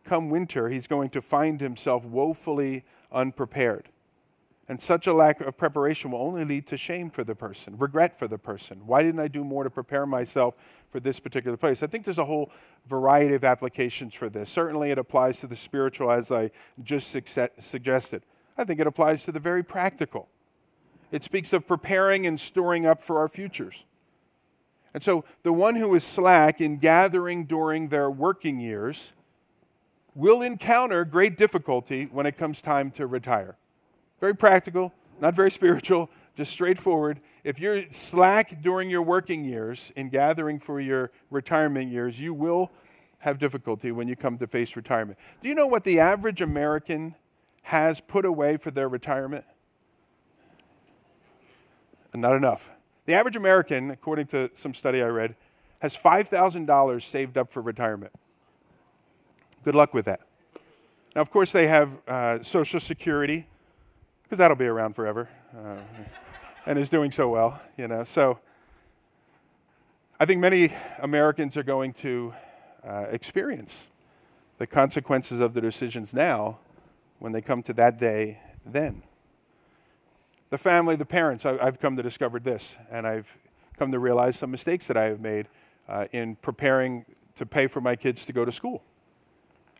come 0.04 0.30
winter, 0.30 0.68
he's 0.68 0.86
going 0.86 1.10
to 1.10 1.22
find 1.22 1.60
himself 1.60 2.04
woefully 2.04 2.84
unprepared. 3.12 3.90
And 4.70 4.82
such 4.82 5.06
a 5.06 5.14
lack 5.14 5.40
of 5.40 5.56
preparation 5.56 6.10
will 6.10 6.20
only 6.20 6.44
lead 6.44 6.66
to 6.66 6.76
shame 6.76 7.08
for 7.08 7.24
the 7.24 7.34
person, 7.34 7.78
regret 7.78 8.18
for 8.18 8.28
the 8.28 8.36
person. 8.36 8.86
Why 8.86 9.02
didn't 9.02 9.20
I 9.20 9.28
do 9.28 9.42
more 9.42 9.64
to 9.64 9.70
prepare 9.70 10.04
myself 10.04 10.56
for 10.90 11.00
this 11.00 11.20
particular 11.20 11.56
place? 11.56 11.82
I 11.82 11.86
think 11.86 12.04
there's 12.04 12.18
a 12.18 12.26
whole 12.26 12.50
variety 12.86 13.34
of 13.34 13.44
applications 13.44 14.12
for 14.12 14.28
this. 14.28 14.50
Certainly, 14.50 14.90
it 14.90 14.98
applies 14.98 15.40
to 15.40 15.46
the 15.46 15.56
spiritual, 15.56 16.10
as 16.10 16.30
I 16.30 16.50
just 16.82 17.10
suggested. 17.60 18.24
I 18.58 18.64
think 18.64 18.78
it 18.78 18.86
applies 18.86 19.24
to 19.24 19.32
the 19.32 19.40
very 19.40 19.62
practical. 19.62 20.28
It 21.10 21.24
speaks 21.24 21.54
of 21.54 21.66
preparing 21.66 22.26
and 22.26 22.38
storing 22.38 22.84
up 22.84 23.00
for 23.00 23.18
our 23.20 23.28
futures. 23.28 23.84
And 24.94 25.02
so 25.02 25.24
the 25.42 25.52
one 25.52 25.76
who 25.76 25.94
is 25.94 26.04
slack 26.04 26.60
in 26.60 26.78
gathering 26.78 27.44
during 27.44 27.88
their 27.88 28.10
working 28.10 28.58
years 28.58 29.12
will 30.14 30.42
encounter 30.42 31.04
great 31.04 31.36
difficulty 31.36 32.08
when 32.10 32.26
it 32.26 32.36
comes 32.36 32.60
time 32.60 32.90
to 32.92 33.06
retire. 33.06 33.56
Very 34.20 34.34
practical, 34.34 34.92
not 35.20 35.34
very 35.34 35.50
spiritual, 35.50 36.10
just 36.36 36.50
straightforward. 36.50 37.20
If 37.44 37.60
you're 37.60 37.84
slack 37.90 38.60
during 38.62 38.90
your 38.90 39.02
working 39.02 39.44
years 39.44 39.92
in 39.94 40.08
gathering 40.08 40.58
for 40.58 40.80
your 40.80 41.10
retirement 41.30 41.92
years, 41.92 42.20
you 42.20 42.34
will 42.34 42.70
have 43.18 43.38
difficulty 43.38 43.92
when 43.92 44.08
you 44.08 44.16
come 44.16 44.38
to 44.38 44.46
face 44.46 44.76
retirement. 44.76 45.18
Do 45.40 45.48
you 45.48 45.54
know 45.54 45.66
what 45.66 45.84
the 45.84 46.00
average 46.00 46.40
American 46.40 47.14
has 47.62 48.00
put 48.00 48.24
away 48.24 48.56
for 48.56 48.70
their 48.70 48.88
retirement? 48.88 49.44
Not 52.14 52.34
enough. 52.34 52.70
The 53.08 53.14
average 53.14 53.36
American, 53.36 53.90
according 53.90 54.26
to 54.26 54.50
some 54.54 54.74
study 54.74 55.02
I 55.02 55.06
read, 55.06 55.34
has 55.78 55.96
$5,000 55.96 57.02
saved 57.02 57.38
up 57.38 57.50
for 57.50 57.62
retirement. 57.62 58.12
Good 59.64 59.74
luck 59.74 59.94
with 59.94 60.04
that. 60.04 60.20
Now, 61.16 61.22
of 61.22 61.30
course, 61.30 61.50
they 61.50 61.68
have 61.68 61.88
uh, 62.06 62.42
Social 62.42 62.80
Security, 62.80 63.46
because 64.24 64.36
that'll 64.36 64.58
be 64.58 64.66
around 64.66 64.94
forever, 64.94 65.30
uh, 65.56 65.76
and 66.66 66.78
is 66.78 66.90
doing 66.90 67.10
so 67.10 67.30
well, 67.30 67.62
you 67.78 67.88
know. 67.88 68.04
So 68.04 68.40
I 70.20 70.26
think 70.26 70.42
many 70.42 70.74
Americans 70.98 71.56
are 71.56 71.62
going 71.62 71.94
to 71.94 72.34
uh, 72.86 73.06
experience 73.10 73.88
the 74.58 74.66
consequences 74.66 75.40
of 75.40 75.54
their 75.54 75.62
decisions 75.62 76.12
now 76.12 76.58
when 77.20 77.32
they 77.32 77.40
come 77.40 77.62
to 77.62 77.72
that 77.72 77.98
day 77.98 78.40
then 78.66 79.02
the 80.50 80.58
family, 80.58 80.96
the 80.96 81.04
parents, 81.06 81.44
I, 81.44 81.64
have 81.64 81.78
come 81.78 81.96
to 81.96 82.02
discover 82.02 82.38
this, 82.38 82.76
and 82.90 83.06
I've 83.06 83.36
come 83.78 83.92
to 83.92 83.98
realize 83.98 84.36
some 84.36 84.50
mistakes 84.50 84.86
that 84.86 84.96
I 84.96 85.04
have 85.04 85.20
made 85.20 85.48
uh, 85.88 86.06
in 86.12 86.36
preparing 86.36 87.04
to 87.36 87.46
pay 87.46 87.66
for 87.66 87.80
my 87.80 87.96
kids 87.96 88.24
to 88.26 88.32
go 88.32 88.44
to 88.44 88.52
school. 88.52 88.82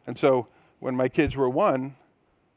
And 0.07 0.19
so 0.19 0.47
when 0.79 0.95
my 0.95 1.09
kids 1.09 1.37
were 1.37 1.49
one 1.49 1.97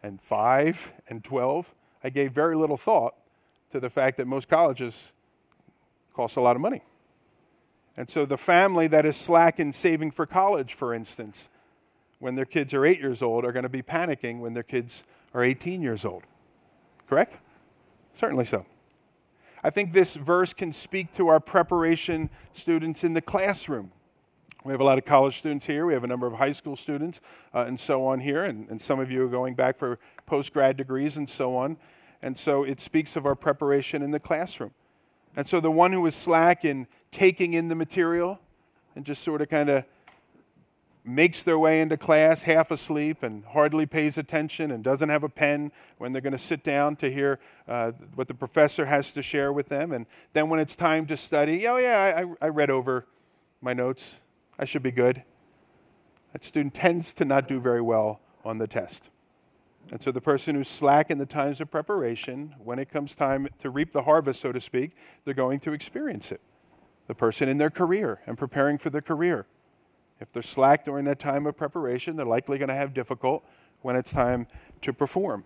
and 0.03 0.21
five 0.21 0.93
and 1.07 1.23
12, 1.23 1.73
I 2.03 2.09
gave 2.09 2.31
very 2.31 2.55
little 2.55 2.77
thought 2.77 3.15
to 3.71 3.79
the 3.79 3.89
fact 3.89 4.17
that 4.17 4.27
most 4.27 4.47
colleges 4.47 5.11
cost 6.13 6.35
a 6.35 6.41
lot 6.41 6.55
of 6.55 6.61
money. 6.61 6.83
And 7.97 8.09
so 8.09 8.25
the 8.25 8.37
family 8.37 8.87
that 8.87 9.05
is 9.05 9.17
slack 9.17 9.59
in 9.59 9.73
saving 9.73 10.11
for 10.11 10.25
college, 10.25 10.73
for 10.73 10.93
instance, 10.93 11.49
when 12.19 12.35
their 12.35 12.45
kids 12.45 12.73
are 12.73 12.85
eight 12.85 12.99
years 12.99 13.21
old, 13.21 13.45
are 13.45 13.51
going 13.51 13.63
to 13.63 13.69
be 13.69 13.81
panicking 13.81 14.39
when 14.39 14.53
their 14.53 14.63
kids 14.63 15.03
are 15.33 15.43
18 15.43 15.81
years 15.81 16.05
old. 16.05 16.23
Correct? 17.07 17.37
Certainly 18.13 18.45
so. 18.45 18.65
I 19.63 19.69
think 19.69 19.93
this 19.93 20.15
verse 20.15 20.53
can 20.53 20.73
speak 20.73 21.13
to 21.15 21.27
our 21.27 21.39
preparation 21.39 22.29
students 22.53 23.03
in 23.03 23.13
the 23.13 23.21
classroom. 23.21 23.91
We 24.63 24.71
have 24.71 24.81
a 24.81 24.83
lot 24.83 24.97
of 24.97 25.05
college 25.05 25.39
students 25.39 25.65
here. 25.65 25.85
We 25.85 25.93
have 25.93 26.03
a 26.03 26.07
number 26.07 26.27
of 26.27 26.33
high 26.33 26.51
school 26.51 26.75
students 26.75 27.19
uh, 27.53 27.65
and 27.67 27.79
so 27.79 28.05
on 28.05 28.19
here. 28.19 28.43
And, 28.43 28.69
and 28.69 28.81
some 28.81 28.99
of 28.99 29.11
you 29.11 29.23
are 29.23 29.27
going 29.27 29.55
back 29.55 29.77
for 29.77 29.97
post 30.25 30.53
grad 30.53 30.77
degrees 30.77 31.17
and 31.17 31.29
so 31.29 31.55
on. 31.55 31.77
And 32.21 32.37
so 32.37 32.63
it 32.63 32.79
speaks 32.79 33.15
of 33.15 33.25
our 33.25 33.35
preparation 33.35 34.03
in 34.03 34.11
the 34.11 34.19
classroom. 34.19 34.71
And 35.35 35.47
so 35.47 35.59
the 35.59 35.71
one 35.71 35.93
who 35.93 36.05
is 36.05 36.13
slack 36.13 36.63
in 36.63 36.87
taking 37.09 37.53
in 37.53 37.69
the 37.69 37.75
material 37.75 38.39
and 38.95 39.05
just 39.05 39.23
sort 39.23 39.41
of 39.41 39.49
kind 39.49 39.69
of 39.69 39.85
makes 41.03 41.43
their 41.43 41.57
way 41.57 41.81
into 41.81 41.97
class 41.97 42.43
half 42.43 42.69
asleep 42.69 43.23
and 43.23 43.43
hardly 43.45 43.85
pays 43.85 44.17
attention 44.17 44.69
and 44.71 44.83
doesn't 44.83 45.09
have 45.09 45.23
a 45.23 45.29
pen 45.29 45.71
when 45.97 46.13
they're 46.13 46.21
going 46.21 46.31
to 46.31 46.37
sit 46.37 46.63
down 46.63 46.95
to 46.95 47.11
hear 47.11 47.39
uh, 47.67 47.91
what 48.15 48.27
the 48.27 48.33
professor 48.33 48.85
has 48.85 49.11
to 49.11 49.21
share 49.21 49.51
with 49.51 49.69
them. 49.69 49.91
And 49.91 50.05
then 50.33 50.49
when 50.49 50.59
it's 50.59 50.75
time 50.75 51.07
to 51.07 51.17
study, 51.17 51.67
oh, 51.67 51.77
yeah, 51.77 52.25
I, 52.41 52.45
I 52.45 52.49
read 52.49 52.69
over 52.69 53.07
my 53.61 53.73
notes. 53.73 54.19
I 54.59 54.65
should 54.65 54.83
be 54.83 54.91
good. 54.91 55.23
That 56.33 56.43
student 56.43 56.73
tends 56.73 57.13
to 57.13 57.25
not 57.25 57.47
do 57.47 57.59
very 57.59 57.81
well 57.81 58.21
on 58.45 58.59
the 58.59 58.67
test. 58.67 59.09
And 59.91 60.01
so 60.01 60.11
the 60.11 60.21
person 60.21 60.55
who's 60.55 60.67
slack 60.67 61.09
in 61.09 61.17
the 61.17 61.25
times 61.25 61.59
of 61.59 61.71
preparation, 61.71 62.55
when 62.63 62.77
it 62.77 62.89
comes 62.89 63.15
time 63.15 63.47
to 63.59 63.69
reap 63.69 63.91
the 63.91 64.03
harvest, 64.03 64.39
so 64.39 64.51
to 64.51 64.61
speak, 64.61 64.91
they're 65.25 65.33
going 65.33 65.59
to 65.61 65.73
experience 65.73 66.31
it. 66.31 66.41
The 67.07 67.15
person 67.15 67.49
in 67.49 67.57
their 67.57 67.71
career 67.71 68.21
and 68.27 68.37
preparing 68.37 68.77
for 68.77 68.89
their 68.91 69.01
career 69.01 69.47
if 70.21 70.31
they're 70.31 70.43
slack 70.43 70.85
during 70.85 71.05
that 71.05 71.19
time 71.19 71.47
of 71.47 71.57
preparation, 71.57 72.15
they're 72.15 72.25
likely 72.25 72.57
going 72.57 72.69
to 72.69 72.75
have 72.75 72.93
difficult 72.93 73.43
when 73.81 73.95
it's 73.95 74.13
time 74.13 74.47
to 74.81 74.93
perform. 74.93 75.43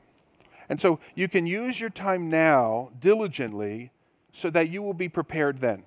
And 0.68 0.82
so 0.82 1.00
you 1.16 1.28
can 1.28 1.48
use 1.48 1.80
your 1.80 1.90
time 1.90 2.30
now 2.30 2.92
diligently 3.00 3.92
so 4.34 4.50
that 4.50 4.70
you 4.70 4.82
will 4.82 4.94
be 4.94 5.08
prepared 5.08 5.62
then. 5.62 5.84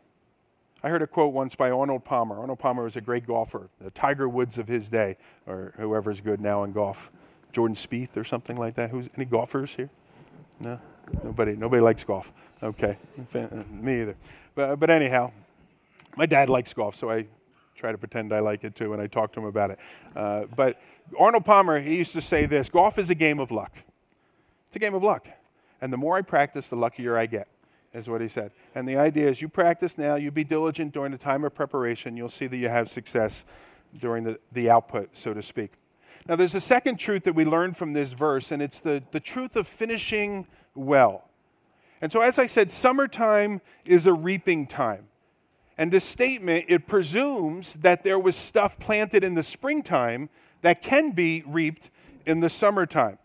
I 0.82 0.88
heard 0.88 1.02
a 1.02 1.06
quote 1.06 1.34
once 1.34 1.54
by 1.54 1.70
Arnold 1.70 2.04
Palmer. 2.04 2.38
Arnold 2.38 2.60
Palmer 2.60 2.84
was 2.84 2.96
a 2.96 3.00
great 3.00 3.26
golfer, 3.26 3.68
the 3.80 3.90
Tiger 3.90 4.28
Woods 4.28 4.58
of 4.58 4.68
his 4.68 4.88
day, 4.88 5.16
or 5.46 5.74
whoever's 5.76 6.20
good 6.20 6.40
now 6.40 6.64
in 6.64 6.72
golf. 6.72 7.10
Jordan 7.52 7.74
Spieth 7.74 8.16
or 8.16 8.24
something 8.24 8.56
like 8.56 8.74
that. 8.76 8.90
Who's 8.90 9.08
any 9.16 9.24
golfers 9.24 9.74
here? 9.74 9.90
No, 10.60 10.78
nobody. 11.24 11.56
Nobody 11.56 11.80
likes 11.82 12.04
golf. 12.04 12.32
Okay, 12.62 12.96
uh, 13.34 13.46
me 13.70 14.02
either. 14.02 14.16
But 14.54 14.76
but 14.76 14.90
anyhow, 14.90 15.32
my 16.16 16.26
dad 16.26 16.48
likes 16.48 16.72
golf, 16.72 16.94
so 16.94 17.10
I 17.10 17.26
try 17.78 17.92
to 17.92 17.98
pretend 17.98 18.32
I 18.32 18.40
like 18.40 18.64
it 18.64 18.74
too, 18.74 18.90
when 18.90 19.00
I 19.00 19.06
talk 19.06 19.32
to 19.32 19.40
him 19.40 19.46
about 19.46 19.70
it. 19.70 19.78
Uh, 20.14 20.44
but 20.54 20.80
Arnold 21.18 21.44
Palmer, 21.44 21.80
he 21.80 21.96
used 21.96 22.12
to 22.12 22.20
say 22.20 22.46
this: 22.46 22.68
golf 22.68 22.98
is 22.98 23.10
a 23.10 23.14
game 23.14 23.38
of 23.38 23.50
luck. 23.50 23.72
It's 24.66 24.76
a 24.76 24.78
game 24.78 24.94
of 24.94 25.02
luck, 25.02 25.28
and 25.80 25.92
the 25.92 25.96
more 25.96 26.16
I 26.16 26.22
practice, 26.22 26.68
the 26.68 26.76
luckier 26.76 27.16
I 27.16 27.26
get 27.26 27.48
is 27.94 28.08
what 28.08 28.20
he 28.20 28.28
said. 28.28 28.50
And 28.74 28.86
the 28.86 28.96
idea 28.96 29.28
is 29.28 29.40
you 29.40 29.48
practice 29.48 29.96
now, 29.96 30.16
you 30.16 30.30
be 30.30 30.44
diligent 30.44 30.92
during 30.92 31.12
the 31.12 31.18
time 31.18 31.44
of 31.44 31.54
preparation, 31.54 32.16
you'll 32.16 32.28
see 32.28 32.46
that 32.46 32.56
you 32.56 32.68
have 32.68 32.90
success 32.90 33.44
during 33.98 34.24
the, 34.24 34.38
the 34.52 34.68
output, 34.68 35.16
so 35.16 35.32
to 35.32 35.42
speak. 35.42 35.72
Now, 36.28 36.36
there's 36.36 36.54
a 36.54 36.60
second 36.60 36.98
truth 36.98 37.24
that 37.24 37.34
we 37.34 37.44
learn 37.46 37.72
from 37.72 37.94
this 37.94 38.12
verse, 38.12 38.52
and 38.52 38.60
it's 38.60 38.80
the, 38.80 39.02
the 39.12 39.20
truth 39.20 39.56
of 39.56 39.66
finishing 39.66 40.46
well. 40.74 41.24
And 42.02 42.12
so, 42.12 42.20
as 42.20 42.38
I 42.38 42.46
said, 42.46 42.70
summertime 42.70 43.62
is 43.86 44.06
a 44.06 44.12
reaping 44.12 44.66
time. 44.66 45.07
And 45.78 45.92
this 45.92 46.04
statement, 46.04 46.64
it 46.68 46.88
presumes 46.88 47.74
that 47.74 48.02
there 48.02 48.18
was 48.18 48.34
stuff 48.34 48.78
planted 48.80 49.22
in 49.22 49.34
the 49.34 49.44
springtime 49.44 50.28
that 50.62 50.82
can 50.82 51.12
be 51.12 51.44
reaped 51.46 51.90
in 52.26 52.40
the 52.40 52.50
summertime. 52.50 53.18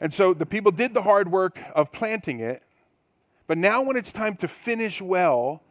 And 0.00 0.12
so 0.12 0.34
the 0.34 0.46
people 0.46 0.70
did 0.70 0.92
the 0.92 1.02
hard 1.02 1.32
work 1.32 1.60
of 1.74 1.90
planting 1.90 2.40
it, 2.40 2.62
but 3.46 3.56
now, 3.56 3.80
when 3.80 3.96
it's 3.96 4.12
time 4.12 4.36
to 4.36 4.46
finish 4.46 5.00
well, 5.00 5.62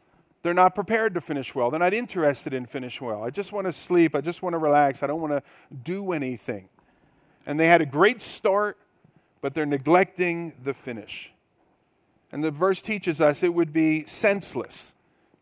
they're 0.41 0.56
not 0.56 0.73
prepared 0.73 1.13
to 1.13 1.21
finish 1.21 1.54
well. 1.54 1.69
They're 1.69 1.80
not 1.80 1.93
interested 1.93 2.52
in 2.52 2.65
finish 2.65 3.00
well. 3.00 3.23
I 3.23 3.30
just 3.30 3.52
want 3.52 3.67
to 3.67 3.73
sleep. 3.73 4.15
I 4.15 4.21
just 4.21 4.41
want 4.41 4.54
to 4.54 4.58
relax. 4.58 5.04
I 5.04 5.08
don't 5.08 5.21
want 5.21 5.34
to 5.34 5.43
do 5.84 6.12
anything. 6.12 6.69
And 7.45 7.60
they 7.60 7.67
had 7.67 7.82
a 7.82 7.86
great 7.86 8.19
start, 8.19 8.80
but 9.41 9.54
they're 9.54 9.67
neglecting 9.67 10.54
the 10.63 10.73
finish. 10.73 11.32
And 12.32 12.43
the 12.43 12.50
verse 12.50 12.82
teaches 12.82 13.21
us 13.21 13.43
it 13.43 13.54
would 13.54 13.71
be 13.71 14.06
senseless 14.08 14.95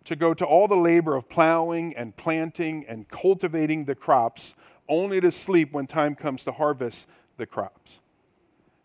to 0.05 0.15
go 0.15 0.33
to 0.33 0.45
all 0.45 0.67
the 0.67 0.75
labor 0.75 1.15
of 1.15 1.29
plowing 1.29 1.95
and 1.95 2.15
planting 2.15 2.85
and 2.87 3.07
cultivating 3.09 3.85
the 3.85 3.95
crops 3.95 4.53
only 4.87 5.19
to 5.19 5.31
sleep 5.31 5.73
when 5.73 5.87
time 5.87 6.15
comes 6.15 6.43
to 6.43 6.51
harvest 6.51 7.07
the 7.37 7.45
crops. 7.45 7.99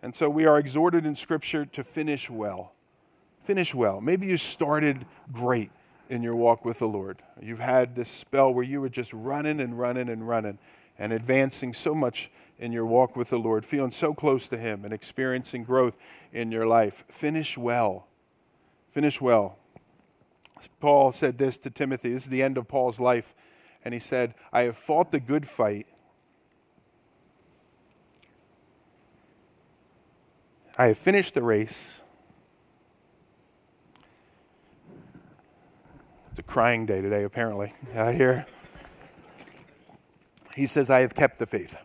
And 0.03 0.15
so 0.15 0.31
we 0.31 0.47
are 0.47 0.59
exhorted 0.59 1.05
in 1.05 1.15
Scripture 1.15 1.65
to 1.67 1.85
finish 1.85 2.31
well 2.31 2.73
finish 3.51 3.75
well. 3.75 4.01
Maybe 4.01 4.29
you 4.29 4.37
started 4.37 5.07
great 5.33 5.71
in 6.09 6.23
your 6.23 6.37
walk 6.37 6.65
with 6.65 6.79
the 6.79 6.87
Lord. 6.87 7.23
You've 7.41 7.59
had 7.59 7.97
this 7.97 8.09
spell 8.09 8.55
where 8.55 8.65
you 8.65 8.81
were 8.81 8.89
just 8.89 9.13
running 9.13 9.61
and 9.61 9.79
running 9.79 10.09
and 10.09 10.29
running 10.29 10.59
and 10.99 11.13
advancing 11.13 11.73
so 11.73 11.95
much 11.95 12.31
in 12.59 12.73
your 12.73 12.87
walk 12.87 13.17
with 13.17 13.31
the 13.31 13.39
Lord, 13.39 13.65
feeling 13.65 13.91
so 13.91 14.13
close 14.13 14.47
to 14.49 14.57
Him 14.59 14.85
and 14.85 14.93
experiencing 14.93 15.65
growth 15.65 15.97
in 16.33 16.53
your 16.53 16.67
life. 16.67 17.05
Finish 17.09 17.57
well. 17.59 18.07
Finish 18.93 19.21
well. 19.21 19.57
Paul 20.81 21.13
said 21.13 21.39
this 21.39 21.57
to 21.59 21.71
Timothy. 21.71 22.13
This 22.13 22.25
is 22.25 22.29
the 22.29 22.43
end 22.43 22.59
of 22.59 22.69
Paul's 22.69 23.01
life. 23.01 23.35
And 23.85 23.95
he 23.95 24.01
said, 24.01 24.35
I 24.53 24.63
have 24.63 24.77
fought 24.77 25.11
the 25.11 25.21
good 25.21 25.49
fight. 25.49 25.87
I 30.77 30.87
have 30.87 30.99
finished 30.99 31.35
the 31.35 31.43
race. 31.43 32.01
It's 36.31 36.39
a 36.39 36.43
crying 36.43 36.87
day 36.87 37.01
today, 37.01 37.25
apparently. 37.25 37.75
I 37.95 38.13
hear. 38.13 38.47
He 40.55 40.67
says, 40.67 40.91
I 40.91 41.01
have 41.01 41.15
kept 41.15 41.39
the 41.39 41.47
faith. 41.47 41.77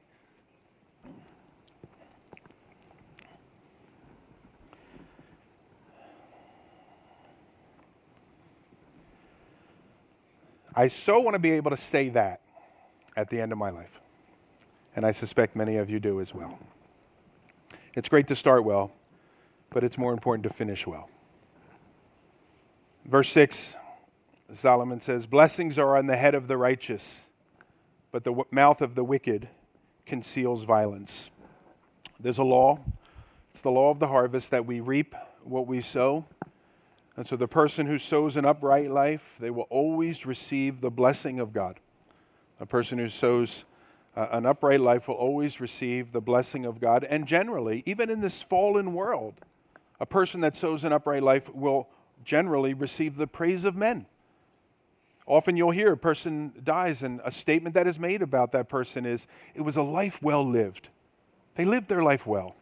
I 10.75 10.89
so 10.89 11.19
want 11.19 11.35
to 11.35 11.39
be 11.39 11.51
able 11.51 11.71
to 11.71 11.77
say 11.77 12.09
that 12.09 12.41
at 13.15 13.29
the 13.29 13.39
end 13.39 13.51
of 13.51 13.57
my 13.57 13.69
life. 13.69 13.99
And 14.95 15.05
I 15.05 15.11
suspect 15.11 15.55
many 15.55 15.77
of 15.77 15.89
you 15.89 15.99
do 15.99 16.19
as 16.19 16.33
well. 16.33 16.59
It's 17.93 18.09
great 18.09 18.27
to 18.27 18.35
start 18.35 18.65
well, 18.65 18.91
but 19.69 19.83
it's 19.83 19.97
more 19.97 20.11
important 20.11 20.43
to 20.43 20.49
finish 20.49 20.85
well. 20.85 21.09
Verse 23.05 23.29
6 23.29 23.75
Solomon 24.51 25.01
says, 25.01 25.25
Blessings 25.25 25.77
are 25.77 25.97
on 25.97 26.05
the 26.05 26.17
head 26.17 26.35
of 26.35 26.47
the 26.47 26.57
righteous, 26.57 27.25
but 28.11 28.23
the 28.23 28.29
w- 28.29 28.45
mouth 28.51 28.81
of 28.81 28.95
the 28.95 29.03
wicked 29.03 29.49
conceals 30.05 30.63
violence. 30.63 31.31
There's 32.19 32.37
a 32.37 32.43
law. 32.43 32.79
It's 33.51 33.61
the 33.61 33.71
law 33.71 33.89
of 33.89 33.99
the 33.99 34.07
harvest 34.07 34.51
that 34.51 34.65
we 34.65 34.79
reap 34.81 35.15
what 35.43 35.67
we 35.67 35.81
sow. 35.81 36.25
And 37.17 37.25
so 37.25 37.35
the 37.35 37.47
person 37.47 37.87
who 37.87 37.97
sows 37.97 38.35
an 38.35 38.45
upright 38.45 38.91
life, 38.91 39.37
they 39.39 39.49
will 39.49 39.67
always 39.69 40.25
receive 40.25 40.81
the 40.81 40.91
blessing 40.91 41.39
of 41.39 41.53
God. 41.53 41.79
A 42.59 42.65
person 42.65 42.97
who 42.97 43.09
sows 43.09 43.65
uh, 44.15 44.27
an 44.31 44.45
upright 44.45 44.81
life 44.81 45.07
will 45.07 45.15
always 45.15 45.59
receive 45.59 46.11
the 46.11 46.21
blessing 46.21 46.65
of 46.65 46.79
God. 46.79 47.03
And 47.03 47.27
generally, 47.27 47.83
even 47.85 48.09
in 48.09 48.21
this 48.21 48.41
fallen 48.41 48.93
world, 48.93 49.35
a 49.99 50.05
person 50.05 50.41
that 50.41 50.55
sows 50.55 50.83
an 50.83 50.93
upright 50.93 51.23
life 51.23 51.53
will 51.53 51.87
generally 52.23 52.73
receive 52.73 53.17
the 53.17 53.27
praise 53.27 53.63
of 53.63 53.75
men. 53.75 54.05
Often 55.27 55.57
you'll 55.57 55.71
hear 55.71 55.91
a 55.91 55.97
person 55.97 56.53
dies, 56.63 57.01
and 57.01 57.19
a 57.23 57.31
statement 57.31 57.73
that 57.75 57.87
is 57.87 57.97
made 57.97 58.21
about 58.21 58.51
that 58.51 58.69
person 58.69 59.05
is, 59.05 59.25
It 59.53 59.61
was 59.61 59.75
a 59.75 59.81
life 59.81 60.21
well 60.21 60.47
lived. 60.47 60.89
They 61.55 61.65
lived 61.65 61.87
their 61.87 62.03
life 62.03 62.27
well. 62.27 62.55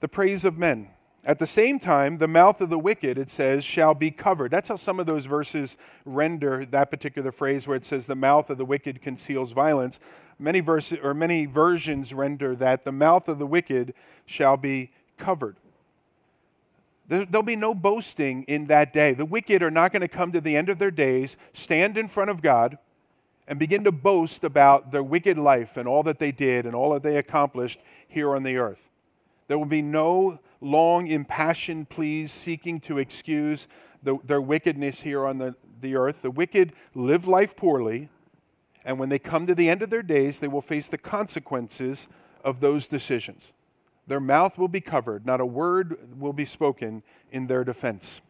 The 0.00 0.08
praise 0.08 0.44
of 0.44 0.56
men. 0.56 0.90
At 1.24 1.38
the 1.38 1.46
same 1.46 1.78
time, 1.78 2.18
the 2.18 2.26
mouth 2.26 2.60
of 2.60 2.68
the 2.68 2.78
wicked, 2.78 3.16
it 3.16 3.30
says, 3.30 3.64
shall 3.64 3.94
be 3.94 4.10
covered. 4.10 4.50
That's 4.50 4.68
how 4.68 4.76
some 4.76 4.98
of 4.98 5.06
those 5.06 5.26
verses 5.26 5.76
render 6.04 6.66
that 6.66 6.90
particular 6.90 7.30
phrase 7.30 7.68
where 7.68 7.76
it 7.76 7.84
says, 7.84 8.06
the 8.06 8.16
mouth 8.16 8.50
of 8.50 8.58
the 8.58 8.64
wicked 8.64 9.00
conceals 9.00 9.52
violence. 9.52 10.00
Many 10.36 10.58
verses 10.58 10.98
or 11.00 11.14
many 11.14 11.46
versions 11.46 12.12
render 12.12 12.56
that 12.56 12.84
the 12.84 12.90
mouth 12.90 13.28
of 13.28 13.38
the 13.38 13.46
wicked 13.46 13.94
shall 14.26 14.56
be 14.56 14.90
covered. 15.16 15.54
There'll 17.06 17.42
be 17.42 17.56
no 17.56 17.74
boasting 17.74 18.42
in 18.44 18.66
that 18.66 18.92
day. 18.92 19.14
The 19.14 19.26
wicked 19.26 19.62
are 19.62 19.70
not 19.70 19.92
going 19.92 20.00
to 20.00 20.08
come 20.08 20.32
to 20.32 20.40
the 20.40 20.56
end 20.56 20.68
of 20.68 20.78
their 20.78 20.90
days, 20.90 21.36
stand 21.52 21.96
in 21.96 22.08
front 22.08 22.30
of 22.30 22.42
God, 22.42 22.78
and 23.46 23.58
begin 23.58 23.84
to 23.84 23.92
boast 23.92 24.42
about 24.42 24.90
their 24.92 25.02
wicked 25.02 25.36
life 25.38 25.76
and 25.76 25.86
all 25.86 26.02
that 26.04 26.18
they 26.18 26.32
did 26.32 26.64
and 26.64 26.74
all 26.74 26.92
that 26.94 27.02
they 27.02 27.16
accomplished 27.16 27.80
here 28.08 28.34
on 28.34 28.42
the 28.42 28.56
earth. 28.56 28.88
There 29.46 29.58
will 29.58 29.66
be 29.66 29.82
no 29.82 30.40
long, 30.62 31.06
impassioned 31.06 31.90
pleas 31.90 32.32
seeking 32.32 32.80
to 32.80 32.98
excuse 32.98 33.68
the, 34.02 34.18
their 34.24 34.40
wickedness 34.40 35.02
here 35.02 35.26
on 35.26 35.38
the, 35.38 35.54
the 35.80 35.96
earth. 35.96 36.22
The 36.22 36.30
wicked 36.30 36.72
live 36.94 37.26
life 37.26 37.56
poorly, 37.56 38.08
and 38.84 38.98
when 38.98 39.08
they 39.08 39.18
come 39.18 39.46
to 39.46 39.54
the 39.54 39.68
end 39.68 39.82
of 39.82 39.90
their 39.90 40.02
days, 40.02 40.38
they 40.38 40.48
will 40.48 40.60
face 40.60 40.88
the 40.88 40.98
consequences 40.98 42.08
of 42.44 42.60
those 42.60 42.86
decisions. 42.86 43.52
Their 44.06 44.20
mouth 44.20 44.58
will 44.58 44.68
be 44.68 44.80
covered, 44.80 45.26
not 45.26 45.40
a 45.40 45.46
word 45.46 46.18
will 46.18 46.32
be 46.32 46.44
spoken 46.44 47.02
in 47.30 47.46
their 47.46 47.64
defense. 47.64 48.20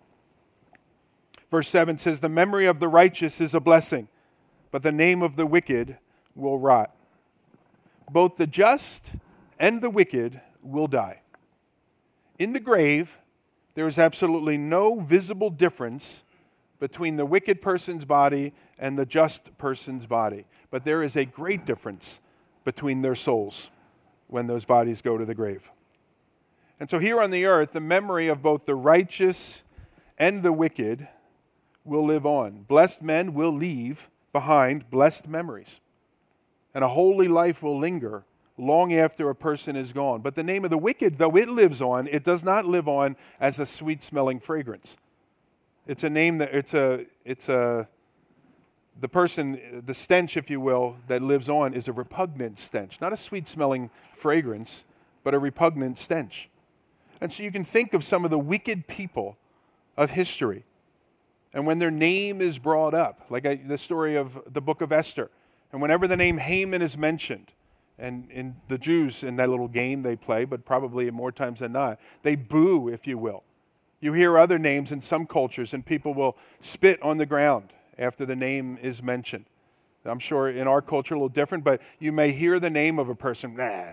Verse 1.51 1.68
7 1.68 1.99
says, 1.99 2.21
The 2.21 2.29
memory 2.29 2.66
of 2.66 2.81
the 2.81 2.88
righteous 2.88 3.40
is 3.40 3.55
a 3.55 3.61
blessing, 3.61 4.09
but 4.71 4.83
the 4.83 4.92
name 4.92 5.23
of 5.23 5.37
the 5.37 5.47
wicked 5.47 5.99
will 6.35 6.59
rot. 6.59 6.95
Both 8.11 8.37
the 8.37 8.47
just 8.47 9.16
and 9.59 9.81
the 9.81 9.90
wicked 9.90 10.40
will 10.62 10.87
die. 10.87 11.22
In 12.42 12.55
the 12.55 12.59
grave, 12.59 13.20
there 13.76 13.87
is 13.87 14.00
absolutely 14.00 14.59
no 14.59 14.98
visible 14.98 15.48
difference 15.48 16.24
between 16.81 17.14
the 17.14 17.24
wicked 17.24 17.62
person's 17.62 18.05
body 18.05 18.52
and 18.81 18.98
the 18.98 19.07
just 19.07 19.57
person's 19.59 20.07
body, 20.07 20.46
but 20.68 20.85
there 20.85 21.05
is 21.05 21.14
a 21.14 21.24
great 21.24 21.64
difference 21.64 22.18
between 22.64 23.02
their 23.02 23.14
souls 23.14 23.70
when 24.26 24.48
those 24.48 24.64
bodies 24.64 25.00
go 25.00 25.16
to 25.16 25.24
the 25.24 25.37
grave. 25.37 25.70
And 26.81 26.90
so 26.90 26.98
here 26.98 27.22
on 27.22 27.31
the 27.31 27.46
earth, 27.46 27.74
the 27.74 27.81
memory 27.81 28.26
of 28.26 28.42
both 28.42 28.66
the 28.66 28.74
righteous 28.74 29.62
and 30.18 30.42
the 30.42 30.52
wicked 30.52 31.07
will 31.85 32.05
live 32.05 32.26
on. 32.26 32.64
Blessed 32.64 33.02
men 33.02 33.35
will 33.35 33.55
leave 33.55 34.11
behind 34.33 34.90
blessed 34.90 35.28
memories. 35.28 35.78
And 36.74 36.83
a 36.83 36.88
holy 36.88 37.28
life 37.28 37.62
will 37.62 37.78
linger 37.78 38.24
long 38.59 38.93
after 38.93 39.31
a 39.31 39.35
person 39.35 39.77
is 39.77 39.93
gone. 39.93 40.21
But 40.21 40.35
the 40.35 40.43
name 40.43 40.65
of 40.65 40.71
the 40.71 40.79
wicked, 40.79 41.19
though 41.19 41.37
it 41.37 41.49
lives 41.49 41.81
on, 41.81 42.07
it 42.07 42.25
does 42.25 42.45
not 42.45 42.67
live 42.67 42.88
on 42.88 43.17
as 43.41 43.59
a 43.59 43.67
sweet 43.67 44.03
smelling 44.03 44.41
fragrance. 44.41 44.97
It's 45.87 46.05
a 46.05 46.11
name 46.11 46.38
that 46.38 46.55
it's 46.55 46.75
a 46.75 47.07
it's 47.25 47.49
a 47.49 47.88
the 49.01 49.09
person, 49.09 49.83
the 49.85 49.95
stench, 49.95 50.37
if 50.37 50.51
you 50.51 50.61
will, 50.61 50.97
that 51.09 51.23
lives 51.23 51.49
on 51.49 51.75
is 51.75 51.88
a 51.88 51.93
repugnant 51.93 52.59
stench, 52.59 53.01
not 53.01 53.12
a 53.12 53.17
sweet 53.17 53.49
smelling 53.49 53.91
fragrance, 54.15 54.85
but 55.25 55.35
a 55.35 55.38
repugnant 55.38 55.99
stench. 55.99 56.51
And 57.21 57.33
so 57.33 57.43
you 57.43 57.51
can 57.51 57.65
think 57.65 57.95
of 57.95 58.05
some 58.05 58.25
of 58.25 58.31
the 58.31 58.38
wicked 58.38 58.87
people 58.87 59.38
of 59.97 60.11
history. 60.11 60.65
And 61.55 61.67
when 61.67 61.79
their 61.79 61.91
name 61.91 62.41
is 62.41 62.59
brought 62.59 62.95
up, 62.95 63.27
like 63.31 63.47
I, 63.47 63.57
the 63.57 63.79
story 63.79 64.17
of 64.17 64.41
the 64.47 64.61
book 64.61 64.81
of 64.81 64.93
Esther, 64.93 65.31
and 65.73 65.81
whenever 65.81 66.07
the 66.07 66.17
name 66.17 66.38
Haman 66.38 66.83
is 66.83 66.97
mentioned, 66.97 67.53
and 67.98 68.31
in 68.31 68.57
the 68.68 68.78
Jews 68.78 69.22
in 69.22 69.37
that 69.37 69.48
little 69.48 69.68
game 69.68 70.02
they 70.02 70.16
play, 70.16 70.44
but 70.44 70.64
probably 70.64 71.11
more 71.11 71.33
times 71.33 71.61
than 71.61 71.72
not, 71.72 72.00
they 72.22 72.35
boo, 72.35 72.88
if 72.88 73.07
you 73.07 73.18
will. 73.18 73.44
You 74.00 74.12
hear 74.12 74.37
other 74.37 74.59
names 74.59 74.90
in 74.90 75.00
some 75.00 75.26
cultures, 75.26 75.72
and 75.72 75.87
people 75.87 76.12
will 76.12 76.37
spit 76.61 77.00
on 77.02 77.18
the 77.18 77.26
ground 77.26 77.72
after 77.98 78.26
the 78.26 78.35
name 78.35 78.78
is 78.83 79.02
mentioned. 79.02 79.44
I'm 80.05 80.18
sure 80.18 80.48
in 80.48 80.66
our 80.66 80.83
culture 80.83 81.14
a 81.14 81.16
little 81.16 81.28
different, 81.28 81.62
but 81.62 81.81
you 82.00 82.11
may 82.11 82.33
hear 82.33 82.59
the 82.59 82.70
name 82.70 82.98
of 82.98 83.09
a 83.09 83.14
person, 83.14 83.55
nah, 83.55 83.92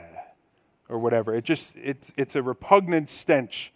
or 0.88 0.98
whatever. 0.98 1.36
It 1.36 1.44
just 1.44 1.76
it's 1.76 2.12
it's 2.18 2.36
a 2.36 2.42
repugnant 2.42 3.10
stench. 3.10 3.72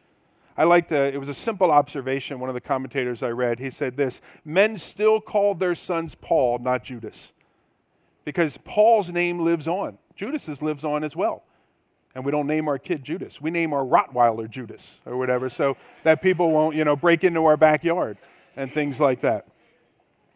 I 0.58 0.64
like 0.64 0.88
the 0.88 1.14
it 1.14 1.20
was 1.20 1.30
a 1.30 1.34
simple 1.36 1.72
observation. 1.72 2.40
One 2.40 2.50
of 2.50 2.56
the 2.56 2.62
commentators 2.62 3.22
I 3.22 3.30
read, 3.30 3.60
he 3.60 3.70
said 3.70 3.98
this: 3.98 4.20
men 4.44 4.78
still 4.78 5.22
call 5.22 5.54
their 5.54 5.76
sons 5.76 6.16
Paul, 6.16 6.58
not 6.60 6.84
Judas, 6.84 7.34
because 8.26 8.58
Paul's 8.58 9.12
name 9.12 9.40
lives 9.40 9.68
on. 9.68 10.00
Judas's 10.16 10.62
lives 10.62 10.84
on 10.84 11.04
as 11.04 11.16
well 11.16 11.44
and 12.16 12.24
we 12.24 12.32
don't 12.32 12.48
name 12.48 12.68
our 12.68 12.78
kid 12.78 13.04
Judas. 13.04 13.42
We 13.42 13.52
name 13.52 13.74
our 13.74 13.84
Rottweiler 13.84 14.50
Judas 14.50 15.02
or 15.06 15.18
whatever, 15.18 15.50
so 15.50 15.78
that 16.04 16.22
people 16.22 16.52
won't, 16.52 16.76
you 16.76 16.86
know, 16.86 16.96
break 16.96 17.24
into 17.24 17.46
our 17.46 17.58
backyard 17.58 18.18
and 18.56 18.72
things 18.72 19.00
like 19.00 19.22
that, 19.22 19.48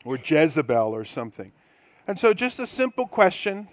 or 0.04 0.18
Jezebel 0.18 0.94
or 0.94 1.06
something. 1.06 1.52
And 2.08 2.18
so, 2.18 2.34
just 2.34 2.60
a 2.60 2.68
simple 2.68 3.06
question 3.06 3.68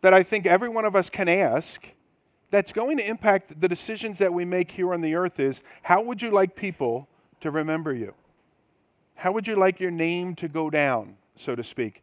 that 0.00 0.14
I 0.14 0.22
think 0.22 0.46
every 0.46 0.68
one 0.68 0.84
of 0.84 0.96
us 0.96 1.10
can 1.10 1.28
ask 1.28 1.88
that's 2.50 2.72
going 2.72 2.96
to 2.96 3.06
impact 3.06 3.60
the 3.60 3.68
decisions 3.68 4.18
that 4.18 4.32
we 4.32 4.44
make 4.44 4.72
here 4.72 4.94
on 4.94 5.02
the 5.02 5.14
earth 5.14 5.38
is 5.38 5.62
how 5.82 6.02
would 6.02 6.22
you 6.22 6.30
like 6.30 6.56
people 6.56 7.06
to 7.40 7.50
remember 7.50 7.92
you? 7.92 8.14
How 9.16 9.32
would 9.32 9.46
you 9.46 9.56
like 9.56 9.78
your 9.78 9.90
name 9.90 10.34
to 10.36 10.48
go 10.48 10.70
down, 10.70 11.16
so 11.36 11.54
to 11.54 11.62
speak, 11.62 12.02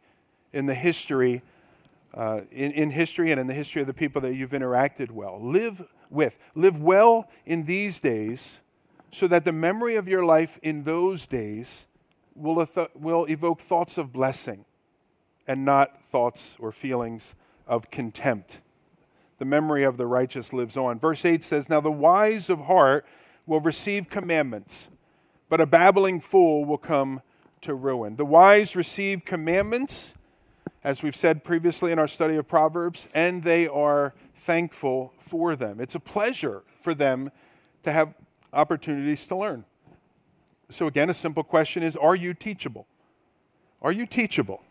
in 0.52 0.66
the 0.66 0.74
history 0.74 1.42
uh, 2.14 2.40
in, 2.50 2.72
in 2.72 2.90
history 2.90 3.30
and 3.30 3.40
in 3.40 3.46
the 3.46 3.54
history 3.54 3.80
of 3.80 3.86
the 3.86 3.94
people 3.94 4.20
that 4.22 4.34
you've 4.34 4.50
interacted 4.50 5.10
well. 5.10 5.38
Live 5.40 5.82
with. 6.10 6.38
Live 6.54 6.80
well 6.80 7.28
in 7.46 7.64
these 7.64 8.00
days 8.00 8.60
so 9.10 9.26
that 9.26 9.44
the 9.44 9.52
memory 9.52 9.96
of 9.96 10.08
your 10.08 10.24
life 10.24 10.58
in 10.62 10.84
those 10.84 11.26
days 11.26 11.86
will, 12.34 12.66
will 12.94 13.24
evoke 13.26 13.60
thoughts 13.60 13.98
of 13.98 14.12
blessing 14.12 14.64
and 15.46 15.64
not 15.64 16.02
thoughts 16.02 16.56
or 16.58 16.72
feelings 16.72 17.34
of 17.66 17.90
contempt. 17.90 18.60
The 19.38 19.44
memory 19.44 19.84
of 19.84 19.96
the 19.96 20.06
righteous 20.06 20.52
lives 20.52 20.76
on. 20.76 20.98
Verse 20.98 21.24
8 21.24 21.44
says, 21.44 21.68
Now 21.68 21.80
the 21.80 21.90
wise 21.90 22.50
of 22.50 22.60
heart 22.60 23.06
will 23.46 23.60
receive 23.60 24.10
commandments, 24.10 24.90
but 25.48 25.60
a 25.60 25.66
babbling 25.66 26.20
fool 26.20 26.64
will 26.64 26.78
come 26.78 27.22
to 27.62 27.74
ruin. 27.74 28.16
The 28.16 28.24
wise 28.24 28.76
receive 28.76 29.24
commandments 29.24 30.14
as 30.84 31.02
we've 31.02 31.16
said 31.16 31.44
previously 31.44 31.92
in 31.92 31.98
our 31.98 32.08
study 32.08 32.36
of 32.36 32.48
Proverbs, 32.48 33.08
and 33.14 33.42
they 33.42 33.66
are 33.66 34.14
thankful 34.34 35.12
for 35.18 35.56
them. 35.56 35.80
It's 35.80 35.94
a 35.94 36.00
pleasure 36.00 36.62
for 36.80 36.94
them 36.94 37.30
to 37.82 37.92
have 37.92 38.14
opportunities 38.52 39.26
to 39.26 39.36
learn. 39.36 39.64
So, 40.70 40.86
again, 40.86 41.10
a 41.10 41.14
simple 41.14 41.42
question 41.42 41.82
is 41.82 41.96
Are 41.96 42.16
you 42.16 42.34
teachable? 42.34 42.86
Are 43.80 43.92
you 43.92 44.06
teachable? 44.06 44.62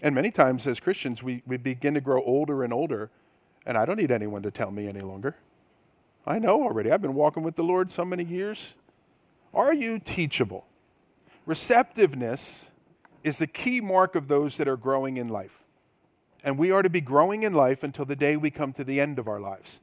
And 0.00 0.14
many 0.14 0.30
times 0.30 0.66
as 0.66 0.80
Christians, 0.80 1.22
we, 1.22 1.42
we 1.46 1.56
begin 1.56 1.94
to 1.94 2.00
grow 2.00 2.22
older 2.22 2.62
and 2.62 2.72
older, 2.72 3.10
and 3.66 3.76
I 3.76 3.84
don't 3.84 3.96
need 3.96 4.10
anyone 4.10 4.42
to 4.42 4.50
tell 4.50 4.70
me 4.70 4.86
any 4.86 5.00
longer. 5.00 5.36
I 6.26 6.38
know 6.38 6.62
already. 6.62 6.92
I've 6.92 7.02
been 7.02 7.14
walking 7.14 7.42
with 7.42 7.56
the 7.56 7.64
Lord 7.64 7.90
so 7.90 8.04
many 8.04 8.24
years. 8.24 8.74
Are 9.52 9.72
you 9.72 9.98
teachable? 9.98 10.66
Receptiveness 11.46 12.67
is 13.28 13.38
the 13.38 13.46
key 13.46 13.80
mark 13.80 14.16
of 14.16 14.26
those 14.26 14.56
that 14.56 14.66
are 14.66 14.76
growing 14.76 15.16
in 15.16 15.28
life. 15.28 15.64
And 16.42 16.58
we 16.58 16.70
are 16.70 16.82
to 16.82 16.90
be 16.90 17.00
growing 17.00 17.42
in 17.42 17.52
life 17.52 17.82
until 17.82 18.04
the 18.04 18.16
day 18.16 18.36
we 18.36 18.50
come 18.50 18.72
to 18.72 18.84
the 18.84 19.00
end 19.00 19.18
of 19.18 19.28
our 19.28 19.38
lives. 19.38 19.80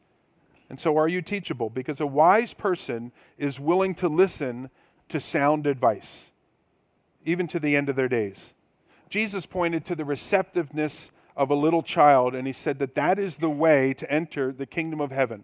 And 0.70 0.80
so, 0.80 0.98
are 0.98 1.08
you 1.08 1.22
teachable? 1.22 1.70
Because 1.70 2.02
a 2.02 2.08
wise 2.08 2.54
person 2.54 3.12
is 3.38 3.60
willing 3.60 3.94
to 3.96 4.10
listen 4.10 4.72
to 5.10 5.20
sound 5.20 5.68
advice, 5.68 6.32
even 7.24 7.46
to 7.48 7.60
the 7.60 7.76
end 7.76 7.88
of 7.88 7.96
their 7.96 8.10
days. 8.10 8.56
Jesus 9.10 9.46
pointed 9.46 9.86
to 9.86 9.96
the 9.96 10.06
receptiveness 10.06 11.12
of 11.38 11.52
a 11.52 11.56
little 11.56 11.84
child, 11.84 12.34
and 12.34 12.48
he 12.48 12.54
said 12.54 12.80
that 12.80 12.96
that 12.96 13.20
is 13.20 13.38
the 13.38 13.50
way 13.50 13.94
to 13.94 14.10
enter 14.12 14.52
the 14.52 14.66
kingdom 14.66 15.00
of 15.00 15.12
heaven 15.12 15.44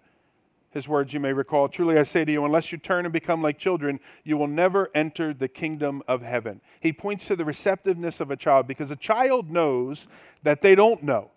his 0.71 0.87
words 0.87 1.13
you 1.13 1.19
may 1.19 1.33
recall 1.33 1.67
Truly 1.67 1.99
I 1.99 2.03
say 2.03 2.25
to 2.25 2.31
you, 2.31 2.43
unless 2.43 2.71
you 2.71 2.77
turn 2.77 3.05
and 3.05 3.13
become 3.13 3.41
like 3.41 3.59
children, 3.59 3.99
you 4.23 4.37
will 4.37 4.47
never 4.47 4.89
enter 4.95 5.33
the 5.33 5.47
kingdom 5.47 6.01
of 6.07 6.21
heaven. 6.21 6.61
He 6.79 6.93
points 6.93 7.27
to 7.27 7.35
the 7.35 7.45
receptiveness 7.45 8.19
of 8.19 8.31
a 8.31 8.37
child 8.37 8.67
because 8.67 8.89
a 8.89 8.95
child 8.95 9.51
knows 9.51 10.07
that 10.43 10.61
they 10.61 10.73
don't 10.73 11.03
know. 11.03 11.29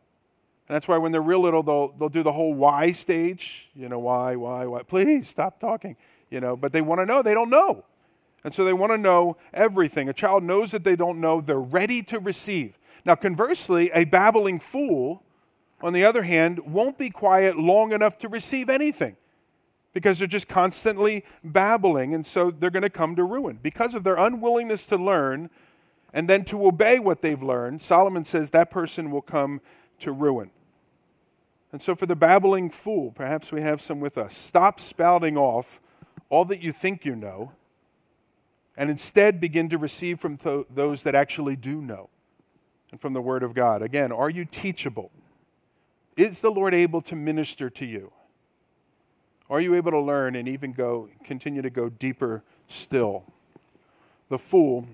And 0.69 0.75
that's 0.75 0.89
why 0.89 0.97
when 0.97 1.13
they're 1.13 1.21
real 1.21 1.41
little, 1.41 1.63
they'll, 1.63 1.89
they'll 1.89 2.09
do 2.09 2.23
the 2.23 2.33
whole 2.33 2.55
why 2.55 2.93
stage. 2.93 3.69
You 3.75 3.89
know, 3.89 3.99
why, 3.99 4.37
why, 4.37 4.67
why? 4.67 4.83
Please 4.83 5.29
stop 5.29 5.61
talking. 5.61 5.97
You 6.31 6.41
know, 6.41 6.57
but 6.57 6.73
they 6.73 6.81
want 6.81 7.01
to 7.01 7.07
know. 7.07 7.21
They 7.21 7.35
don't 7.35 7.51
know. 7.51 7.85
And 8.45 8.55
so 8.55 8.65
they 8.65 8.73
want 8.73 8.93
to 8.93 8.99
know 8.99 9.37
everything. 9.53 10.09
A 10.09 10.13
child 10.13 10.43
knows 10.43 10.71
that 10.71 10.85
they 10.85 10.97
don't 10.97 11.21
know. 11.21 11.41
They're 11.41 11.61
ready 11.61 12.03
to 12.05 12.19
receive. 12.19 12.79
Now, 13.05 13.15
conversely, 13.15 13.91
a 13.93 14.05
babbling 14.05 14.61
fool, 14.61 15.23
on 15.83 15.93
the 15.93 16.05
other 16.05 16.23
hand, 16.23 16.61
won't 16.61 16.97
be 16.97 17.11
quiet 17.11 17.59
long 17.59 17.93
enough 17.93 18.17
to 18.19 18.29
receive 18.29 18.71
anything 18.71 19.17
because 19.95 20.19
they're 20.19 20.29
just 20.29 20.49
constantly 20.49 21.25
babbling, 21.43 22.13
and 22.13 22.27
so 22.27 22.51
they're 22.51 22.71
going 22.71 22.83
to 22.83 22.91
come 22.91 23.17
to 23.17 23.25
ruin. 23.25 23.59
Because 23.63 23.95
of 23.95 24.05
their 24.05 24.17
unwillingness 24.17 24.85
to 24.87 24.97
learn 24.99 25.49
and 26.13 26.29
then 26.29 26.45
to 26.45 26.67
obey 26.67 26.99
what 26.99 27.23
they've 27.23 27.43
learned, 27.43 27.81
Solomon 27.81 28.25
says 28.25 28.51
that 28.51 28.71
person 28.71 29.11
will 29.11 29.23
come 29.23 29.61
to 30.01 30.13
ruin. 30.13 30.51
And 31.73 31.81
so, 31.81 31.95
for 31.95 32.07
the 32.07 32.15
babbling 32.15 32.71
fool, 32.71 33.11
perhaps 33.13 33.51
we 33.51 33.63
have 33.63 33.81
some 33.81 34.01
with 34.01 34.19
us. 34.19 34.37
Stop 34.37 34.79
spouting 34.79 35.37
off 35.37 35.81
all 36.29 36.45
that 36.45 36.61
you 36.61 36.73
think 36.73 37.05
you 37.05 37.17
know 37.17 37.53
and 38.77 38.91
instead 38.91 39.41
begin 39.41 39.69
to 39.69 39.79
receive 39.79 40.21
from 40.21 40.37
th- 40.37 40.67
those 40.73 41.03
that 41.05 41.15
actually 41.15 41.57
do 41.57 41.81
know 41.81 42.11
and 42.91 43.01
from 43.01 43.13
the 43.13 43.23
Word 43.23 43.43
of 43.43 43.55
God. 43.55 43.83
Again, 43.83 44.13
are 44.13 44.31
you 44.31 44.45
teachable? 44.45 45.11
Is 46.17 46.41
the 46.41 46.51
Lord 46.51 46.75
able 46.75 47.01
to 47.03 47.17
minister 47.17 47.71
to 47.71 47.85
you? 47.85 48.13
Are 49.51 49.61
you 49.61 49.75
able 49.75 49.91
to 49.91 50.01
learn 50.01 50.37
and 50.37 50.49
even 50.49 50.73
go 50.73 51.09
continue 51.23 51.63
to 51.63 51.71
go 51.71 51.89
deeper 51.89 52.43
still? 52.67 53.25
The 54.29 54.39
fool, 54.39 54.87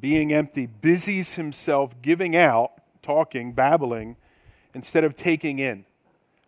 being 0.00 0.32
empty, 0.32 0.66
busies 0.66 1.34
himself 1.34 1.94
giving 2.00 2.34
out, 2.34 2.72
talking, 3.02 3.52
babbling, 3.52 4.16
instead 4.74 5.04
of 5.04 5.16
taking 5.16 5.58
in. 5.58 5.84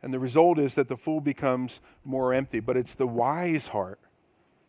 And 0.03 0.13
the 0.13 0.19
result 0.19 0.59
is 0.59 0.75
that 0.75 0.89
the 0.89 0.97
fool 0.97 1.21
becomes 1.21 1.81
more 2.05 2.33
empty. 2.33 2.61
But 2.61 2.77
it's 2.77 2.95
the 2.95 3.07
wise 3.07 3.69
heart 3.69 4.01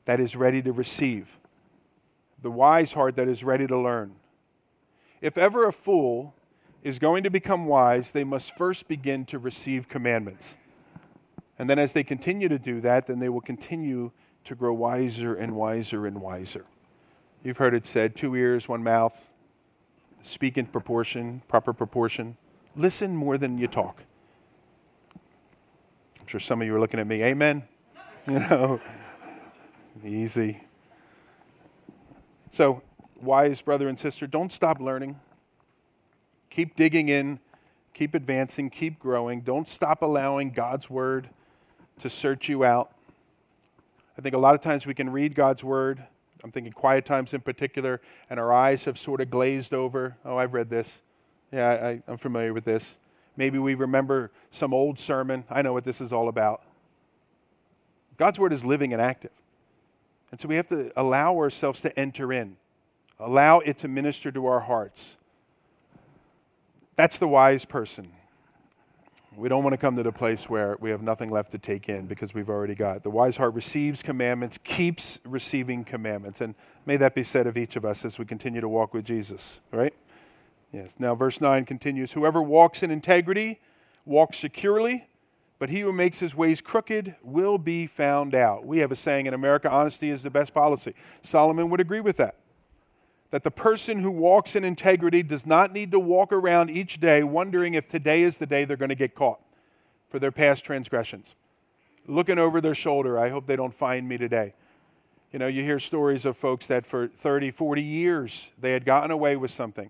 that 0.05 0.19
is 0.19 0.35
ready 0.35 0.61
to 0.61 0.71
receive, 0.71 1.37
the 2.41 2.51
wise 2.51 2.93
heart 2.93 3.15
that 3.15 3.27
is 3.27 3.43
ready 3.43 3.67
to 3.67 3.77
learn. 3.77 4.15
If 5.21 5.37
ever 5.37 5.65
a 5.65 5.71
fool 5.71 6.35
is 6.83 6.99
going 6.99 7.23
to 7.23 7.29
become 7.29 7.65
wise, 7.65 8.11
they 8.11 8.25
must 8.25 8.55
first 8.55 8.89
begin 8.89 9.23
to 9.25 9.39
receive 9.39 9.87
commandments. 9.87 10.57
And 11.57 11.69
then 11.69 11.77
as 11.77 11.93
they 11.93 12.03
continue 12.03 12.49
to 12.49 12.57
do 12.57 12.81
that, 12.81 13.07
then 13.07 13.19
they 13.19 13.29
will 13.29 13.41
continue 13.41 14.11
to 14.43 14.55
grow 14.55 14.73
wiser 14.73 15.35
and 15.35 15.55
wiser 15.55 16.05
and 16.05 16.19
wiser. 16.21 16.65
You've 17.43 17.57
heard 17.57 17.73
it 17.73 17.85
said 17.85 18.15
two 18.15 18.35
ears, 18.35 18.67
one 18.67 18.83
mouth, 18.83 19.31
speak 20.21 20.57
in 20.57 20.65
proportion, 20.65 21.41
proper 21.47 21.73
proportion. 21.73 22.37
Listen 22.75 23.15
more 23.15 23.37
than 23.37 23.57
you 23.57 23.67
talk. 23.67 24.03
I'm 26.19 26.27
sure 26.27 26.39
some 26.39 26.61
of 26.61 26.67
you 26.67 26.75
are 26.75 26.79
looking 26.79 26.99
at 26.99 27.07
me, 27.07 27.21
amen? 27.23 27.63
You 28.25 28.39
know, 28.39 28.79
easy. 30.05 30.61
So, 32.51 32.81
wise 33.21 33.61
brother 33.61 33.89
and 33.89 33.99
sister, 33.99 34.27
don't 34.27 34.49
stop 34.49 34.79
learning. 34.79 35.19
Keep 36.49 36.77
digging 36.77 37.09
in, 37.09 37.39
keep 37.93 38.13
advancing, 38.13 38.69
keep 38.69 38.97
growing. 38.97 39.41
Don't 39.41 39.67
stop 39.67 40.01
allowing 40.01 40.51
God's 40.51 40.89
word 40.89 41.31
to 42.03 42.09
search 42.09 42.47
you 42.49 42.63
out. 42.63 42.91
I 44.17 44.21
think 44.21 44.35
a 44.35 44.37
lot 44.37 44.55
of 44.55 44.61
times 44.61 44.85
we 44.85 44.93
can 44.93 45.09
read 45.09 45.35
God's 45.35 45.63
word. 45.63 46.03
I'm 46.43 46.51
thinking 46.51 46.73
quiet 46.73 47.05
times 47.05 47.33
in 47.33 47.41
particular, 47.41 48.01
and 48.29 48.39
our 48.39 48.53
eyes 48.53 48.85
have 48.85 48.97
sort 48.97 49.21
of 49.21 49.29
glazed 49.29 49.73
over. 49.73 50.17
Oh, 50.25 50.37
I've 50.37 50.53
read 50.53 50.69
this. 50.69 51.01
Yeah, 51.51 51.69
I, 51.69 52.03
I'm 52.07 52.17
familiar 52.17 52.53
with 52.53 52.65
this. 52.65 52.97
Maybe 53.37 53.57
we 53.57 53.73
remember 53.73 54.31
some 54.51 54.73
old 54.73 54.99
sermon. 54.99 55.45
I 55.49 55.61
know 55.61 55.71
what 55.71 55.85
this 55.85 56.01
is 56.01 56.11
all 56.11 56.27
about. 56.27 56.61
God's 58.17 58.37
word 58.37 58.51
is 58.51 58.65
living 58.65 58.91
and 58.91 59.01
active. 59.01 59.31
And 60.29 60.41
so 60.41 60.47
we 60.47 60.55
have 60.55 60.67
to 60.67 60.91
allow 60.97 61.37
ourselves 61.37 61.81
to 61.81 61.97
enter 61.97 62.33
in, 62.33 62.57
allow 63.17 63.59
it 63.59 63.77
to 63.79 63.87
minister 63.87 64.31
to 64.31 64.45
our 64.45 64.61
hearts. 64.61 65.15
That's 66.95 67.17
the 67.17 67.27
wise 67.27 67.63
person. 67.65 68.11
We 69.35 69.49
don't 69.49 69.63
want 69.63 69.73
to 69.73 69.77
come 69.77 69.95
to 69.95 70.03
the 70.03 70.11
place 70.11 70.49
where 70.49 70.77
we 70.79 70.91
have 70.91 71.01
nothing 71.01 71.31
left 71.31 71.51
to 71.51 71.57
take 71.57 71.89
in 71.89 72.05
because 72.05 72.33
we've 72.33 72.49
already 72.49 72.75
got. 72.75 73.03
The 73.03 73.09
wise 73.09 73.37
heart 73.37 73.53
receives 73.53 74.03
commandments, 74.03 74.59
keeps 74.63 75.19
receiving 75.25 75.83
commandments. 75.83 76.39
And 76.39 76.53
may 76.85 76.97
that 76.97 77.15
be 77.15 77.23
said 77.23 77.47
of 77.47 77.57
each 77.57 77.75
of 77.75 77.83
us 77.83 78.05
as 78.05 78.19
we 78.19 78.25
continue 78.25 78.61
to 78.61 78.69
walk 78.69 78.93
with 78.93 79.05
Jesus, 79.05 79.59
right? 79.71 79.93
Yes. 80.71 80.95
Now, 80.99 81.15
verse 81.15 81.41
9 81.41 81.65
continues 81.65 82.13
Whoever 82.13 82.41
walks 82.41 82.83
in 82.83 82.91
integrity 82.91 83.59
walks 84.05 84.37
securely, 84.37 85.07
but 85.57 85.69
he 85.69 85.79
who 85.79 85.93
makes 85.93 86.19
his 86.19 86.35
ways 86.35 86.61
crooked 86.61 87.15
will 87.23 87.57
be 87.57 87.87
found 87.87 88.35
out. 88.35 88.65
We 88.65 88.79
have 88.79 88.91
a 88.91 88.95
saying 88.95 89.25
in 89.25 89.33
America 89.33 89.69
honesty 89.69 90.11
is 90.11 90.21
the 90.23 90.29
best 90.29 90.53
policy. 90.53 90.93
Solomon 91.21 91.69
would 91.69 91.79
agree 91.79 92.01
with 92.01 92.17
that 92.17 92.35
that 93.33 93.41
the 93.41 93.49
person 93.49 94.01
who 94.01 94.11
walks 94.11 94.55
in 94.55 94.63
integrity 94.63 95.23
does 95.23 95.43
not 95.43 95.73
need 95.73 95.89
to 95.89 95.97
walk 95.97 96.31
around 96.31 96.69
each 96.69 96.99
day 96.99 97.23
wondering 97.23 97.73
if 97.73 97.89
today 97.89 98.21
is 98.21 98.37
the 98.37 98.45
day 98.45 98.63
they're 98.63 98.77
going 98.77 98.89
to 98.89 98.95
get 98.95 99.15
caught 99.15 99.39
for 100.07 100.19
their 100.19 100.31
past 100.31 100.63
transgressions. 100.63 101.33
Looking 102.05 102.37
over 102.37 102.61
their 102.61 102.75
shoulder, 102.75 103.17
I 103.17 103.29
hope 103.29 103.47
they 103.47 103.55
don't 103.55 103.73
find 103.73 104.07
me 104.07 104.19
today. 104.19 104.53
You 105.31 105.39
know, 105.39 105.47
you 105.47 105.63
hear 105.63 105.79
stories 105.79 106.25
of 106.25 106.37
folks 106.37 106.67
that 106.67 106.85
for 106.85 107.07
30, 107.07 107.49
40 107.49 107.81
years 107.81 108.51
they 108.61 108.73
had 108.73 108.85
gotten 108.85 109.09
away 109.09 109.35
with 109.35 109.49
something 109.49 109.89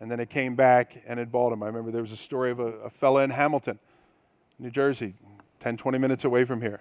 and 0.00 0.10
then 0.10 0.18
it 0.18 0.30
came 0.30 0.56
back 0.56 1.02
and 1.06 1.20
it 1.20 1.30
bought 1.30 1.50
them. 1.50 1.62
I 1.62 1.66
remember 1.66 1.90
there 1.90 2.00
was 2.00 2.10
a 2.10 2.16
story 2.16 2.50
of 2.50 2.58
a, 2.58 2.68
a 2.78 2.88
fella 2.88 3.22
in 3.22 3.28
Hamilton, 3.28 3.80
New 4.58 4.70
Jersey, 4.70 5.12
10, 5.60 5.76
20 5.76 5.98
minutes 5.98 6.24
away 6.24 6.46
from 6.46 6.62
here. 6.62 6.80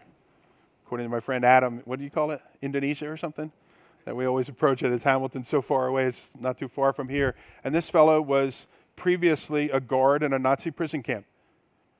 According 0.85 1.07
to 1.07 1.09
my 1.09 1.19
friend 1.19 1.43
Adam, 1.43 1.81
what 1.83 1.99
do 1.99 2.05
you 2.05 2.09
call 2.09 2.31
it? 2.31 2.41
Indonesia 2.61 3.11
or 3.11 3.17
something? 3.17 3.51
That 4.05 4.15
we 4.15 4.25
always 4.25 4.49
approach 4.49 4.83
it 4.83 4.91
as 4.91 5.03
Hamilton 5.03 5.43
so 5.43 5.61
far 5.61 5.87
away. 5.87 6.05
It's 6.05 6.31
not 6.39 6.57
too 6.57 6.67
far 6.67 6.93
from 6.93 7.09
here. 7.09 7.35
And 7.63 7.73
this 7.73 7.89
fellow 7.89 8.21
was 8.21 8.67
previously 8.95 9.69
a 9.69 9.79
guard 9.79 10.23
in 10.23 10.33
a 10.33 10.39
Nazi 10.39 10.71
prison 10.71 11.03
camp. 11.03 11.25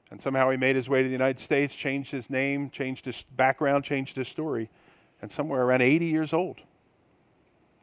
And 0.09 0.21
somehow 0.21 0.49
he 0.49 0.57
made 0.57 0.75
his 0.75 0.89
way 0.89 1.01
to 1.01 1.07
the 1.07 1.13
United 1.13 1.39
States, 1.39 1.73
changed 1.73 2.11
his 2.11 2.29
name, 2.29 2.69
changed 2.69 3.05
his 3.05 3.23
background, 3.35 3.83
changed 3.83 4.17
his 4.17 4.27
story. 4.27 4.69
And 5.21 5.31
somewhere 5.31 5.61
around 5.63 5.81
80 5.81 6.05
years 6.05 6.33
old, 6.33 6.61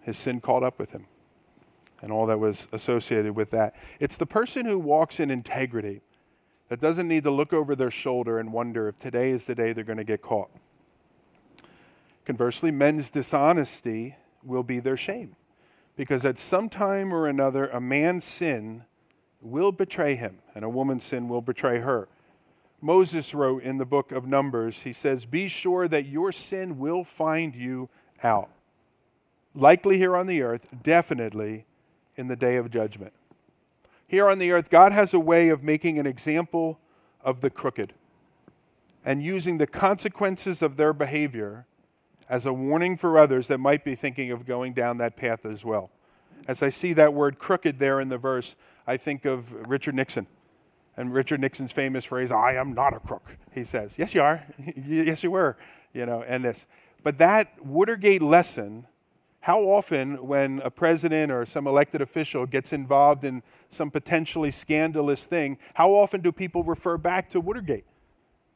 his 0.03 0.17
sin 0.17 0.41
caught 0.41 0.63
up 0.63 0.79
with 0.79 0.91
him 0.91 1.07
and 2.03 2.13
all 2.13 2.27
that 2.27 2.39
was 2.39 2.69
associated 2.73 3.35
with 3.35 3.51
that. 3.51 3.75
It's 3.99 4.17
the 4.17 4.27
person 4.27 4.67
who 4.67 4.79
walks 4.79 5.19
in 5.19 5.31
integrity 5.31 6.01
that 6.69 6.81
doesn't 6.81 7.09
need 7.09 7.25
to 7.25 7.31
look 7.31 7.53
over 7.53 7.75
their 7.75 7.91
shoulder 7.91 8.39
and 8.39 8.53
wonder 8.53 8.89
if 8.89 8.99
today 8.99 9.31
is 9.31 9.47
the 9.47 9.55
day 9.55 9.73
they're 9.73 9.85
going 9.85 9.99
to 9.99 10.05
get 10.05 10.23
caught. 10.23 10.51
Conversely, 12.29 12.71
men's 12.71 13.09
dishonesty 13.09 14.15
will 14.43 14.63
be 14.63 14.81
their 14.81 14.99
shame. 14.99 15.35
Because 15.97 16.27
at 16.27 16.39
some 16.39 16.69
time 16.69 17.11
or 17.11 17.27
another, 17.27 17.69
a 17.69 17.81
man's 17.81 18.27
sin 18.27 18.85
will 19.41 19.73
betray 19.73 20.15
him, 20.15 20.41
and 20.55 20.63
a 20.63 20.69
woman's 20.69 21.05
sin 21.05 21.31
will 21.31 21.41
betray 21.41 21.79
her. 21.79 22.07
Moses 22.83 23.33
wrote 23.33 23.63
in 23.63 23.79
the 23.79 23.87
book 23.87 24.13
of 24.13 24.27
Numbers, 24.27 24.83
he 24.83 24.93
says, 24.93 25.25
Be 25.25 25.49
sure 25.49 25.89
that 25.89 26.05
your 26.05 26.31
sin 26.31 26.79
will 26.79 27.03
find 27.03 27.55
you 27.55 27.89
out. 28.23 28.51
Likely 29.55 29.97
here 29.97 30.15
on 30.15 30.27
the 30.27 30.43
earth, 30.43 30.67
definitely 30.83 31.65
in 32.15 32.29
the 32.29 32.37
day 32.37 32.57
of 32.57 32.71
judgment. 32.71 33.15
Here 34.07 34.29
on 34.29 34.39
the 34.39 34.53
earth, 34.53 34.69
God 34.69 34.93
has 34.93 35.15
a 35.15 35.19
way 35.19 35.49
of 35.49 35.63
making 35.63 35.99
an 35.99 36.07
example 36.07 36.79
of 37.23 37.41
the 37.41 37.49
crooked 37.49 37.95
and 39.03 39.23
using 39.23 39.57
the 39.57 39.67
consequences 39.67 40.61
of 40.61 40.77
their 40.77 40.93
behavior 40.93 41.65
as 42.29 42.47
a 42.47 42.53
warning 42.53 42.97
for 42.97 43.19
others 43.19 43.49
that 43.49 43.59
might 43.59 43.85
be 43.85 43.95
thinking 43.95 44.31
of 44.31 44.47
going 44.47 44.73
down 44.73 44.99
that 44.99 45.17
path 45.17 45.47
as 45.47 45.65
well. 45.65 45.91
As 46.47 46.63
I 46.63 46.69
see 46.69 46.93
that 46.95 47.15
word 47.15 47.39
crooked 47.39 47.79
there 47.79 48.01
in 48.01 48.09
the 48.09 48.19
verse, 48.19 48.57
I 48.87 48.97
think 48.97 49.25
of 49.25 49.53
Richard 49.69 49.95
Nixon. 49.95 50.27
And 50.97 51.15
Richard 51.15 51.41
Nixon's 51.41 51.73
famous 51.73 52.05
phrase, 52.05 52.31
I 52.33 52.55
am 52.55 52.75
not 52.75 52.95
a 52.95 53.01
crook, 53.01 53.37
he 53.53 53.63
says. 53.65 53.97
Yes, 53.99 54.15
you 54.15 54.23
are. 54.23 54.45
yes, 54.77 55.23
you 55.23 55.31
were. 55.31 55.57
You 55.93 56.07
know, 56.07 56.23
and 56.27 56.45
this. 56.45 56.67
But 57.03 57.19
that 57.19 57.65
Watergate 57.65 58.23
lesson, 58.23 58.87
how 59.41 59.61
often 59.61 60.27
when 60.27 60.61
a 60.65 60.71
president 60.71 61.31
or 61.31 61.47
some 61.47 61.67
elected 61.67 62.01
official 62.01 62.47
gets 62.47 62.73
involved 62.73 63.25
in 63.25 63.43
some 63.69 63.91
potentially 63.91 64.51
scandalous 64.51 65.25
thing, 65.25 65.59
how 65.75 65.93
often 65.93 66.21
do 66.21 66.33
people 66.33 66.65
refer 66.65 66.99
back 66.99 67.31
to 67.31 67.41
Watergate 67.41 67.85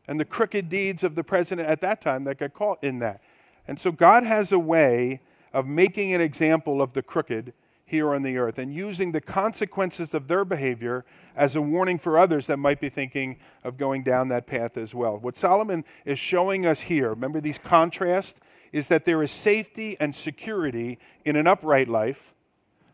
and 0.08 0.18
the 0.18 0.24
crooked 0.24 0.68
deeds 0.68 1.04
of 1.04 1.14
the 1.14 1.22
president 1.22 1.68
at 1.68 1.80
that 1.80 2.00
time 2.00 2.24
that 2.24 2.38
got 2.38 2.52
caught 2.52 2.82
in 2.82 2.98
that? 2.98 3.22
And 3.66 3.78
so 3.78 3.92
God 3.92 4.24
has 4.24 4.52
a 4.52 4.58
way 4.58 5.20
of 5.52 5.66
making 5.66 6.12
an 6.14 6.20
example 6.20 6.82
of 6.82 6.92
the 6.92 7.02
crooked 7.02 7.52
here 7.84 8.14
on 8.14 8.22
the 8.22 8.38
earth 8.38 8.58
and 8.58 8.72
using 8.72 9.12
the 9.12 9.20
consequences 9.20 10.14
of 10.14 10.26
their 10.26 10.46
behavior 10.46 11.04
as 11.36 11.54
a 11.54 11.60
warning 11.60 11.98
for 11.98 12.18
others 12.18 12.46
that 12.46 12.56
might 12.56 12.80
be 12.80 12.88
thinking 12.88 13.38
of 13.62 13.76
going 13.76 14.02
down 14.02 14.28
that 14.28 14.46
path 14.46 14.78
as 14.78 14.94
well. 14.94 15.18
What 15.18 15.36
Solomon 15.36 15.84
is 16.06 16.18
showing 16.18 16.64
us 16.64 16.82
here, 16.82 17.10
remember 17.10 17.40
these 17.40 17.58
contrasts, 17.58 18.40
is 18.72 18.88
that 18.88 19.04
there 19.04 19.22
is 19.22 19.30
safety 19.30 19.96
and 20.00 20.14
security 20.14 20.98
in 21.26 21.36
an 21.36 21.46
upright 21.46 21.86
life, 21.86 22.32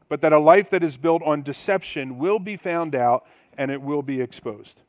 but 0.09 0.21
that 0.21 0.33
a 0.33 0.39
life 0.41 0.69
that 0.71 0.83
is 0.83 0.97
built 0.97 1.23
on 1.23 1.43
deception 1.43 2.19
will 2.19 2.41
be 2.41 2.57
found 2.57 2.97
out 2.97 3.25
and 3.57 3.71
it 3.71 3.81
will 3.81 4.03
be 4.03 4.21
exposed. 4.21 4.83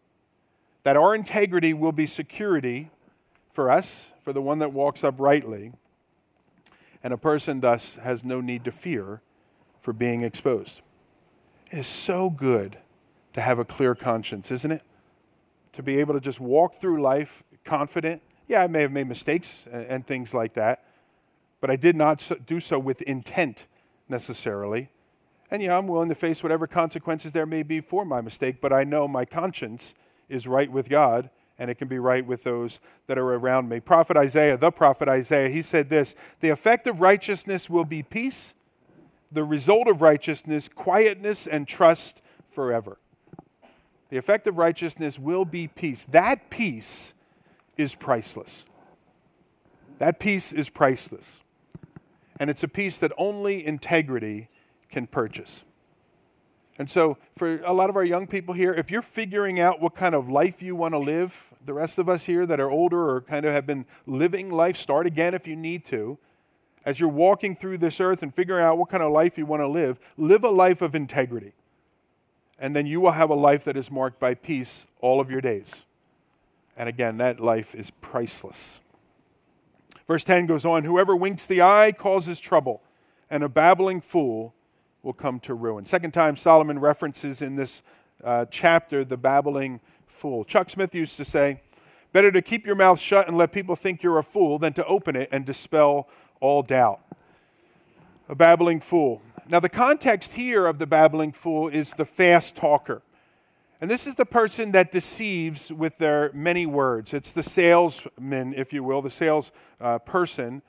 That 0.84 0.98
our 0.98 1.14
integrity 1.14 1.74
will 1.74 1.92
be 1.92 2.08
security 2.08 2.90
for 3.52 3.70
us, 3.70 4.14
for 4.30 4.34
the 4.34 4.42
one 4.44 4.60
that 4.60 4.72
walks 4.72 5.04
uprightly, 5.04 5.72
and 7.04 7.12
a 7.12 7.18
person 7.18 7.62
thus 7.62 7.96
has 7.96 8.24
no 8.24 8.40
need 8.42 8.64
to 8.64 8.72
fear 8.72 9.22
for 9.82 9.92
being 9.92 10.22
exposed. 10.22 10.84
It 11.72 11.80
is 11.80 11.88
so 11.88 12.30
good 12.30 12.78
to 13.34 13.42
have 13.42 13.58
a 13.58 13.66
clear 13.66 13.96
conscience, 13.96 14.52
isn't 14.52 14.72
it? 14.72 14.84
To 15.74 15.82
be 15.82 16.00
able 16.00 16.14
to 16.14 16.20
just 16.20 16.40
walk 16.40 16.76
through 16.80 17.02
life 17.02 17.44
confident. 17.66 18.22
Yeah, 18.48 18.62
I 18.62 18.68
may 18.68 18.82
have 18.82 18.92
made 18.92 19.08
mistakes 19.08 19.66
and, 19.72 19.84
and 19.88 20.06
things 20.06 20.32
like 20.32 20.54
that, 20.54 20.86
but 21.60 21.72
I 21.72 21.76
did 21.76 21.96
not 21.96 22.22
so, 22.22 22.36
do 22.36 22.60
so 22.60 22.78
with 22.78 23.02
intent 23.02 23.66
necessarily. 24.08 24.92
And 25.50 25.64
yeah, 25.64 25.76
I'm 25.76 25.88
willing 25.88 26.10
to 26.10 26.14
face 26.14 26.44
whatever 26.44 26.68
consequences 26.68 27.32
there 27.32 27.48
may 27.48 27.64
be 27.64 27.82
for 27.82 28.06
my 28.06 28.22
mistake, 28.22 28.62
but 28.62 28.72
I 28.72 28.84
know 28.84 29.08
my 29.08 29.26
conscience 29.26 29.96
is 30.30 30.46
right 30.46 30.72
with 30.72 30.88
God 30.88 31.32
and 31.60 31.70
it 31.70 31.76
can 31.76 31.90
be 31.90 32.00
right 32.00 32.26
with 32.26 32.44
those 32.44 32.80
that 33.08 33.18
are 33.18 33.34
around 33.34 33.68
me. 33.68 33.82
Prophet 33.82 34.16
Isaiah, 34.16 34.58
the 34.58 34.72
prophet 34.72 35.10
Isaiah, 35.10 35.50
he 35.50 35.62
said 35.62 35.90
this 35.90 36.16
The 36.40 36.50
effect 36.50 36.88
of 36.88 37.02
righteousness 37.02 37.70
will 37.70 37.84
be 37.84 38.02
peace, 38.02 38.56
the 39.32 39.44
result 39.44 39.88
of 39.88 40.02
righteousness, 40.02 40.70
quietness 40.70 41.46
and 41.46 41.68
trust 41.68 42.22
forever. 42.50 42.98
The 44.10 44.18
effect 44.18 44.48
of 44.48 44.58
righteousness 44.58 45.20
will 45.20 45.46
be 45.46 45.68
peace. 45.68 46.06
That 46.06 46.50
peace 46.50 47.14
is 47.78 47.94
priceless. 47.94 48.66
That 50.00 50.18
peace 50.18 50.54
is 50.54 50.70
priceless. 50.70 51.42
And 52.40 52.50
it's 52.50 52.64
a 52.64 52.70
peace 52.70 52.98
that 52.98 53.12
only 53.18 53.66
integrity 53.66 54.50
can 54.90 55.08
purchase. 55.08 55.64
And 56.80 56.90
so, 56.90 57.18
for 57.36 57.62
a 57.64 57.74
lot 57.74 57.90
of 57.90 57.98
our 57.98 58.06
young 58.06 58.26
people 58.26 58.54
here, 58.54 58.74
if 58.74 58.90
you're 58.90 59.02
figuring 59.02 59.60
out 59.60 59.82
what 59.82 59.96
kind 59.96 60.16
of 60.16 60.30
life 60.30 60.62
you 60.62 60.78
want 60.78 60.94
to 60.94 60.98
live, 60.98 61.54
the 61.64 61.74
rest 61.74 62.00
of 62.00 62.08
us 62.08 62.24
here 62.24 62.46
that 62.46 62.58
are 62.58 62.72
older 62.72 63.10
or 63.10 63.20
kind 63.20 63.46
of 63.46 63.52
have 63.52 63.66
been 63.66 63.86
living 64.08 64.50
life, 64.50 64.78
start 64.78 65.06
again 65.06 65.34
if 65.34 65.46
you 65.46 65.58
need 65.58 65.84
to. 65.88 66.18
As 66.86 66.98
you're 66.98 67.10
walking 67.10 67.54
through 67.54 67.80
this 67.80 68.00
earth 68.00 68.24
and 68.24 68.34
figuring 68.34 68.64
out 68.64 68.78
what 68.78 68.88
kind 68.88 69.04
of 69.04 69.12
life 69.12 69.38
you 69.38 69.46
want 69.46 69.62
to 69.62 69.68
live, 69.68 70.00
live 70.16 70.46
a 70.46 70.50
life 70.50 70.82
of 70.82 70.96
integrity. 70.96 71.52
And 72.58 72.74
then 72.74 72.86
you 72.86 73.02
will 73.02 73.12
have 73.12 73.30
a 73.30 73.36
life 73.36 73.66
that 73.66 73.76
is 73.76 73.92
marked 73.92 74.18
by 74.18 74.34
peace 74.34 74.88
all 75.02 75.20
of 75.20 75.30
your 75.30 75.42
days. 75.42 75.86
And 76.78 76.88
again, 76.88 77.18
that 77.18 77.42
life 77.42 77.76
is 77.76 77.92
priceless. 77.92 78.80
Verse 80.08 80.24
10 80.24 80.46
goes 80.46 80.66
on 80.66 80.86
Whoever 80.86 81.14
winks 81.14 81.46
the 81.46 81.62
eye 81.62 81.92
causes 81.92 82.40
trouble, 82.40 82.82
and 83.30 83.44
a 83.44 83.50
babbling 83.50 84.00
fool 84.00 84.54
will 85.04 85.14
come 85.14 85.40
to 85.42 85.54
ruin. 85.54 85.86
Second 85.86 86.14
time 86.14 86.36
Solomon 86.36 86.80
references 86.80 87.42
in 87.42 87.56
this 87.56 87.82
uh, 88.24 88.46
chapter 88.52 89.06
the 89.06 89.18
babbling 89.18 89.80
fool. 90.08 90.44
Chuck 90.44 90.70
Smith 90.70 90.94
used 90.94 91.18
to 91.18 91.26
say, 91.26 91.62
Better 92.12 92.32
to 92.32 92.42
keep 92.42 92.66
your 92.66 92.76
mouth 92.76 93.00
shut 93.00 93.28
and 93.28 93.38
let 93.38 93.52
people 93.52 93.76
think 93.76 94.02
you're 94.02 94.18
a 94.18 94.24
fool 94.24 94.58
than 94.58 94.74
to 94.74 94.86
open 94.86 95.16
it 95.16 95.30
and 95.32 95.46
dispel 95.46 96.10
all 96.40 96.64
doubt. 96.64 97.02
A 98.28 98.36
babbling 98.36 98.80
fool. 98.80 99.22
Now, 99.48 99.60
the 99.60 99.70
context 99.70 100.34
here 100.34 100.66
of 100.66 100.80
the 100.80 100.88
babbling 100.88 101.32
fool 101.32 101.68
is 101.68 101.94
the 101.94 102.06
fast 102.06 102.56
talker. 102.56 103.02
And 103.82 103.90
this 103.90 104.08
is 104.08 104.16
the 104.16 104.26
person 104.26 104.72
that 104.74 104.92
deceives 104.92 105.72
with 105.72 105.98
their 106.00 106.32
many 106.34 106.66
words. 106.66 107.14
It's 107.14 107.32
the 107.32 107.44
salesman, 107.44 108.54
if 108.54 108.74
you 108.74 108.84
will, 108.84 109.02
the 109.02 109.10
sales 109.10 109.52
uh, 109.80 110.00
person 110.00 110.62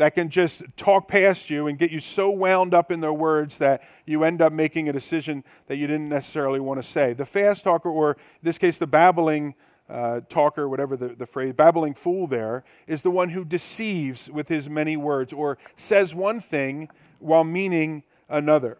that 0.00 0.14
can 0.14 0.30
just 0.30 0.62
talk 0.78 1.08
past 1.08 1.50
you 1.50 1.66
and 1.66 1.78
get 1.78 1.90
you 1.90 2.00
so 2.00 2.30
wound 2.30 2.72
up 2.72 2.90
in 2.90 3.02
their 3.02 3.12
words 3.12 3.58
that 3.58 3.82
you 4.06 4.24
end 4.24 4.40
up 4.40 4.50
making 4.50 4.88
a 4.88 4.94
decision 4.94 5.44
that 5.66 5.76
you 5.76 5.86
didn't 5.86 6.08
necessarily 6.08 6.58
want 6.58 6.82
to 6.82 6.88
say. 6.88 7.12
The 7.12 7.26
fast 7.26 7.64
talker, 7.64 7.90
or 7.90 8.12
in 8.12 8.18
this 8.42 8.56
case, 8.56 8.78
the 8.78 8.86
babbling 8.86 9.54
uh, 9.90 10.22
talker, 10.30 10.66
whatever 10.70 10.96
the, 10.96 11.08
the 11.08 11.26
phrase, 11.26 11.52
babbling 11.52 11.92
fool 11.92 12.26
there, 12.26 12.64
is 12.86 13.02
the 13.02 13.10
one 13.10 13.28
who 13.28 13.44
deceives 13.44 14.30
with 14.30 14.48
his 14.48 14.70
many 14.70 14.96
words 14.96 15.34
or 15.34 15.58
says 15.74 16.14
one 16.14 16.40
thing 16.40 16.88
while 17.18 17.44
meaning 17.44 18.02
another. 18.26 18.78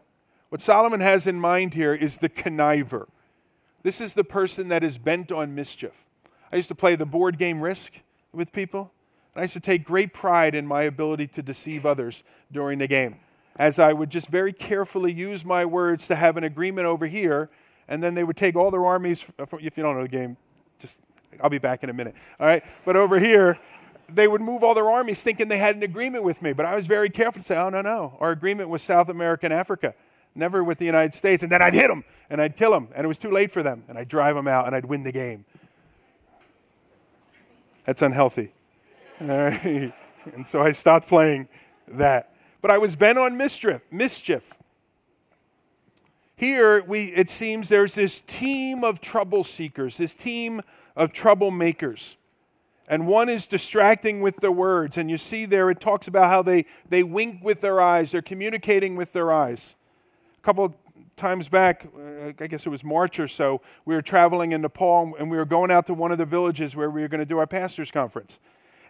What 0.48 0.62
Solomon 0.62 1.00
has 1.00 1.26
in 1.26 1.38
mind 1.38 1.74
here 1.74 1.92
is 1.92 2.16
the 2.16 2.30
conniver, 2.30 3.08
This 3.82 4.00
is 4.00 4.14
the 4.14 4.24
person 4.24 4.68
that 4.68 4.82
is 4.82 4.96
bent 4.96 5.30
on 5.30 5.54
mischief. 5.54 6.06
I 6.50 6.56
used 6.56 6.68
to 6.68 6.74
play 6.74 6.96
the 6.96 7.04
board 7.04 7.36
game 7.36 7.60
Risk 7.60 8.00
with 8.32 8.52
people. 8.52 8.90
And 9.34 9.40
I 9.40 9.44
used 9.44 9.54
to 9.54 9.60
take 9.60 9.84
great 9.84 10.12
pride 10.12 10.54
in 10.54 10.66
my 10.66 10.82
ability 10.82 11.28
to 11.28 11.42
deceive 11.42 11.86
others 11.86 12.22
during 12.50 12.78
the 12.78 12.88
game, 12.88 13.16
as 13.56 13.78
I 13.78 13.92
would 13.92 14.10
just 14.10 14.28
very 14.28 14.52
carefully 14.52 15.12
use 15.12 15.44
my 15.44 15.64
words 15.64 16.06
to 16.08 16.14
have 16.16 16.36
an 16.36 16.44
agreement 16.44 16.86
over 16.86 17.06
here, 17.06 17.48
and 17.88 18.02
then 18.02 18.14
they 18.14 18.24
would 18.24 18.36
take 18.36 18.56
all 18.56 18.70
their 18.70 18.84
armies. 18.84 19.26
If 19.38 19.76
you 19.76 19.82
don't 19.82 19.96
know 19.96 20.02
the 20.02 20.08
game, 20.08 20.36
just 20.78 20.98
I'll 21.40 21.50
be 21.50 21.58
back 21.58 21.82
in 21.82 21.90
a 21.90 21.94
minute. 21.94 22.14
All 22.38 22.46
right, 22.46 22.64
but 22.84 22.96
over 22.96 23.18
here, 23.18 23.58
they 24.08 24.26
would 24.26 24.40
move 24.40 24.64
all 24.64 24.74
their 24.74 24.90
armies 24.90 25.22
thinking 25.22 25.48
they 25.48 25.58
had 25.58 25.76
an 25.76 25.82
agreement 25.82 26.24
with 26.24 26.42
me, 26.42 26.52
but 26.52 26.66
I 26.66 26.74
was 26.74 26.86
very 26.86 27.10
careful 27.10 27.40
to 27.40 27.46
say, 27.46 27.56
"Oh 27.56 27.70
no, 27.70 27.82
no, 27.82 28.16
our 28.18 28.30
agreement 28.30 28.68
was 28.68 28.82
South 28.82 29.08
America 29.08 29.46
and 29.46 29.52
Africa." 29.52 29.94
never 30.34 30.62
with 30.62 30.78
the 30.78 30.84
United 30.84 31.14
States. 31.14 31.42
And 31.42 31.50
then 31.50 31.62
I'd 31.62 31.74
hit 31.74 31.88
them 31.88 32.04
and 32.28 32.40
I'd 32.40 32.56
kill 32.56 32.72
them, 32.72 32.88
and 32.94 33.04
it 33.04 33.08
was 33.08 33.18
too 33.18 33.30
late 33.30 33.50
for 33.50 33.62
them. 33.62 33.84
And 33.88 33.98
I'd 33.98 34.08
drive 34.08 34.34
them 34.34 34.48
out 34.48 34.66
and 34.66 34.74
I'd 34.74 34.86
win 34.86 35.02
the 35.02 35.12
game. 35.12 35.44
That's 37.84 38.02
unhealthy. 38.02 38.52
and 39.20 39.92
so 40.46 40.62
I 40.62 40.72
stopped 40.72 41.06
playing 41.06 41.48
that. 41.86 42.34
But 42.62 42.70
I 42.70 42.78
was 42.78 42.96
bent 42.96 43.18
on 43.18 43.36
mischief. 43.36 43.82
mischief. 43.90 44.54
Here, 46.36 46.82
we, 46.82 47.04
it 47.12 47.28
seems 47.28 47.68
there's 47.68 47.94
this 47.94 48.22
team 48.26 48.82
of 48.82 49.02
trouble 49.02 49.44
seekers, 49.44 49.98
this 49.98 50.14
team 50.14 50.62
of 50.96 51.12
troublemakers. 51.12 52.16
And 52.88 53.06
one 53.06 53.28
is 53.28 53.46
distracting 53.46 54.22
with 54.22 54.36
the 54.36 54.50
words. 54.50 54.96
And 54.96 55.10
you 55.10 55.18
see 55.18 55.44
there, 55.44 55.68
it 55.68 55.80
talks 55.80 56.08
about 56.08 56.30
how 56.30 56.40
they, 56.40 56.64
they 56.88 57.02
wink 57.02 57.44
with 57.44 57.60
their 57.60 57.78
eyes, 57.78 58.12
they're 58.12 58.22
communicating 58.22 58.96
with 58.96 59.12
their 59.12 59.30
eyes. 59.30 59.76
A 60.38 60.40
couple 60.40 60.74
times 61.18 61.50
back, 61.50 61.86
uh, 61.94 62.32
I 62.40 62.46
guess 62.46 62.64
it 62.64 62.70
was 62.70 62.82
March 62.82 63.20
or 63.20 63.28
so, 63.28 63.60
we 63.84 63.94
were 63.94 64.00
traveling 64.00 64.52
in 64.52 64.62
Nepal 64.62 65.14
and 65.18 65.30
we 65.30 65.36
were 65.36 65.44
going 65.44 65.70
out 65.70 65.86
to 65.88 65.94
one 65.94 66.10
of 66.10 66.16
the 66.16 66.24
villages 66.24 66.74
where 66.74 66.90
we 66.90 67.02
were 67.02 67.08
going 67.08 67.18
to 67.18 67.26
do 67.26 67.36
our 67.36 67.46
pastor's 67.46 67.90
conference. 67.90 68.38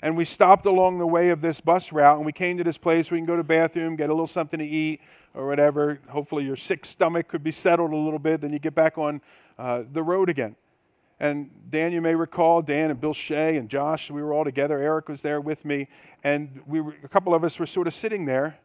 And 0.02 0.16
we 0.16 0.24
stopped 0.24 0.66
along 0.66 0.98
the 0.98 1.06
way 1.06 1.28
of 1.28 1.40
this 1.40 1.60
bus 1.60 1.92
route 1.92 2.16
and 2.16 2.24
we 2.24 2.32
came 2.32 2.56
to 2.58 2.64
this 2.64 2.78
place 2.78 3.10
where 3.10 3.16
we 3.16 3.20
can 3.20 3.26
go 3.26 3.36
to 3.36 3.42
the 3.42 3.46
bathroom, 3.46 3.96
get 3.96 4.08
a 4.08 4.12
little 4.12 4.26
something 4.26 4.58
to 4.58 4.66
eat 4.66 5.00
or 5.34 5.46
whatever. 5.46 6.00
Hopefully, 6.08 6.44
your 6.44 6.56
sick 6.56 6.84
stomach 6.84 7.28
could 7.28 7.44
be 7.44 7.52
settled 7.52 7.92
a 7.92 7.96
little 7.96 8.18
bit. 8.18 8.40
Then 8.40 8.52
you 8.52 8.58
get 8.58 8.74
back 8.74 8.96
on 8.96 9.20
uh, 9.58 9.84
the 9.92 10.02
road 10.02 10.30
again. 10.30 10.56
And 11.18 11.50
Dan, 11.68 11.92
you 11.92 12.00
may 12.00 12.14
recall, 12.14 12.62
Dan 12.62 12.90
and 12.90 12.98
Bill 12.98 13.12
Shea 13.12 13.58
and 13.58 13.68
Josh, 13.68 14.10
we 14.10 14.22
were 14.22 14.32
all 14.32 14.44
together. 14.44 14.78
Eric 14.78 15.08
was 15.08 15.20
there 15.20 15.40
with 15.40 15.66
me. 15.66 15.86
And 16.24 16.62
we 16.66 16.80
were, 16.80 16.96
a 17.04 17.08
couple 17.08 17.34
of 17.34 17.44
us 17.44 17.58
were 17.58 17.66
sort 17.66 17.86
of 17.86 17.92
sitting 17.92 18.24
there 18.24 18.58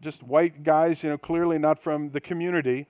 just 0.00 0.22
white 0.22 0.62
guys, 0.62 1.02
you 1.02 1.10
know, 1.10 1.18
clearly 1.18 1.58
not 1.58 1.78
from 1.78 2.10
the 2.10 2.20
community. 2.20 2.86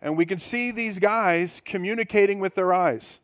And 0.00 0.16
we 0.16 0.26
can 0.26 0.38
see 0.38 0.70
these 0.70 0.98
guys 0.98 1.60
communicating 1.64 2.38
with 2.38 2.54
their 2.54 2.72
eyes. 2.72 3.20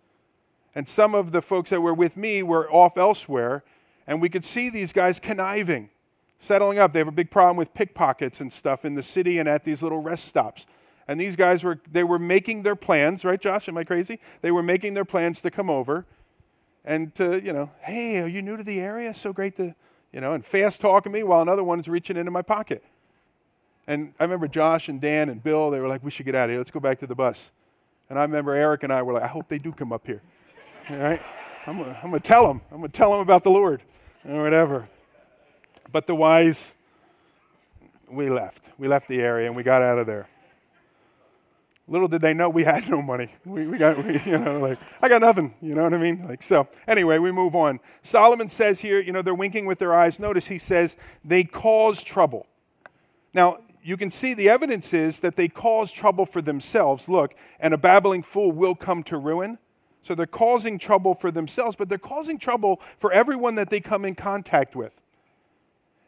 And 0.75 0.89
some 0.89 1.15
of 1.15 1.31
the 1.31 1.41
folks 1.41 1.71
that 1.71 1.81
were 1.81 1.95
with 1.95 2.17
me 2.17 2.43
were 2.43 2.71
off 2.71 2.97
elsewhere, 2.97 3.63
and 4.07 4.21
we 4.21 4.29
could 4.29 4.45
see 4.45 4.69
these 4.69 4.93
guys 4.93 5.19
conniving, 5.19 5.91
settling 6.39 6.79
up. 6.79 6.93
They 6.93 6.99
have 6.99 7.09
a 7.09 7.13
big 7.13 7.31
problem 7.31 7.57
with 7.57 7.73
pickpockets 7.75 8.41
and 8.41 8.53
stuff 8.53 8.85
in 8.85 8.95
the 8.95 9.03
city 9.03 9.39
and 9.39 9.49
at 9.49 9.65
these 9.65 9.83
little 9.83 10.01
rest 10.01 10.27
stops. 10.27 10.67
And 11.07 11.21
these 11.21 11.37
guys 11.37 11.63
were 11.63 11.81
they 11.91 12.05
were 12.05 12.19
making 12.19 12.63
their 12.63 12.77
plans, 12.77 13.25
right, 13.25 13.41
Josh? 13.41 13.69
Am 13.69 13.77
I 13.77 13.85
crazy? 13.85 14.21
They 14.41 14.51
were 14.51 14.63
making 14.63 14.95
their 14.95 15.05
plans 15.05 15.41
to 15.43 15.51
come 15.51 15.69
over 15.69 16.07
and 16.85 17.15
to, 17.17 17.43
you 17.43 17.53
know, 17.53 17.71
hey, 17.81 18.21
are 18.21 18.27
you 18.27 18.43
new 18.43 18.57
to 18.57 18.63
the 18.63 18.81
area? 18.81 19.13
So 19.15 19.33
great 19.33 19.57
to, 19.57 19.75
you 20.13 20.21
know, 20.21 20.33
and 20.33 20.45
fast 20.45 20.81
talking 20.81 21.13
me 21.13 21.23
while 21.23 21.43
another 21.43 21.65
one's 21.65 21.89
reaching 21.89 22.17
into 22.17 22.31
my 22.31 22.43
pocket. 22.43 22.83
And 23.87 24.15
I 24.19 24.25
remember 24.25 24.49
Josh 24.49 24.89
and 24.89 24.99
Dan 25.01 25.29
and 25.29 25.43
Bill, 25.43 25.71
they 25.71 25.79
were 25.79 25.89
like, 25.89 26.03
we 26.03 26.11
should 26.11 26.25
get 26.25 26.35
out 26.35 26.45
of 26.45 26.51
here. 26.51 26.59
Let's 26.59 26.71
go 26.71 26.81
back 26.81 26.99
to 27.01 27.07
the 27.07 27.15
bus. 27.15 27.51
And 28.09 28.19
I 28.19 28.23
remember 28.23 28.55
Eric 28.55 28.83
and 28.83 28.93
I 28.93 29.03
were 29.03 29.13
like, 29.13 29.25
I 29.25 29.27
hope 29.27 29.49
they 29.49 29.59
do 29.59 29.73
come 29.73 29.93
up 29.93 30.07
here. 30.07 30.23
All 30.91 30.97
right? 30.97 31.23
I'm 31.67 31.79
going 31.79 32.13
to 32.13 32.21
tell 32.21 32.47
them. 32.47 32.63
I'm 32.71 32.79
going 32.79 32.91
to 32.91 32.97
tell 32.97 33.11
them 33.11 33.21
about 33.21 33.45
the 33.45 33.51
Lord 33.51 33.83
or 34.29 34.43
whatever. 34.43 34.89
But 35.93 36.07
the 36.07 36.14
wise, 36.14 36.75
we 38.11 38.29
left. 38.29 38.64
We 38.79 38.89
left 38.89 39.09
the 39.09 39.20
area 39.20 39.47
and 39.47 39.57
we 39.57 39.62
got 39.62 39.83
out 39.83 39.99
of 39.99 40.07
there. 40.07 40.27
Little 41.87 42.09
did 42.09 42.22
they 42.22 42.33
know 42.33 42.49
we 42.49 42.64
had 42.64 42.89
no 42.89 43.03
money. 43.03 43.31
We, 43.45 43.66
we 43.66 43.77
got, 43.77 44.03
we, 44.03 44.18
you 44.20 44.39
know, 44.39 44.59
like, 44.59 44.79
I 45.03 45.09
got 45.09 45.20
nothing. 45.20 45.55
You 45.61 45.75
know 45.75 45.83
what 45.83 45.93
I 45.93 45.99
mean? 45.99 46.27
Like, 46.27 46.43
so 46.43 46.66
anyway, 46.89 47.18
we 47.18 47.31
move 47.31 47.55
on. 47.55 47.79
Solomon 48.01 48.49
says 48.49 48.81
here, 48.81 49.01
you 49.01 49.12
know, 49.12 49.20
they're 49.20 49.35
winking 49.35 49.66
with 49.66 49.79
their 49.79 49.95
eyes. 49.95 50.18
Notice 50.18 50.47
he 50.47 50.57
says, 50.57 50.97
they 51.22 51.45
cause 51.45 52.03
trouble. 52.03 52.47
Now, 53.35 53.59
you 53.83 53.99
can 53.99 54.11
see 54.11 54.33
the 54.33 54.49
evidence 54.49 54.95
is 54.95 55.18
that 55.20 55.37
they 55.37 55.47
cause 55.47 55.93
trouble 55.93 56.25
for 56.25 56.41
themselves. 56.41 57.07
Look, 57.07 57.35
and 57.61 57.75
a 57.75 57.79
babbling 57.79 58.22
fool 58.22 58.51
will 58.51 58.75
come 58.75 59.03
to 59.05 59.18
ruin. 59.18 59.59
So 60.05 60.15
they're 60.15 60.27
causing 60.27 60.79
trouble 60.79 61.15
for 61.15 61.31
themselves, 61.31 61.77
but 61.77 61.89
they're 61.89 61.99
causing 61.99 62.39
trouble 62.39 62.81
for 62.99 63.13
everyone 63.13 63.55
that 63.57 63.71
they 63.71 63.81
come 63.81 64.05
in 64.05 64.15
contact 64.15 64.77
with. 64.77 65.01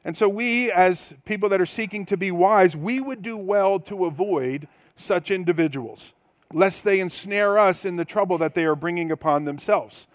And 0.05 0.17
so 0.17 0.29
we, 0.29 0.71
as 0.71 1.15
people 1.25 1.49
that 1.49 1.61
are 1.61 1.67
seeking 1.67 2.07
to 2.07 2.17
be 2.17 2.31
wise, 2.31 2.77
we 2.77 3.01
would 3.01 3.23
do 3.23 3.37
well 3.37 3.81
to 3.81 4.05
avoid 4.05 4.69
such 4.95 5.31
individuals, 5.31 6.15
lest 6.53 6.85
they 6.85 7.01
ensnare 7.01 7.59
us 7.59 7.85
in 7.85 7.97
the 7.97 8.05
trouble 8.05 8.39
that 8.39 8.55
they 8.55 8.65
are 8.65 8.77
bringing 8.77 9.11
upon 9.11 9.45
themselves. 9.45 10.07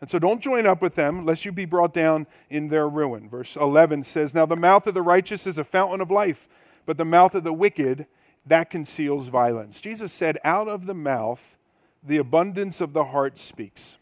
And 0.00 0.10
so 0.10 0.18
don't 0.18 0.42
join 0.42 0.66
up 0.66 0.82
with 0.82 0.94
them, 0.94 1.24
lest 1.24 1.44
you 1.44 1.52
be 1.52 1.64
brought 1.64 1.94
down 1.94 2.26
in 2.50 2.68
their 2.68 2.88
ruin. 2.88 3.28
Verse 3.28 3.56
11 3.56 4.04
says, 4.04 4.34
Now 4.34 4.44
the 4.44 4.56
mouth 4.56 4.86
of 4.86 4.94
the 4.94 5.02
righteous 5.02 5.46
is 5.46 5.56
a 5.56 5.64
fountain 5.64 6.00
of 6.00 6.10
life 6.10 6.48
but 6.90 6.98
the 6.98 7.04
mouth 7.04 7.36
of 7.36 7.44
the 7.44 7.52
wicked, 7.52 8.06
that 8.44 8.70
conceals 8.70 9.28
violence. 9.28 9.80
Jesus 9.80 10.12
said, 10.12 10.38
Out 10.42 10.66
of 10.66 10.86
the 10.86 10.94
mouth, 10.94 11.56
the 12.02 12.16
abundance 12.16 12.80
of 12.80 12.92
the 12.92 13.04
heart 13.06 13.38
speaks. 13.38 13.98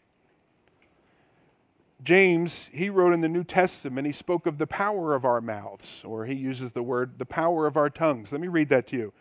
James, 2.01 2.69
he 2.73 2.89
wrote 2.89 3.13
in 3.13 3.21
the 3.21 3.27
New 3.27 3.43
Testament, 3.43 4.07
he 4.07 4.13
spoke 4.13 4.45
of 4.45 4.57
the 4.57 4.67
power 4.67 5.13
of 5.13 5.25
our 5.25 5.41
mouths, 5.41 6.01
or 6.05 6.25
he 6.25 6.33
uses 6.33 6.71
the 6.71 6.83
word 6.83 7.19
the 7.19 7.25
power 7.25 7.67
of 7.67 7.75
our 7.75 7.89
tongues. 7.89 8.31
Let 8.31 8.39
me 8.39 8.47
read 8.47 8.69
that 8.69 8.87
to 8.87 8.97
you. 8.97 9.13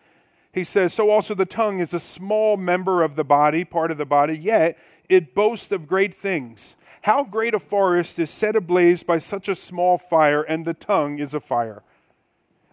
He 0.53 0.64
says, 0.64 0.95
So 0.95 1.11
also 1.11 1.35
the 1.35 1.45
tongue 1.45 1.81
is 1.81 1.93
a 1.93 2.01
small 2.01 2.57
member 2.57 3.03
of 3.03 3.16
the 3.16 3.24
body, 3.24 3.64
part 3.64 3.91
of 3.91 3.99
the 3.99 4.07
body, 4.07 4.39
yet 4.39 4.79
it 5.09 5.35
boasts 5.35 5.72
of 5.72 5.89
great 5.89 6.14
things. 6.14 6.76
How 7.03 7.24
great 7.24 7.55
a 7.55 7.59
forest 7.59 8.18
is 8.18 8.31
set 8.31 8.57
ablaze 8.57 9.03
by 9.03 9.18
such 9.18 9.49
a 9.49 9.57
small 9.57 9.99
fire, 9.99 10.43
and 10.43 10.64
the 10.64 10.74
tongue 10.74 11.18
is 11.18 11.35
a 11.35 11.41
fire. 11.41 11.83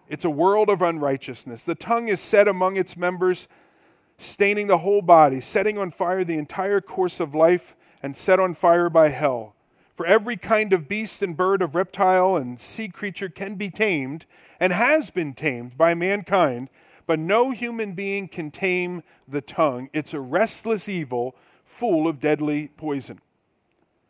It's 0.08 0.26
a 0.26 0.30
world 0.30 0.70
of 0.70 0.82
unrighteousness. 0.82 1.64
The 1.64 1.76
tongue 1.76 2.10
is 2.10 2.20
set 2.20 2.48
among 2.48 2.78
its 2.78 2.96
members, 2.96 3.48
staining 4.18 4.68
the 4.68 4.80
whole 4.80 5.02
body, 5.02 5.42
setting 5.42 5.78
on 5.78 5.92
fire 5.92 6.24
the 6.24 6.38
entire 6.38 6.82
course 6.82 7.20
of 7.20 7.36
life, 7.36 7.76
and 8.02 8.16
set 8.16 8.40
on 8.40 8.54
fire 8.54 8.90
by 8.90 9.10
hell. 9.10 9.56
For 9.94 10.06
every 10.06 10.36
kind 10.36 10.74
of 10.74 10.90
beast 10.90 11.22
and 11.22 11.38
bird, 11.38 11.62
of 11.62 11.74
reptile 11.74 12.36
and 12.36 12.60
sea 12.60 12.90
creature 12.90 13.30
can 13.30 13.56
be 13.56 13.70
tamed, 13.70 14.26
and 14.60 14.74
has 14.74 15.10
been 15.10 15.34
tamed 15.34 15.78
by 15.78 15.94
mankind, 15.94 16.70
but 17.08 17.20
no 17.20 17.52
human 17.52 17.94
being 17.94 18.28
can 18.28 18.52
tame 18.52 19.04
the 19.28 19.42
tongue. 19.42 19.90
It's 19.94 20.14
a 20.14 20.20
restless 20.20 20.90
evil 20.90 21.36
full 21.64 22.08
of 22.08 22.20
deadly 22.20 22.70
poison. 22.78 23.22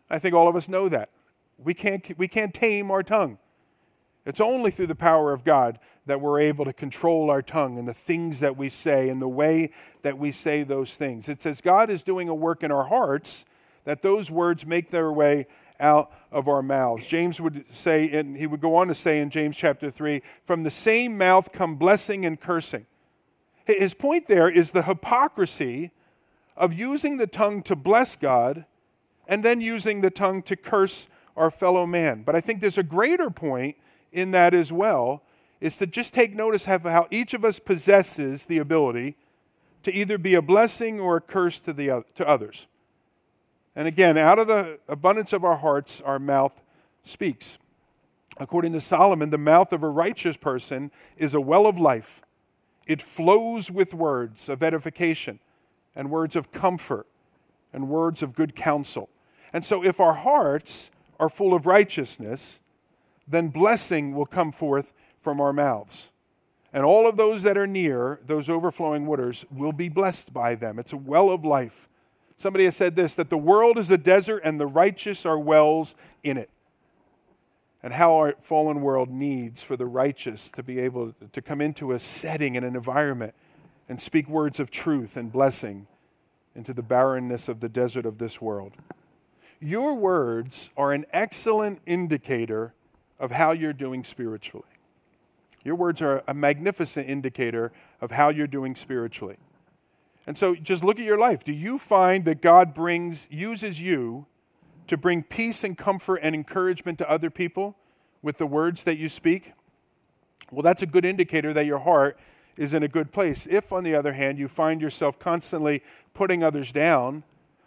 I 0.09 0.19
think 0.19 0.33
all 0.35 0.47
of 0.47 0.55
us 0.55 0.69
know 0.69 0.89
that. 0.89 1.09
We 1.57 1.73
can't, 1.73 2.17
we 2.17 2.27
can't 2.27 2.53
tame 2.53 2.91
our 2.91 3.03
tongue. 3.03 3.37
It's 4.25 4.41
only 4.41 4.71
through 4.71 4.87
the 4.87 4.95
power 4.95 5.31
of 5.31 5.43
God 5.43 5.79
that 6.05 6.21
we're 6.21 6.39
able 6.39 6.65
to 6.65 6.73
control 6.73 7.29
our 7.29 7.41
tongue 7.41 7.77
and 7.77 7.87
the 7.87 7.93
things 7.93 8.39
that 8.39 8.55
we 8.55 8.69
say 8.69 9.09
and 9.09 9.21
the 9.21 9.27
way 9.27 9.71
that 10.03 10.17
we 10.17 10.31
say 10.31 10.63
those 10.63 10.95
things. 10.95 11.27
It 11.27 11.41
says 11.41 11.61
God 11.61 11.89
is 11.89 12.03
doing 12.03 12.29
a 12.29 12.35
work 12.35 12.63
in 12.63 12.71
our 12.71 12.85
hearts 12.85 13.45
that 13.85 14.01
those 14.01 14.29
words 14.29 14.65
make 14.65 14.91
their 14.91 15.11
way 15.11 15.47
out 15.79 16.11
of 16.31 16.47
our 16.47 16.61
mouths. 16.61 17.05
James 17.05 17.41
would 17.41 17.65
say, 17.73 18.09
and 18.11 18.37
he 18.37 18.47
would 18.47 18.61
go 18.61 18.75
on 18.75 18.87
to 18.87 18.95
say 18.95 19.19
in 19.19 19.29
James 19.29 19.57
chapter 19.57 19.91
3 19.91 20.21
from 20.43 20.63
the 20.63 20.71
same 20.71 21.17
mouth 21.17 21.51
come 21.51 21.75
blessing 21.75 22.25
and 22.25 22.39
cursing. 22.39 22.85
His 23.65 23.93
point 23.93 24.27
there 24.27 24.49
is 24.49 24.71
the 24.71 24.83
hypocrisy 24.83 25.91
of 26.55 26.71
using 26.71 27.17
the 27.17 27.27
tongue 27.27 27.63
to 27.63 27.75
bless 27.75 28.15
God 28.15 28.65
and 29.27 29.43
then 29.43 29.59
using 29.59 30.01
the 30.01 30.11
tongue 30.11 30.43
to 30.43 30.55
curse 30.55 31.07
our 31.35 31.51
fellow 31.51 31.85
man. 31.85 32.23
But 32.23 32.35
I 32.35 32.41
think 32.41 32.61
there's 32.61 32.77
a 32.77 32.83
greater 32.83 33.29
point 33.29 33.75
in 34.11 34.31
that 34.31 34.53
as 34.53 34.71
well 34.71 35.23
is 35.65 35.77
to 35.77 35.87
just 35.87 36.13
take 36.13 36.35
notice 36.35 36.67
of 36.67 36.83
how 36.83 37.07
each 37.09 37.33
of 37.33 37.43
us 37.43 37.57
possesses 37.57 38.45
the 38.45 38.59
ability 38.59 39.15
to 39.81 39.91
either 39.91 40.15
be 40.19 40.35
a 40.35 40.41
blessing 40.41 40.99
or 40.99 41.17
a 41.17 41.21
curse 41.21 41.57
to, 41.57 41.73
the, 41.73 42.03
to 42.13 42.27
others. 42.27 42.67
And 43.75 43.87
again, 43.87 44.15
out 44.15 44.37
of 44.37 44.47
the 44.47 44.77
abundance 44.87 45.33
of 45.33 45.43
our 45.43 45.57
hearts, 45.57 46.01
our 46.01 46.19
mouth 46.19 46.61
speaks. 47.03 47.57
According 48.37 48.73
to 48.73 48.81
Solomon, 48.81 49.31
the 49.31 49.39
mouth 49.39 49.73
of 49.73 49.81
a 49.81 49.89
righteous 49.89 50.37
person 50.37 50.91
is 51.17 51.33
a 51.33 51.41
well 51.41 51.65
of 51.65 51.79
life. 51.79 52.21
It 52.85 53.01
flows 53.01 53.71
with 53.71 53.91
words 53.91 54.47
of 54.49 54.61
edification 54.61 55.39
and 55.95 56.11
words 56.11 56.35
of 56.35 56.51
comfort 56.51 57.07
and 57.73 57.89
words 57.89 58.21
of 58.21 58.35
good 58.35 58.53
counsel. 58.55 59.09
And 59.51 59.65
so, 59.65 59.83
if 59.83 59.99
our 59.99 60.13
hearts 60.13 60.91
are 61.19 61.29
full 61.29 61.55
of 61.55 61.65
righteousness, 61.65 62.59
then 63.27 63.47
blessing 63.47 64.13
will 64.13 64.27
come 64.27 64.51
forth 64.51 64.93
from 65.25 65.41
our 65.41 65.51
mouths. 65.51 66.11
And 66.71 66.85
all 66.85 67.05
of 67.07 67.17
those 67.17 67.43
that 67.43 67.57
are 67.57 67.67
near 67.67 68.21
those 68.25 68.47
overflowing 68.47 69.05
waters 69.05 69.43
will 69.51 69.73
be 69.73 69.89
blessed 69.89 70.33
by 70.33 70.55
them. 70.55 70.79
It's 70.79 70.93
a 70.93 70.97
well 70.97 71.29
of 71.29 71.43
life 71.43 71.89
Somebody 72.37 72.65
has 72.65 72.75
said 72.75 72.95
this 72.95 73.15
that 73.15 73.29
the 73.29 73.37
world 73.37 73.77
is 73.77 73.89
a 73.91 73.97
desert 73.97 74.41
and 74.43 74.59
the 74.59 74.67
righteous 74.67 75.25
are 75.25 75.39
wells 75.39 75.95
in 76.23 76.37
it. 76.37 76.49
And 77.81 77.93
how 77.93 78.15
our 78.15 78.33
fallen 78.41 78.81
world 78.81 79.09
needs 79.09 79.61
for 79.61 79.77
the 79.77 79.85
righteous 79.85 80.49
to 80.51 80.63
be 80.63 80.79
able 80.79 81.13
to 81.31 81.41
come 81.41 81.61
into 81.61 81.91
a 81.91 81.99
setting 81.99 82.57
and 82.57 82.65
an 82.65 82.75
environment 82.75 83.35
and 83.87 84.01
speak 84.01 84.27
words 84.27 84.59
of 84.59 84.71
truth 84.71 85.15
and 85.15 85.31
blessing 85.31 85.85
into 86.55 86.73
the 86.73 86.81
barrenness 86.81 87.47
of 87.47 87.59
the 87.59 87.69
desert 87.69 88.05
of 88.05 88.17
this 88.17 88.41
world. 88.41 88.73
Your 89.59 89.93
words 89.93 90.71
are 90.75 90.93
an 90.93 91.05
excellent 91.13 91.79
indicator 91.85 92.73
of 93.19 93.31
how 93.31 93.51
you're 93.51 93.73
doing 93.73 94.03
spiritually. 94.03 94.65
Your 95.65 95.75
words 95.75 96.01
are 96.01 96.23
a 96.27 96.33
magnificent 96.33 97.09
indicator 97.09 97.73
of 97.99 98.11
how 98.11 98.29
you're 98.29 98.47
doing 98.47 98.75
spiritually. 98.75 99.37
And 100.27 100.37
so 100.37 100.55
just 100.55 100.83
look 100.83 100.99
at 100.99 101.05
your 101.05 101.17
life. 101.17 101.43
Do 101.43 101.51
you 101.51 101.79
find 101.79 102.23
that 102.25 102.41
God 102.41 102.73
brings 102.73 103.27
uses 103.31 103.81
you 103.81 104.27
to 104.87 104.95
bring 104.95 105.23
peace 105.23 105.63
and 105.63 105.75
comfort 105.75 106.17
and 106.17 106.35
encouragement 106.35 106.99
to 106.99 107.09
other 107.09 107.31
people 107.31 107.75
with 108.21 108.37
the 108.37 108.45
words 108.45 108.83
that 108.83 108.97
you 108.97 109.09
speak? 109.09 109.53
Well, 110.51 110.61
that's 110.61 110.83
a 110.83 110.87
good 110.87 111.03
indicator 111.03 111.51
that 111.53 111.65
your 111.65 111.79
heart 111.79 112.17
is 112.55 112.73
in 112.73 112.83
a 112.83 112.87
good 112.87 113.11
place. 113.11 113.47
If, 113.49 113.73
on 113.73 113.83
the 113.83 113.95
other 113.95 114.13
hand, 114.13 114.37
you 114.37 114.47
find 114.47 114.81
yourself 114.81 115.17
constantly 115.17 115.81
putting 116.13 116.43
others 116.43 116.71
down 116.71 117.23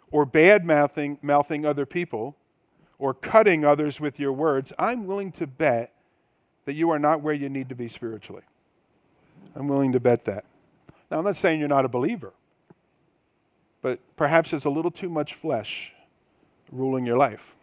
or 0.09 0.25
bad 0.25 0.65
mouthing, 0.65 1.19
mouthing 1.21 1.65
other 1.65 1.85
people 1.85 2.37
or 2.97 3.13
cutting 3.13 3.65
others 3.65 3.99
with 3.99 4.19
your 4.19 4.33
words, 4.33 4.71
I'm 4.79 5.05
willing 5.05 5.31
to 5.33 5.47
bet 5.47 5.93
that 6.69 6.75
you 6.75 6.91
are 6.91 6.99
not 6.99 7.23
where 7.23 7.33
you 7.33 7.49
need 7.49 7.67
to 7.67 7.73
be 7.73 7.87
spiritually. 7.87 8.43
I'm 9.55 9.67
willing 9.67 9.91
to 9.93 9.99
bet 9.99 10.25
that. 10.25 10.45
Now, 11.09 11.17
I'm 11.17 11.23
not 11.23 11.35
saying 11.35 11.59
you're 11.59 11.67
not 11.67 11.83
a 11.83 11.89
believer, 11.89 12.31
but 13.81 13.97
perhaps 14.15 14.51
there's 14.51 14.65
a 14.65 14.69
little 14.69 14.91
too 14.91 15.09
much 15.09 15.33
flesh 15.33 15.93
ruling 16.71 17.07
your 17.07 17.17
life 17.17 17.55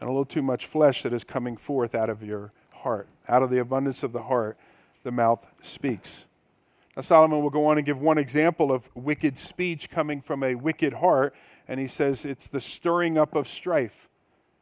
and 0.00 0.08
a 0.08 0.10
little 0.10 0.24
too 0.24 0.40
much 0.40 0.64
flesh 0.64 1.02
that 1.02 1.12
is 1.12 1.24
coming 1.24 1.58
forth 1.58 1.94
out 1.94 2.08
of 2.08 2.22
your 2.22 2.52
heart. 2.70 3.06
Out 3.28 3.42
of 3.42 3.50
the 3.50 3.58
abundance 3.58 4.02
of 4.02 4.12
the 4.12 4.22
heart, 4.22 4.56
the 5.02 5.12
mouth 5.12 5.46
speaks. 5.60 6.24
Now, 6.96 7.02
Solomon 7.02 7.42
will 7.42 7.50
go 7.50 7.66
on 7.66 7.76
and 7.76 7.84
give 7.84 8.00
one 8.00 8.16
example 8.16 8.72
of 8.72 8.88
wicked 8.94 9.36
speech 9.36 9.90
coming 9.90 10.22
from 10.22 10.42
a 10.42 10.54
wicked 10.54 10.94
heart, 10.94 11.34
and 11.68 11.78
he 11.78 11.86
says 11.86 12.24
it's 12.24 12.48
the 12.48 12.62
stirring 12.62 13.18
up 13.18 13.34
of 13.34 13.46
strife 13.46 14.08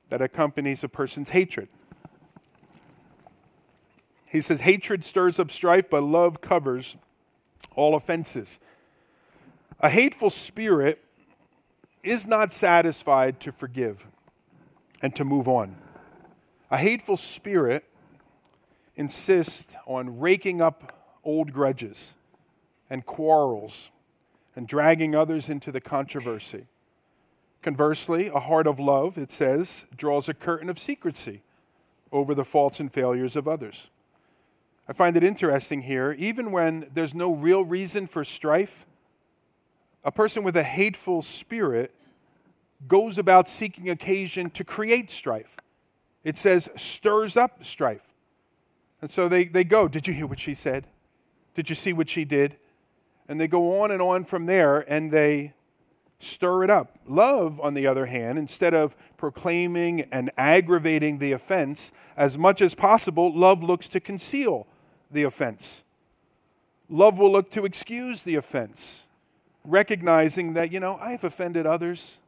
that 0.09 0.21
accompanies 0.21 0.83
a 0.83 0.89
person's 0.89 1.31
hatred. 1.31 1.69
He 4.31 4.41
says, 4.41 4.61
Hatred 4.61 5.05
stirs 5.05 5.41
up 5.41 5.51
strife, 5.51 5.91
but 5.91 6.05
love 6.05 6.41
covers 6.41 6.97
all 7.75 7.97
offenses. 7.97 8.61
A 9.81 9.91
hateful 9.91 10.31
spirit 10.31 11.05
is 12.05 12.29
not 12.29 12.53
satisfied 12.53 13.41
to 13.41 13.51
forgive 13.51 14.07
and 15.03 15.17
to 15.17 15.25
move 15.25 15.49
on. 15.49 15.75
A 16.71 16.79
hateful 16.79 17.17
spirit 17.17 17.85
insists 18.95 19.75
on 19.85 20.21
raking 20.21 20.63
up 20.63 21.19
old 21.25 21.53
grudges 21.53 22.15
and 22.89 23.05
quarrels 23.05 23.91
and 24.55 24.69
dragging 24.69 25.17
others 25.17 25.49
into 25.49 25.73
the 25.73 25.81
controversy. 25.81 26.67
Conversely, 27.63 28.29
a 28.29 28.39
heart 28.39 28.69
of 28.69 28.79
love, 28.79 29.19
it 29.19 29.33
says, 29.33 29.87
draws 29.97 30.29
a 30.29 30.35
curtain 30.35 30.71
of 30.71 30.79
secrecy 30.79 31.43
over 32.13 32.33
the 32.33 32.45
faults 32.45 32.79
and 32.79 32.93
failures 32.93 33.35
of 33.35 33.49
others. 33.49 33.91
I 34.91 34.93
find 34.93 35.17
it 35.17 35.23
interesting 35.23 35.83
here, 35.83 36.17
even 36.19 36.51
when 36.51 36.91
there's 36.93 37.15
no 37.15 37.33
real 37.33 37.65
reason 37.65 38.09
for 38.09 38.25
strife, 38.25 38.87
a 40.03 40.11
person 40.11 40.43
with 40.43 40.57
a 40.57 40.65
hateful 40.65 41.23
spirit 41.23 41.95
goes 42.89 43.17
about 43.17 43.49
seeking 43.49 43.89
occasion 43.89 44.51
to 44.51 44.65
create 44.65 45.09
strife. 45.13 45.59
It 46.25 46.37
says, 46.37 46.69
stirs 46.77 47.37
up 47.37 47.65
strife. 47.65 48.03
And 49.01 49.13
so 49.13 49.29
they, 49.29 49.45
they 49.45 49.63
go, 49.63 49.87
Did 49.87 50.09
you 50.09 50.13
hear 50.13 50.27
what 50.27 50.41
she 50.41 50.55
said? 50.55 50.89
Did 51.55 51.69
you 51.69 51.77
see 51.77 51.93
what 51.93 52.09
she 52.09 52.25
did? 52.25 52.57
And 53.29 53.41
they 53.41 53.47
go 53.47 53.81
on 53.83 53.93
and 53.93 54.03
on 54.03 54.25
from 54.25 54.47
there 54.47 54.81
and 54.93 55.13
they 55.13 55.53
stir 56.19 56.65
it 56.65 56.71
up. 56.71 56.99
Love, 57.07 57.61
on 57.61 57.75
the 57.75 57.87
other 57.87 58.07
hand, 58.07 58.41
instead 58.41 58.75
of 58.75 58.97
proclaiming 59.17 60.01
and 60.11 60.33
aggravating 60.37 61.19
the 61.19 61.31
offense, 61.31 61.93
as 62.17 62.37
much 62.37 62.61
as 62.61 62.75
possible, 62.75 63.33
love 63.33 63.63
looks 63.63 63.87
to 63.87 64.01
conceal 64.01 64.67
the 65.11 65.25
offense. 65.25 65.85
Love 66.89 67.19
will 67.19 67.31
look 67.31 67.51
to 67.53 67.65
excuse 67.65 68.23
the 68.23 68.35
offense, 68.35 69.07
recognizing 69.65 70.55
that, 70.55 70.73
you 70.73 70.81
know, 70.81 70.99
I've 71.01 71.25
offended 71.25 71.67
others 71.67 72.19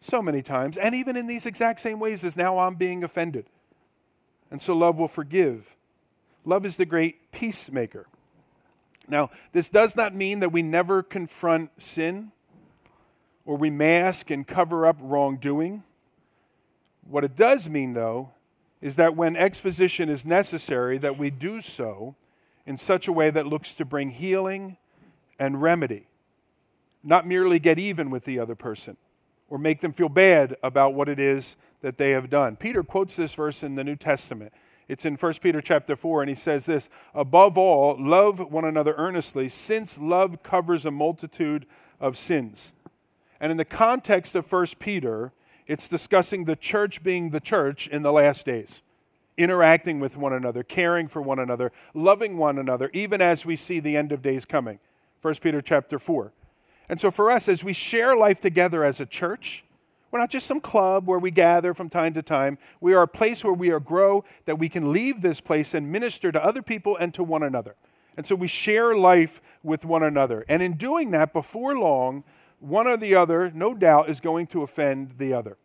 so 0.00 0.22
many 0.22 0.42
times, 0.42 0.78
and 0.78 0.94
even 0.94 1.16
in 1.16 1.26
these 1.26 1.44
exact 1.44 1.80
same 1.80 2.00
ways 2.00 2.24
as 2.24 2.36
now 2.36 2.58
I'm 2.58 2.74
being 2.74 3.04
offended. 3.04 3.46
And 4.50 4.60
so 4.60 4.74
love 4.74 4.96
will 4.96 5.08
forgive. 5.08 5.76
Love 6.44 6.64
is 6.64 6.76
the 6.76 6.86
great 6.86 7.30
peacemaker. 7.32 8.06
Now, 9.08 9.30
this 9.52 9.68
does 9.68 9.96
not 9.96 10.14
mean 10.14 10.40
that 10.40 10.52
we 10.52 10.62
never 10.62 11.02
confront 11.02 11.70
sin 11.80 12.32
or 13.44 13.56
we 13.56 13.70
mask 13.70 14.30
and 14.30 14.46
cover 14.46 14.86
up 14.86 14.96
wrongdoing. 15.00 15.82
What 17.08 17.24
it 17.24 17.36
does 17.36 17.68
mean, 17.68 17.92
though, 17.92 18.30
is 18.80 18.96
that 18.96 19.16
when 19.16 19.36
exposition 19.36 20.08
is 20.08 20.24
necessary, 20.24 20.98
that 20.98 21.18
we 21.18 21.30
do 21.30 21.60
so 21.60 22.16
in 22.66 22.78
such 22.78 23.06
a 23.08 23.12
way 23.12 23.30
that 23.30 23.46
looks 23.46 23.74
to 23.74 23.84
bring 23.84 24.10
healing 24.10 24.76
and 25.38 25.60
remedy, 25.60 26.06
not 27.02 27.26
merely 27.26 27.58
get 27.58 27.78
even 27.78 28.10
with 28.10 28.24
the 28.24 28.38
other 28.38 28.54
person 28.54 28.96
or 29.48 29.58
make 29.58 29.80
them 29.80 29.92
feel 29.92 30.08
bad 30.08 30.56
about 30.62 30.94
what 30.94 31.08
it 31.08 31.18
is 31.18 31.56
that 31.82 31.98
they 31.98 32.10
have 32.10 32.30
done. 32.30 32.56
Peter 32.56 32.82
quotes 32.82 33.16
this 33.16 33.34
verse 33.34 33.62
in 33.62 33.74
the 33.74 33.84
New 33.84 33.96
Testament. 33.96 34.52
It's 34.88 35.04
in 35.04 35.16
1 35.16 35.34
Peter 35.34 35.60
chapter 35.60 35.94
4, 35.94 36.22
and 36.22 36.28
he 36.28 36.34
says 36.34 36.66
this 36.66 36.88
Above 37.14 37.58
all, 37.58 37.96
love 37.98 38.38
one 38.38 38.64
another 38.64 38.94
earnestly, 38.96 39.48
since 39.48 39.98
love 39.98 40.42
covers 40.42 40.84
a 40.84 40.90
multitude 40.90 41.66
of 42.00 42.16
sins. 42.16 42.72
And 43.40 43.50
in 43.50 43.56
the 43.56 43.64
context 43.64 44.34
of 44.34 44.50
1 44.50 44.66
Peter, 44.78 45.32
it's 45.66 45.88
discussing 45.88 46.44
the 46.44 46.56
church 46.56 47.02
being 47.02 47.30
the 47.30 47.40
church 47.40 47.88
in 47.88 48.02
the 48.02 48.12
last 48.12 48.46
days, 48.46 48.82
interacting 49.36 50.00
with 50.00 50.16
one 50.16 50.32
another, 50.32 50.62
caring 50.62 51.08
for 51.08 51.22
one 51.22 51.38
another, 51.38 51.72
loving 51.94 52.36
one 52.36 52.58
another, 52.58 52.90
even 52.92 53.20
as 53.20 53.46
we 53.46 53.56
see 53.56 53.80
the 53.80 53.96
end 53.96 54.12
of 54.12 54.22
days 54.22 54.44
coming. 54.44 54.78
1 55.22 55.34
Peter 55.36 55.60
chapter 55.60 55.98
4. 55.98 56.32
And 56.88 57.00
so 57.00 57.10
for 57.10 57.30
us, 57.30 57.48
as 57.48 57.62
we 57.62 57.72
share 57.72 58.16
life 58.16 58.40
together 58.40 58.82
as 58.82 59.00
a 59.00 59.06
church, 59.06 59.64
we're 60.10 60.18
not 60.18 60.30
just 60.30 60.46
some 60.46 60.60
club 60.60 61.06
where 61.06 61.18
we 61.18 61.30
gather 61.30 61.72
from 61.72 61.88
time 61.88 62.14
to 62.14 62.22
time. 62.22 62.58
We 62.80 62.94
are 62.94 63.02
a 63.02 63.08
place 63.08 63.44
where 63.44 63.52
we 63.52 63.70
are 63.70 63.78
grow 63.78 64.24
that 64.44 64.58
we 64.58 64.68
can 64.68 64.92
leave 64.92 65.22
this 65.22 65.40
place 65.40 65.72
and 65.72 65.92
minister 65.92 66.32
to 66.32 66.44
other 66.44 66.62
people 66.62 66.96
and 66.96 67.14
to 67.14 67.22
one 67.22 67.44
another. 67.44 67.76
And 68.16 68.26
so 68.26 68.34
we 68.34 68.48
share 68.48 68.96
life 68.96 69.40
with 69.62 69.84
one 69.84 70.02
another. 70.02 70.44
And 70.48 70.62
in 70.62 70.72
doing 70.72 71.12
that, 71.12 71.32
before 71.32 71.78
long, 71.78 72.24
one 72.60 72.86
or 72.86 72.96
the 72.96 73.14
other, 73.14 73.50
no 73.54 73.74
doubt, 73.74 74.08
is 74.08 74.20
going 74.20 74.46
to 74.48 74.62
offend 74.62 75.14
the 75.18 75.32
other. 75.32 75.56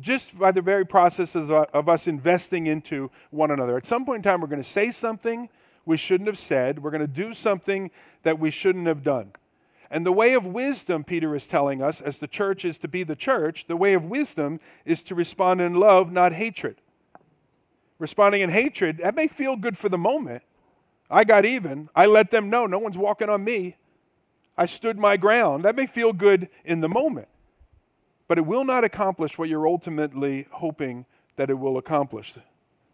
Just 0.00 0.36
by 0.38 0.50
the 0.50 0.62
very 0.62 0.86
process 0.86 1.34
of, 1.34 1.50
of 1.50 1.88
us 1.88 2.06
investing 2.06 2.66
into 2.66 3.10
one 3.30 3.50
another. 3.50 3.76
At 3.76 3.86
some 3.86 4.04
point 4.04 4.24
in 4.24 4.30
time, 4.30 4.40
we're 4.40 4.48
going 4.48 4.62
to 4.62 4.68
say 4.68 4.90
something 4.90 5.48
we 5.84 5.96
shouldn't 5.96 6.26
have 6.26 6.38
said. 6.38 6.82
We're 6.82 6.90
going 6.90 7.00
to 7.00 7.06
do 7.06 7.34
something 7.34 7.90
that 8.22 8.38
we 8.38 8.50
shouldn't 8.50 8.86
have 8.86 9.02
done. 9.02 9.32
And 9.90 10.04
the 10.04 10.12
way 10.12 10.34
of 10.34 10.46
wisdom, 10.46 11.04
Peter 11.04 11.34
is 11.36 11.46
telling 11.46 11.82
us, 11.82 12.00
as 12.00 12.18
the 12.18 12.26
church 12.26 12.64
is 12.64 12.78
to 12.78 12.88
be 12.88 13.04
the 13.04 13.14
church, 13.14 13.66
the 13.66 13.76
way 13.76 13.94
of 13.94 14.04
wisdom 14.04 14.58
is 14.84 15.02
to 15.04 15.14
respond 15.14 15.60
in 15.60 15.74
love, 15.74 16.10
not 16.10 16.32
hatred. 16.32 16.76
Responding 17.98 18.40
in 18.40 18.50
hatred, 18.50 18.98
that 18.98 19.14
may 19.14 19.28
feel 19.28 19.56
good 19.56 19.78
for 19.78 19.88
the 19.88 19.98
moment. 19.98 20.42
I 21.10 21.22
got 21.24 21.44
even. 21.44 21.90
I 21.94 22.06
let 22.06 22.30
them 22.30 22.50
know 22.50 22.66
no 22.66 22.78
one's 22.78 22.98
walking 22.98 23.28
on 23.28 23.44
me. 23.44 23.76
I 24.56 24.66
stood 24.66 24.98
my 24.98 25.16
ground. 25.16 25.64
That 25.64 25.76
may 25.76 25.86
feel 25.86 26.12
good 26.12 26.48
in 26.64 26.80
the 26.80 26.88
moment, 26.88 27.28
but 28.28 28.38
it 28.38 28.46
will 28.46 28.64
not 28.64 28.84
accomplish 28.84 29.38
what 29.38 29.48
you're 29.48 29.66
ultimately 29.66 30.46
hoping 30.50 31.06
that 31.36 31.50
it 31.50 31.58
will 31.58 31.76
accomplish. 31.76 32.34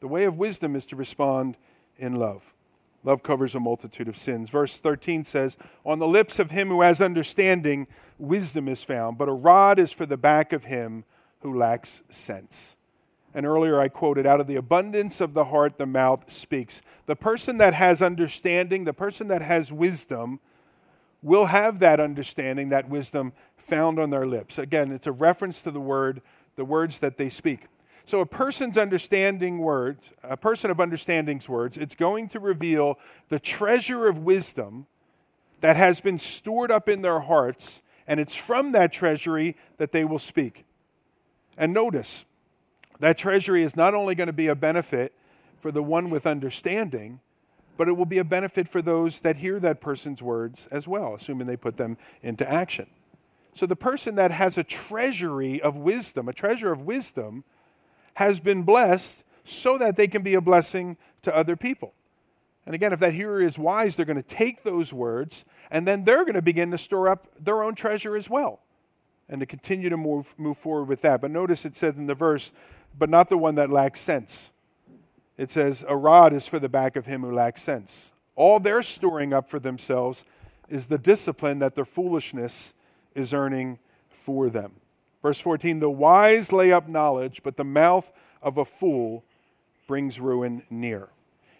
The 0.00 0.08
way 0.08 0.24
of 0.24 0.36
wisdom 0.36 0.74
is 0.74 0.86
to 0.86 0.96
respond 0.96 1.56
in 1.98 2.14
love. 2.14 2.54
Love 3.02 3.22
covers 3.22 3.54
a 3.54 3.60
multitude 3.60 4.08
of 4.08 4.16
sins. 4.16 4.50
Verse 4.50 4.78
13 4.78 5.24
says, 5.24 5.56
On 5.84 5.98
the 5.98 6.08
lips 6.08 6.38
of 6.38 6.50
him 6.50 6.68
who 6.68 6.82
has 6.82 7.00
understanding, 7.00 7.86
wisdom 8.18 8.68
is 8.68 8.82
found, 8.82 9.16
but 9.16 9.28
a 9.28 9.32
rod 9.32 9.78
is 9.78 9.92
for 9.92 10.04
the 10.04 10.18
back 10.18 10.52
of 10.52 10.64
him 10.64 11.04
who 11.40 11.56
lacks 11.56 12.02
sense. 12.10 12.76
And 13.32 13.46
earlier 13.46 13.80
I 13.80 13.88
quoted, 13.88 14.26
Out 14.26 14.40
of 14.40 14.46
the 14.46 14.56
abundance 14.56 15.20
of 15.20 15.32
the 15.32 15.46
heart, 15.46 15.78
the 15.78 15.86
mouth 15.86 16.30
speaks. 16.30 16.82
The 17.06 17.16
person 17.16 17.56
that 17.58 17.74
has 17.74 18.02
understanding, 18.02 18.84
the 18.84 18.92
person 18.92 19.28
that 19.28 19.42
has 19.42 19.72
wisdom, 19.72 20.40
will 21.22 21.46
have 21.46 21.78
that 21.80 22.00
understanding, 22.00 22.68
that 22.70 22.88
wisdom 22.88 23.32
found 23.56 23.98
on 23.98 24.10
their 24.10 24.26
lips. 24.26 24.58
Again, 24.58 24.92
it's 24.92 25.06
a 25.06 25.12
reference 25.12 25.62
to 25.62 25.70
the 25.70 25.80
word, 25.80 26.22
the 26.56 26.64
words 26.64 26.98
that 27.00 27.16
they 27.16 27.28
speak. 27.28 27.66
So, 28.06 28.20
a 28.20 28.26
person's 28.26 28.78
understanding 28.78 29.58
words, 29.58 30.10
a 30.22 30.36
person 30.36 30.70
of 30.70 30.80
understanding's 30.80 31.48
words, 31.48 31.76
it's 31.76 31.94
going 31.94 32.28
to 32.30 32.40
reveal 32.40 32.98
the 33.28 33.38
treasure 33.38 34.08
of 34.08 34.18
wisdom 34.18 34.86
that 35.60 35.76
has 35.76 36.00
been 36.00 36.18
stored 36.18 36.72
up 36.72 36.88
in 36.88 37.02
their 37.02 37.20
hearts 37.20 37.82
and 38.10 38.18
it's 38.18 38.34
from 38.34 38.72
that 38.72 38.92
treasury 38.92 39.56
that 39.76 39.92
they 39.92 40.04
will 40.04 40.18
speak. 40.18 40.64
And 41.56 41.72
notice, 41.72 42.24
that 42.98 43.16
treasury 43.16 43.62
is 43.62 43.76
not 43.76 43.94
only 43.94 44.16
going 44.16 44.26
to 44.26 44.32
be 44.32 44.48
a 44.48 44.56
benefit 44.56 45.14
for 45.60 45.70
the 45.70 45.82
one 45.82 46.10
with 46.10 46.26
understanding, 46.26 47.20
but 47.80 47.88
it 47.88 47.96
will 47.96 48.04
be 48.04 48.18
a 48.18 48.24
benefit 48.24 48.68
for 48.68 48.82
those 48.82 49.20
that 49.20 49.38
hear 49.38 49.58
that 49.58 49.80
person's 49.80 50.20
words 50.20 50.68
as 50.70 50.86
well, 50.86 51.14
assuming 51.14 51.46
they 51.46 51.56
put 51.56 51.78
them 51.78 51.96
into 52.22 52.46
action. 52.46 52.86
So 53.54 53.64
the 53.64 53.74
person 53.74 54.16
that 54.16 54.30
has 54.32 54.58
a 54.58 54.62
treasury 54.62 55.62
of 55.62 55.78
wisdom, 55.78 56.28
a 56.28 56.34
treasure 56.34 56.72
of 56.72 56.82
wisdom, 56.82 57.42
has 58.16 58.38
been 58.38 58.64
blessed 58.64 59.24
so 59.44 59.78
that 59.78 59.96
they 59.96 60.08
can 60.08 60.20
be 60.20 60.34
a 60.34 60.42
blessing 60.42 60.98
to 61.22 61.34
other 61.34 61.56
people. 61.56 61.94
And 62.66 62.74
again, 62.74 62.92
if 62.92 63.00
that 63.00 63.14
hearer 63.14 63.40
is 63.40 63.58
wise, 63.58 63.96
they're 63.96 64.04
going 64.04 64.22
to 64.22 64.22
take 64.22 64.62
those 64.62 64.92
words 64.92 65.46
and 65.70 65.88
then 65.88 66.04
they're 66.04 66.24
going 66.24 66.34
to 66.34 66.42
begin 66.42 66.70
to 66.72 66.76
store 66.76 67.08
up 67.08 67.28
their 67.42 67.62
own 67.62 67.74
treasure 67.74 68.14
as 68.14 68.28
well 68.28 68.60
and 69.26 69.40
to 69.40 69.46
continue 69.46 69.88
to 69.88 69.96
move, 69.96 70.34
move 70.36 70.58
forward 70.58 70.86
with 70.86 71.00
that. 71.00 71.22
But 71.22 71.30
notice 71.30 71.64
it 71.64 71.78
says 71.78 71.96
in 71.96 72.08
the 72.08 72.14
verse, 72.14 72.52
but 72.98 73.08
not 73.08 73.30
the 73.30 73.38
one 73.38 73.54
that 73.54 73.70
lacks 73.70 74.00
sense. 74.00 74.50
It 75.40 75.50
says, 75.50 75.86
a 75.88 75.96
rod 75.96 76.34
is 76.34 76.46
for 76.46 76.58
the 76.58 76.68
back 76.68 76.96
of 76.96 77.06
him 77.06 77.22
who 77.22 77.32
lacks 77.32 77.62
sense. 77.62 78.12
All 78.36 78.60
they're 78.60 78.82
storing 78.82 79.32
up 79.32 79.48
for 79.48 79.58
themselves 79.58 80.26
is 80.68 80.88
the 80.88 80.98
discipline 80.98 81.60
that 81.60 81.74
their 81.74 81.86
foolishness 81.86 82.74
is 83.14 83.32
earning 83.32 83.78
for 84.10 84.50
them. 84.50 84.72
Verse 85.22 85.40
14 85.40 85.80
The 85.80 85.88
wise 85.88 86.52
lay 86.52 86.70
up 86.70 86.90
knowledge, 86.90 87.40
but 87.42 87.56
the 87.56 87.64
mouth 87.64 88.12
of 88.42 88.58
a 88.58 88.66
fool 88.66 89.24
brings 89.86 90.20
ruin 90.20 90.62
near. 90.68 91.08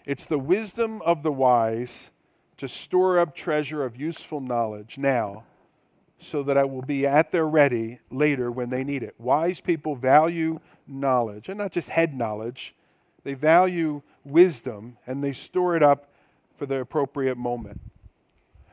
It's 0.05 0.27
the 0.27 0.39
wisdom 0.39 1.01
of 1.01 1.23
the 1.23 1.33
wise 1.33 2.11
to 2.59 2.69
store 2.69 3.19
up 3.19 3.35
treasure 3.35 3.83
of 3.83 3.99
useful 3.99 4.43
knowledge 4.43 4.99
now 4.99 5.45
so 6.19 6.43
that 6.43 6.59
it 6.59 6.69
will 6.69 6.83
be 6.83 7.07
at 7.07 7.33
their 7.33 7.49
ready 7.49 8.01
later 8.11 8.51
when 8.51 8.69
they 8.69 8.85
need 8.85 9.03
it. 9.03 9.15
Wise 9.19 9.59
people 9.59 9.95
value 9.95 10.61
knowledge, 10.87 11.49
and 11.49 11.57
not 11.57 11.73
just 11.73 11.89
head 11.89 12.13
knowledge, 12.13 12.75
they 13.25 13.35
value 13.35 14.03
wisdom 14.25 14.97
and 15.07 15.23
they 15.23 15.33
store 15.33 15.77
it 15.77 15.83
up 15.83 16.09
for 16.57 16.67
the 16.67 16.81
appropriate 16.81 17.37
moment. 17.37 17.81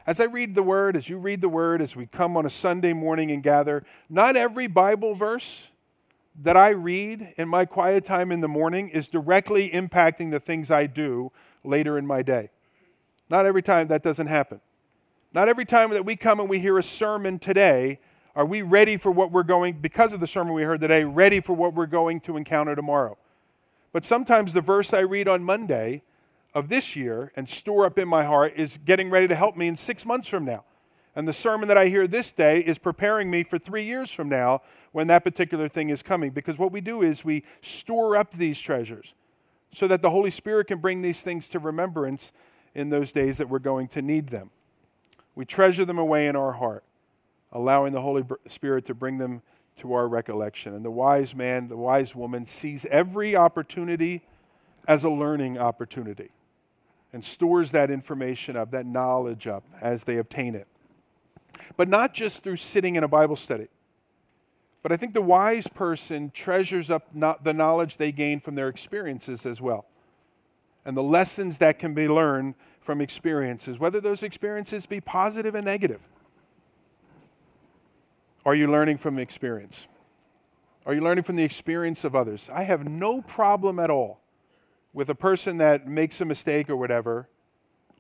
As 0.06 0.20
I 0.20 0.26
read 0.26 0.56
the 0.56 0.64
word, 0.64 0.95
as 0.95 1.10
you 1.10 1.18
read 1.18 1.41
the 1.41 1.50
word, 1.50 1.82
as 1.82 1.95
we 1.95 2.06
come 2.06 2.38
on 2.38 2.45
a 2.45 2.50
Sunday 2.50 2.93
morning 2.93 3.30
and 3.30 3.43
gather, 3.43 3.84
not 4.10 4.36
every 4.36 4.68
Bible 4.68 5.14
verse 5.16 5.70
that 6.41 6.56
I 6.56 6.70
read 6.70 7.34
in 7.38 7.50
my 7.50 7.66
quiet 7.66 8.06
time 8.06 8.32
in 8.32 8.41
the 8.41 8.48
morning 8.48 8.89
is 8.89 9.08
directly 9.08 9.70
impacting 9.70 10.32
the 10.32 10.39
things 10.39 10.72
I 10.72 10.86
do 10.86 11.32
later 11.64 11.98
in 11.98 12.06
my 12.06 12.22
day. 12.22 12.52
Not 13.30 13.45
every 13.45 13.64
time 13.64 13.88
that 13.88 14.04
doesn't 14.04 14.28
happen. 14.28 14.62
Not 15.34 15.50
every 15.50 15.66
time 15.66 15.89
that 15.91 16.06
we 16.06 16.16
come 16.16 16.39
and 16.39 16.48
we 16.48 16.60
hear 16.60 16.78
a 16.78 16.84
sermon 16.84 17.39
today 17.39 18.00
are 18.38 18.45
we 18.45 18.62
ready 18.62 18.98
for 18.98 19.12
what 19.12 19.32
we're 19.32 19.41
going, 19.41 19.80
because 19.82 20.14
of 20.14 20.20
the 20.20 20.28
sermon 20.28 20.54
we 20.54 20.62
heard 20.62 20.80
today, 20.80 21.04
ready 21.04 21.39
for 21.39 21.54
what 21.54 21.74
we're 21.74 21.88
going 21.88 22.20
to 22.22 22.38
encounter 22.38 22.76
tomorrow? 22.76 23.18
But 23.98 24.06
sometimes 24.06 24.54
the 24.54 24.62
verse 24.62 24.93
I 24.93 25.00
read 25.00 25.28
on 25.28 25.43
Monday 25.43 26.04
of 26.54 26.70
this 26.70 26.95
year 26.95 27.32
and 27.36 27.50
store 27.50 27.84
up 27.84 27.98
in 27.98 28.08
my 28.08 28.24
heart 28.26 28.54
is 28.56 28.78
getting 28.86 29.10
ready 29.10 29.28
to 29.28 29.34
help 29.34 29.58
me 29.58 29.68
in 29.68 29.76
six 29.76 30.06
months 30.06 30.28
from 30.28 30.45
now. 30.45 30.66
And 31.16 31.28
the 31.28 31.34
sermon 31.34 31.68
that 31.68 31.80
I 31.80 31.88
hear 31.88 32.06
this 32.06 32.32
day 32.32 32.60
is 32.60 32.78
preparing 32.78 33.32
me 33.32 33.41
for 33.41 33.58
three 33.58 33.84
years 33.84 34.12
from 34.12 34.30
now 34.30 34.62
when 34.91 35.08
that 35.08 35.24
particular 35.24 35.68
thing 35.68 35.89
is 35.89 36.04
coming. 36.04 36.30
Because 36.30 36.60
what 36.60 36.72
we 36.72 36.80
do 36.80 37.02
is 37.02 37.26
we 37.26 37.43
store 37.64 38.16
up 38.16 38.34
these 38.34 38.60
treasures 38.60 39.16
so 39.74 39.88
that 39.88 40.04
the 40.04 40.12
Holy 40.12 40.30
Spirit 40.30 40.68
can 40.68 40.78
bring 40.78 41.02
these 41.02 41.24
things 41.24 41.48
to 41.48 41.58
remembrance 41.58 42.32
in 42.76 42.91
those 42.91 43.12
days 43.12 43.39
that 43.39 43.50
we're 43.50 43.58
going 43.58 43.88
to 43.88 44.04
need 44.04 44.30
them. 44.30 44.52
We 45.34 45.43
treasure 45.43 45.86
them 45.86 45.98
away 45.98 46.28
in 46.28 46.36
our 46.36 46.52
heart 46.52 46.84
allowing 47.52 47.93
the 47.93 48.02
Holy 48.02 48.24
Spirit 48.48 48.86
to 48.86 48.93
bring 48.93 49.18
them 49.18 49.41
to 49.78 49.93
our 49.93 50.07
recollection. 50.07 50.73
And 50.73 50.84
the 50.84 50.91
wise 50.91 51.34
man, 51.34 51.67
the 51.67 51.78
wise 51.78 52.15
woman, 52.15 52.45
sees 52.45 52.86
every 52.86 53.36
opportunity 53.36 54.23
as 54.88 55.03
a 55.03 55.09
learning 55.09 55.57
opportunity 55.57 56.30
and 57.13 57.23
stores 57.23 57.71
that 57.71 57.89
information 57.89 58.55
up, 58.55 58.71
that 58.71 58.86
knowledge 58.86 59.47
up 59.47 59.63
as 59.82 60.03
they 60.03 60.17
obtain 60.17 60.55
it. 60.55 60.67
But 61.75 61.89
not 61.89 62.13
just 62.13 62.43
through 62.43 62.57
sitting 62.57 62.95
in 62.95 63.03
a 63.03 63.07
Bible 63.07 63.36
study. 63.36 63.67
But 64.84 64.91
I 64.91 64.97
think 64.97 65.13
the 65.13 65.21
wise 65.21 65.67
person 65.67 66.32
treasures 66.32 66.91
up 66.91 67.13
not 67.13 67.43
the 67.43 67.53
knowledge 67.53 67.97
they 67.97 68.11
gain 68.11 68.39
from 68.39 68.55
their 68.55 68.67
experiences 68.67 69.45
as 69.45 69.59
well. 69.59 69.86
And 70.86 70.95
the 70.95 71.03
lessons 71.03 71.57
that 71.57 71.80
can 71.80 71.93
be 71.93 72.07
learned 72.07 72.55
from 72.80 73.01
experiences, 73.01 73.80
whether 73.80 73.99
those 73.99 74.23
experiences 74.23 74.86
be 74.86 75.01
positive 75.01 75.55
and 75.55 75.65
negative. 75.65 76.07
Are 78.48 78.56
you 78.56 78.72
learning 78.72 79.00
from 79.00 79.20
experience? 79.20 79.88
Are 80.86 80.93
you 80.93 81.02
learning 81.02 81.26
from 81.26 81.36
the 81.36 81.43
experience 81.43 82.06
of 82.06 82.16
others? 82.16 82.50
I 82.54 82.64
have 82.64 82.88
no 82.88 83.22
problem 83.22 83.78
at 83.78 83.89
all 83.89 84.22
with 84.93 85.10
a 85.10 85.16
person 85.16 85.58
that 85.58 85.86
makes 85.86 86.22
a 86.22 86.26
mistake 86.26 86.70
or 86.70 86.78
whatever 86.78 87.28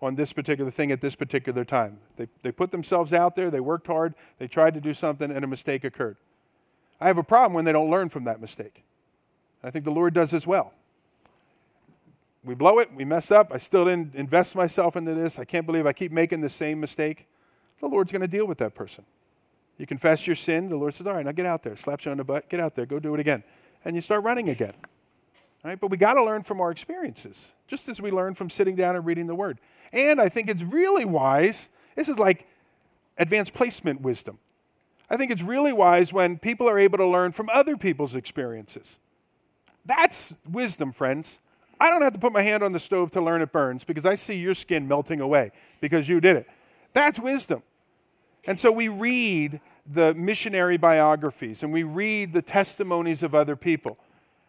on 0.01 0.15
this 0.15 0.31
particular 0.31 0.71
thing 0.71 0.89
at 0.89 1.01
this 1.01 1.15
particular 1.15 1.65
time. 1.65 1.97
They, 2.15 2.29
they 2.43 2.53
put 2.53 2.71
themselves 2.71 3.11
out 3.11 3.35
there, 3.35 3.51
they 3.51 3.59
worked 3.59 3.87
hard, 3.87 4.15
they 4.39 4.47
tried 4.47 4.73
to 4.75 4.79
do 4.79 4.93
something, 4.93 5.29
and 5.29 5.43
a 5.43 5.47
mistake 5.47 5.83
occurred. 5.83 6.15
I 7.01 7.07
have 7.07 7.17
a 7.17 7.23
problem 7.23 7.51
when 7.51 7.65
they 7.65 7.73
don't 7.73 7.91
learn 7.91 8.07
from 8.07 8.23
that 8.23 8.39
mistake. 8.39 8.85
I 9.61 9.69
think 9.69 9.83
the 9.83 9.91
Lord 9.91 10.13
does 10.13 10.33
as 10.33 10.47
well. 10.47 10.71
We 12.45 12.55
blow 12.55 12.79
it, 12.79 12.95
we 12.95 13.03
mess 13.03 13.31
up, 13.31 13.51
I 13.53 13.57
still 13.57 13.83
didn't 13.83 14.15
invest 14.15 14.55
myself 14.55 14.95
into 14.95 15.13
this, 15.13 15.39
I 15.39 15.43
can't 15.43 15.65
believe 15.65 15.85
I 15.85 15.91
keep 15.91 16.13
making 16.13 16.39
the 16.39 16.47
same 16.47 16.79
mistake. 16.79 17.27
The 17.81 17.87
Lord's 17.87 18.13
going 18.13 18.21
to 18.21 18.29
deal 18.29 18.47
with 18.47 18.59
that 18.59 18.75
person. 18.75 19.03
You 19.77 19.85
confess 19.85 20.25
your 20.25 20.35
sin. 20.35 20.69
The 20.69 20.75
Lord 20.77 20.93
says, 20.95 21.07
All 21.07 21.13
right, 21.13 21.25
now 21.25 21.31
get 21.31 21.45
out 21.45 21.63
there. 21.63 21.75
Slaps 21.75 22.05
you 22.05 22.11
on 22.11 22.17
the 22.17 22.23
butt. 22.23 22.49
Get 22.49 22.59
out 22.59 22.75
there. 22.75 22.85
Go 22.85 22.99
do 22.99 23.13
it 23.13 23.19
again. 23.19 23.43
And 23.85 23.95
you 23.95 24.01
start 24.01 24.23
running 24.23 24.49
again. 24.49 24.73
All 25.63 25.69
right? 25.69 25.79
But 25.79 25.91
we 25.91 25.97
got 25.97 26.15
to 26.15 26.23
learn 26.23 26.43
from 26.43 26.59
our 26.59 26.71
experiences, 26.71 27.53
just 27.67 27.87
as 27.87 28.01
we 28.01 28.11
learn 28.11 28.33
from 28.33 28.49
sitting 28.49 28.75
down 28.75 28.95
and 28.95 29.05
reading 29.05 29.27
the 29.27 29.35
Word. 29.35 29.59
And 29.91 30.19
I 30.19 30.29
think 30.29 30.49
it's 30.49 30.63
really 30.63 31.05
wise. 31.05 31.69
This 31.95 32.09
is 32.09 32.17
like 32.17 32.47
advanced 33.17 33.53
placement 33.53 34.01
wisdom. 34.01 34.39
I 35.09 35.17
think 35.17 35.31
it's 35.31 35.41
really 35.41 35.71
wise 35.71 36.11
when 36.11 36.37
people 36.37 36.67
are 36.67 36.77
able 36.77 36.97
to 36.97 37.05
learn 37.05 37.31
from 37.31 37.49
other 37.49 37.77
people's 37.77 38.15
experiences. 38.15 38.97
That's 39.85 40.33
wisdom, 40.49 40.91
friends. 40.91 41.39
I 41.79 41.89
don't 41.89 42.01
have 42.01 42.13
to 42.13 42.19
put 42.19 42.33
my 42.33 42.41
hand 42.41 42.63
on 42.63 42.73
the 42.73 42.79
stove 42.79 43.11
to 43.11 43.21
learn 43.21 43.41
it 43.41 43.51
burns 43.51 43.83
because 43.83 44.05
I 44.05 44.15
see 44.15 44.37
your 44.37 44.55
skin 44.55 44.87
melting 44.87 45.21
away 45.21 45.51
because 45.79 46.09
you 46.09 46.19
did 46.19 46.35
it. 46.35 46.47
That's 46.93 47.19
wisdom. 47.19 47.61
And 48.47 48.57
so 48.57 48.71
we 48.71 48.87
read 48.87 49.59
the 49.85 50.13
missionary 50.15 50.77
biographies 50.77 51.61
and 51.63 51.71
we 51.71 51.83
read 51.83 52.33
the 52.33 52.41
testimonies 52.41 53.21
of 53.21 53.35
other 53.35 53.55
people. 53.55 53.97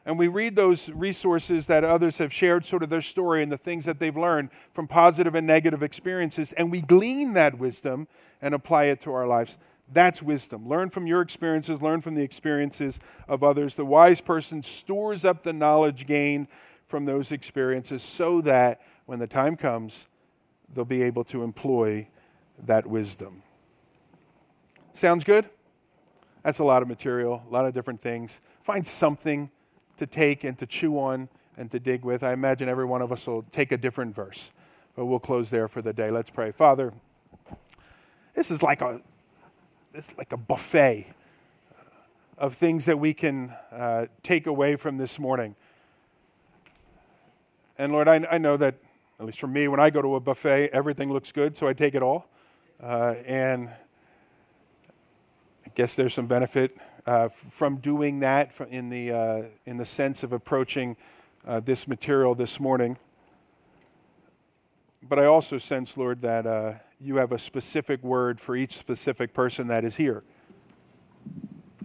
And 0.07 0.19
we 0.19 0.29
read 0.29 0.57
those 0.57 0.89
resources 0.89 1.67
that 1.67 1.85
others 1.85 2.17
have 2.17 2.33
shared, 2.33 2.65
sort 2.65 2.83
of 2.83 2.89
their 2.89 3.03
story 3.03 3.43
and 3.43 3.53
the 3.53 3.59
things 3.59 3.85
that 3.85 3.99
they've 3.99 4.17
learned 4.17 4.49
from 4.73 4.89
positive 4.89 5.35
and 5.35 5.47
negative 5.47 5.83
experiences. 5.83 6.55
And 6.55 6.71
we 6.71 6.81
glean 6.81 7.35
that 7.35 7.59
wisdom 7.59 8.09
and 8.41 8.55
apply 8.55 8.85
it 8.85 9.03
to 9.03 9.13
our 9.13 9.27
lives. 9.27 9.59
That's 9.93 10.23
wisdom. 10.23 10.69
Learn 10.69 10.91
from 10.91 11.07
your 11.07 11.21
experiences, 11.21 11.83
learn 11.83 12.01
from 12.01 12.15
the 12.15 12.23
experiences 12.23 13.01
of 13.27 13.43
others. 13.43 13.75
The 13.75 13.85
wise 13.85 14.21
person 14.21 14.63
stores 14.63 15.25
up 15.25 15.43
the 15.43 15.53
knowledge 15.53 16.07
gained 16.07 16.47
from 16.87 17.05
those 17.05 17.33
experiences 17.33 18.03
so 18.03 18.41
that 18.43 18.81
when 19.07 19.19
the 19.19 19.27
time 19.27 19.57
comes, 19.57 20.07
they'll 20.73 20.85
be 20.85 21.03
able 21.03 21.25
to 21.25 21.43
employ 21.43 22.09
that 22.65 22.87
wisdom. 22.87 23.43
Sounds 24.99 25.23
good? 25.23 25.49
That's 26.43 26.59
a 26.59 26.65
lot 26.65 26.83
of 26.83 26.89
material, 26.89 27.45
a 27.49 27.53
lot 27.53 27.65
of 27.65 27.73
different 27.73 28.01
things. 28.01 28.41
Find 28.61 28.85
something 28.85 29.49
to 29.97 30.09
take 30.09 30.43
and 30.43 30.59
to 30.59 30.67
chew 30.67 30.99
on 30.99 31.29
and 31.57 31.71
to 31.71 31.79
dig 31.79 32.05
with. 32.05 32.25
I 32.25 32.33
imagine 32.33 32.69
every 32.69 32.85
one 32.85 33.01
of 33.01 33.13
us 33.13 33.25
will 33.29 33.45
take 33.53 33.71
a 33.71 33.77
different 33.77 34.13
verse. 34.13 34.51
But 34.97 35.07
we'll 35.07 35.21
close 35.21 35.51
there 35.51 35.69
for 35.69 35.83
the 35.83 35.93
day. 35.93 36.11
Let's 36.11 36.31
pray. 36.31 36.51
Father, 36.51 36.93
this 38.35 38.51
is 38.51 38.61
like 38.61 38.83
a 38.83 39.01
this 39.93 40.09
is 40.09 40.19
like 40.19 40.33
a 40.33 40.37
buffet 40.37 41.13
of 42.37 42.57
things 42.57 42.85
that 42.87 42.99
we 42.99 43.15
can 43.15 43.55
uh, 43.71 44.07
take 44.25 44.49
away 44.49 44.75
from 44.75 44.99
this 44.99 45.21
morning. 45.21 45.55
And 47.79 47.93
Lord, 47.93 48.09
I, 48.09 48.27
I, 48.29 48.39
know 48.39 48.57
that, 48.57 48.75
at 49.21 49.27
least 49.27 49.39
for 49.39 49.47
me, 49.47 49.69
when 49.69 49.79
I 49.79 49.91
go 49.91 50.03
to 50.03 50.17
a 50.17 50.21
buffet, 50.21 50.71
everything 50.73 51.13
looks 51.13 51.31
good, 51.31 51.57
so 51.57 51.69
I 51.69 51.73
take 51.73 51.95
it 51.95 52.03
all. 52.03 52.27
Uh, 52.83 53.15
and 53.25 53.71
guess 55.79 55.95
there's 55.95 56.13
some 56.13 56.27
benefit 56.27 56.77
uh, 57.07 57.29
from 57.29 57.77
doing 57.77 58.19
that 58.19 58.51
in 58.69 58.91
the, 58.91 59.13
uh, 59.13 59.43
in 59.65 59.77
the 59.77 59.85
sense 59.85 60.25
of 60.25 60.33
approaching 60.33 60.97
uh, 61.47 61.61
this 61.61 61.87
material 61.87 62.35
this 62.35 62.59
morning. 62.59 62.97
But 65.09 65.21
I 65.21 65.27
also 65.27 65.57
sense, 65.57 65.97
Lord, 65.97 66.21
that 66.23 66.49
uh, 66.49 66.73
you 67.01 67.19
have 67.19 67.31
a 67.31 67.39
specific 67.39 68.03
word 68.03 68.41
for 68.41 68.57
each 68.57 68.77
specific 68.77 69.33
person 69.33 69.69
that 69.69 69.85
is 69.85 69.95
here. 69.95 70.25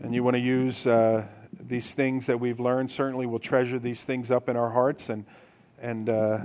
And 0.02 0.16
you 0.16 0.24
want 0.24 0.38
to 0.38 0.42
use 0.42 0.88
uh, 0.88 1.28
these 1.62 1.94
things 1.94 2.26
that 2.26 2.40
we've 2.40 2.60
learned. 2.60 2.90
Certainly, 2.90 3.28
we'll 3.28 3.38
treasure 3.38 3.78
these 3.78 4.04
things 4.04 4.32
up 4.32 4.50
in 4.50 4.58
our 4.58 4.72
hearts. 4.72 5.10
And, 5.10 5.24
and 5.80 6.10
uh, 6.10 6.40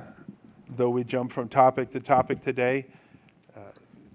though 0.69 0.91
we 0.91 1.03
jump 1.03 1.33
from 1.33 1.49
topic 1.49 1.93
to 1.93 2.01
topic 2.01 2.45
today, 2.45 2.89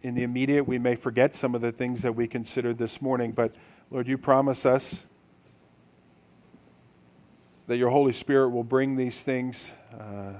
in 0.04 0.16
the 0.16 0.24
immediate, 0.24 0.68
we 0.68 0.78
may 0.78 0.96
forget 0.96 1.34
some 1.34 1.56
of 1.56 1.62
the 1.62 1.72
things 1.72 2.02
that 2.02 2.14
we 2.14 2.28
considered 2.28 2.78
this 2.78 3.02
morning, 3.02 3.32
but 3.32 3.56
Lord, 3.90 4.08
you 4.08 4.18
promise 4.18 4.66
us 4.66 5.06
that 7.68 7.78
your 7.78 7.90
Holy 7.90 8.12
Spirit 8.12 8.50
will 8.50 8.66
bring 8.66 8.98
these 8.98 9.22
things 9.22 9.72
uh, 9.98 10.34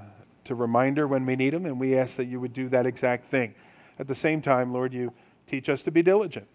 to 0.44 0.54
reminder 0.54 1.08
when 1.08 1.24
we 1.24 1.34
need 1.34 1.54
them, 1.54 1.64
and 1.64 1.80
we 1.80 1.96
ask 1.96 2.16
that 2.16 2.26
you 2.26 2.38
would 2.38 2.52
do 2.52 2.68
that 2.68 2.84
exact 2.84 3.24
thing. 3.24 3.54
At 3.98 4.06
the 4.06 4.14
same 4.14 4.42
time, 4.42 4.70
Lord, 4.70 4.92
you 4.92 5.14
teach 5.46 5.70
us 5.70 5.82
to 5.84 5.90
be 5.90 6.02
diligent. 6.02 6.46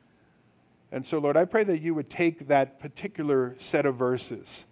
And 0.92 1.06
so, 1.06 1.18
Lord, 1.18 1.36
I 1.36 1.46
pray 1.46 1.64
that 1.64 1.82
you 1.82 1.96
would 1.96 2.12
take 2.12 2.48
that 2.48 2.80
particular 2.80 3.56
set 3.58 3.88
of 3.88 3.96
verses 3.96 4.66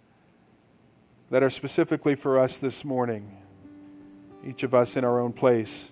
that 1.30 1.42
are 1.42 1.50
specifically 1.50 2.14
for 2.14 2.38
us 2.38 2.56
this 2.56 2.84
morning, 2.84 3.36
each 4.46 4.62
of 4.62 4.74
us 4.74 4.96
in 4.96 5.04
our 5.04 5.18
own 5.18 5.32
place, 5.32 5.90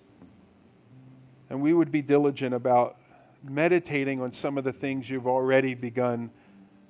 and 1.48 1.60
we 1.60 1.72
would 1.72 1.90
be 1.90 2.02
diligent 2.02 2.54
about 2.54 2.96
meditating 3.42 4.20
on 4.20 4.32
some 4.32 4.58
of 4.58 4.64
the 4.64 4.72
things 4.72 5.08
you've 5.08 5.26
already 5.26 5.74
begun 5.74 6.30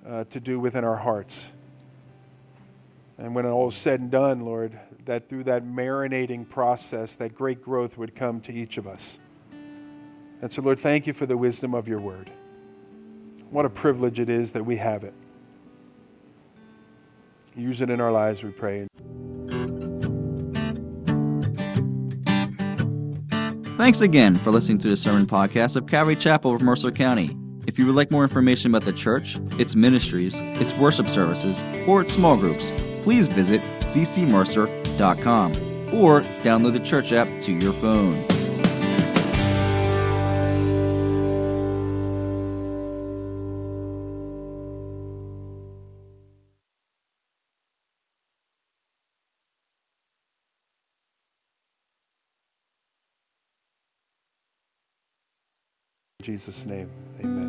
uh, 0.06 0.24
to 0.24 0.40
do 0.40 0.58
within 0.58 0.84
our 0.84 0.96
hearts. 0.96 1.50
And 3.18 3.34
when 3.34 3.46
all 3.46 3.68
is 3.68 3.74
said 3.74 4.00
and 4.00 4.10
done, 4.10 4.40
Lord, 4.40 4.78
that 5.06 5.28
through 5.28 5.44
that 5.44 5.64
marinating 5.64 6.48
process, 6.48 7.14
that 7.14 7.34
great 7.34 7.62
growth 7.62 7.96
would 7.96 8.14
come 8.14 8.40
to 8.42 8.52
each 8.52 8.76
of 8.76 8.86
us. 8.86 9.18
And 10.42 10.52
so, 10.52 10.60
Lord, 10.60 10.78
thank 10.78 11.06
you 11.06 11.12
for 11.12 11.24
the 11.24 11.36
wisdom 11.36 11.74
of 11.74 11.88
your 11.88 12.00
word. 12.00 12.30
What 13.50 13.64
a 13.64 13.70
privilege 13.70 14.20
it 14.20 14.28
is 14.28 14.52
that 14.52 14.64
we 14.64 14.76
have 14.76 15.02
it. 15.02 15.14
Use 17.56 17.80
it 17.80 17.88
in 17.88 18.00
our 18.00 18.12
lives, 18.12 18.42
we 18.42 18.50
pray. 18.50 18.86
Thanks 23.76 24.00
again 24.00 24.36
for 24.38 24.50
listening 24.50 24.78
to 24.78 24.88
the 24.88 24.96
sermon 24.96 25.26
podcast 25.26 25.76
of 25.76 25.86
Calvary 25.86 26.16
Chapel 26.16 26.54
of 26.54 26.62
Mercer 26.62 26.90
County. 26.90 27.36
If 27.66 27.78
you 27.78 27.84
would 27.84 27.94
like 27.94 28.10
more 28.10 28.22
information 28.22 28.70
about 28.70 28.86
the 28.86 28.92
church, 28.92 29.36
its 29.58 29.76
ministries, 29.76 30.34
its 30.34 30.76
worship 30.78 31.10
services, 31.10 31.62
or 31.86 32.00
its 32.00 32.14
small 32.14 32.38
groups, 32.38 32.72
please 33.02 33.26
visit 33.28 33.60
ccmercer.com 33.80 35.52
or 35.94 36.22
download 36.42 36.72
the 36.72 36.80
church 36.80 37.12
app 37.12 37.28
to 37.42 37.52
your 37.52 37.74
phone. 37.74 38.35
Jesus' 56.26 56.66
name, 56.66 56.90
amen. 57.20 57.45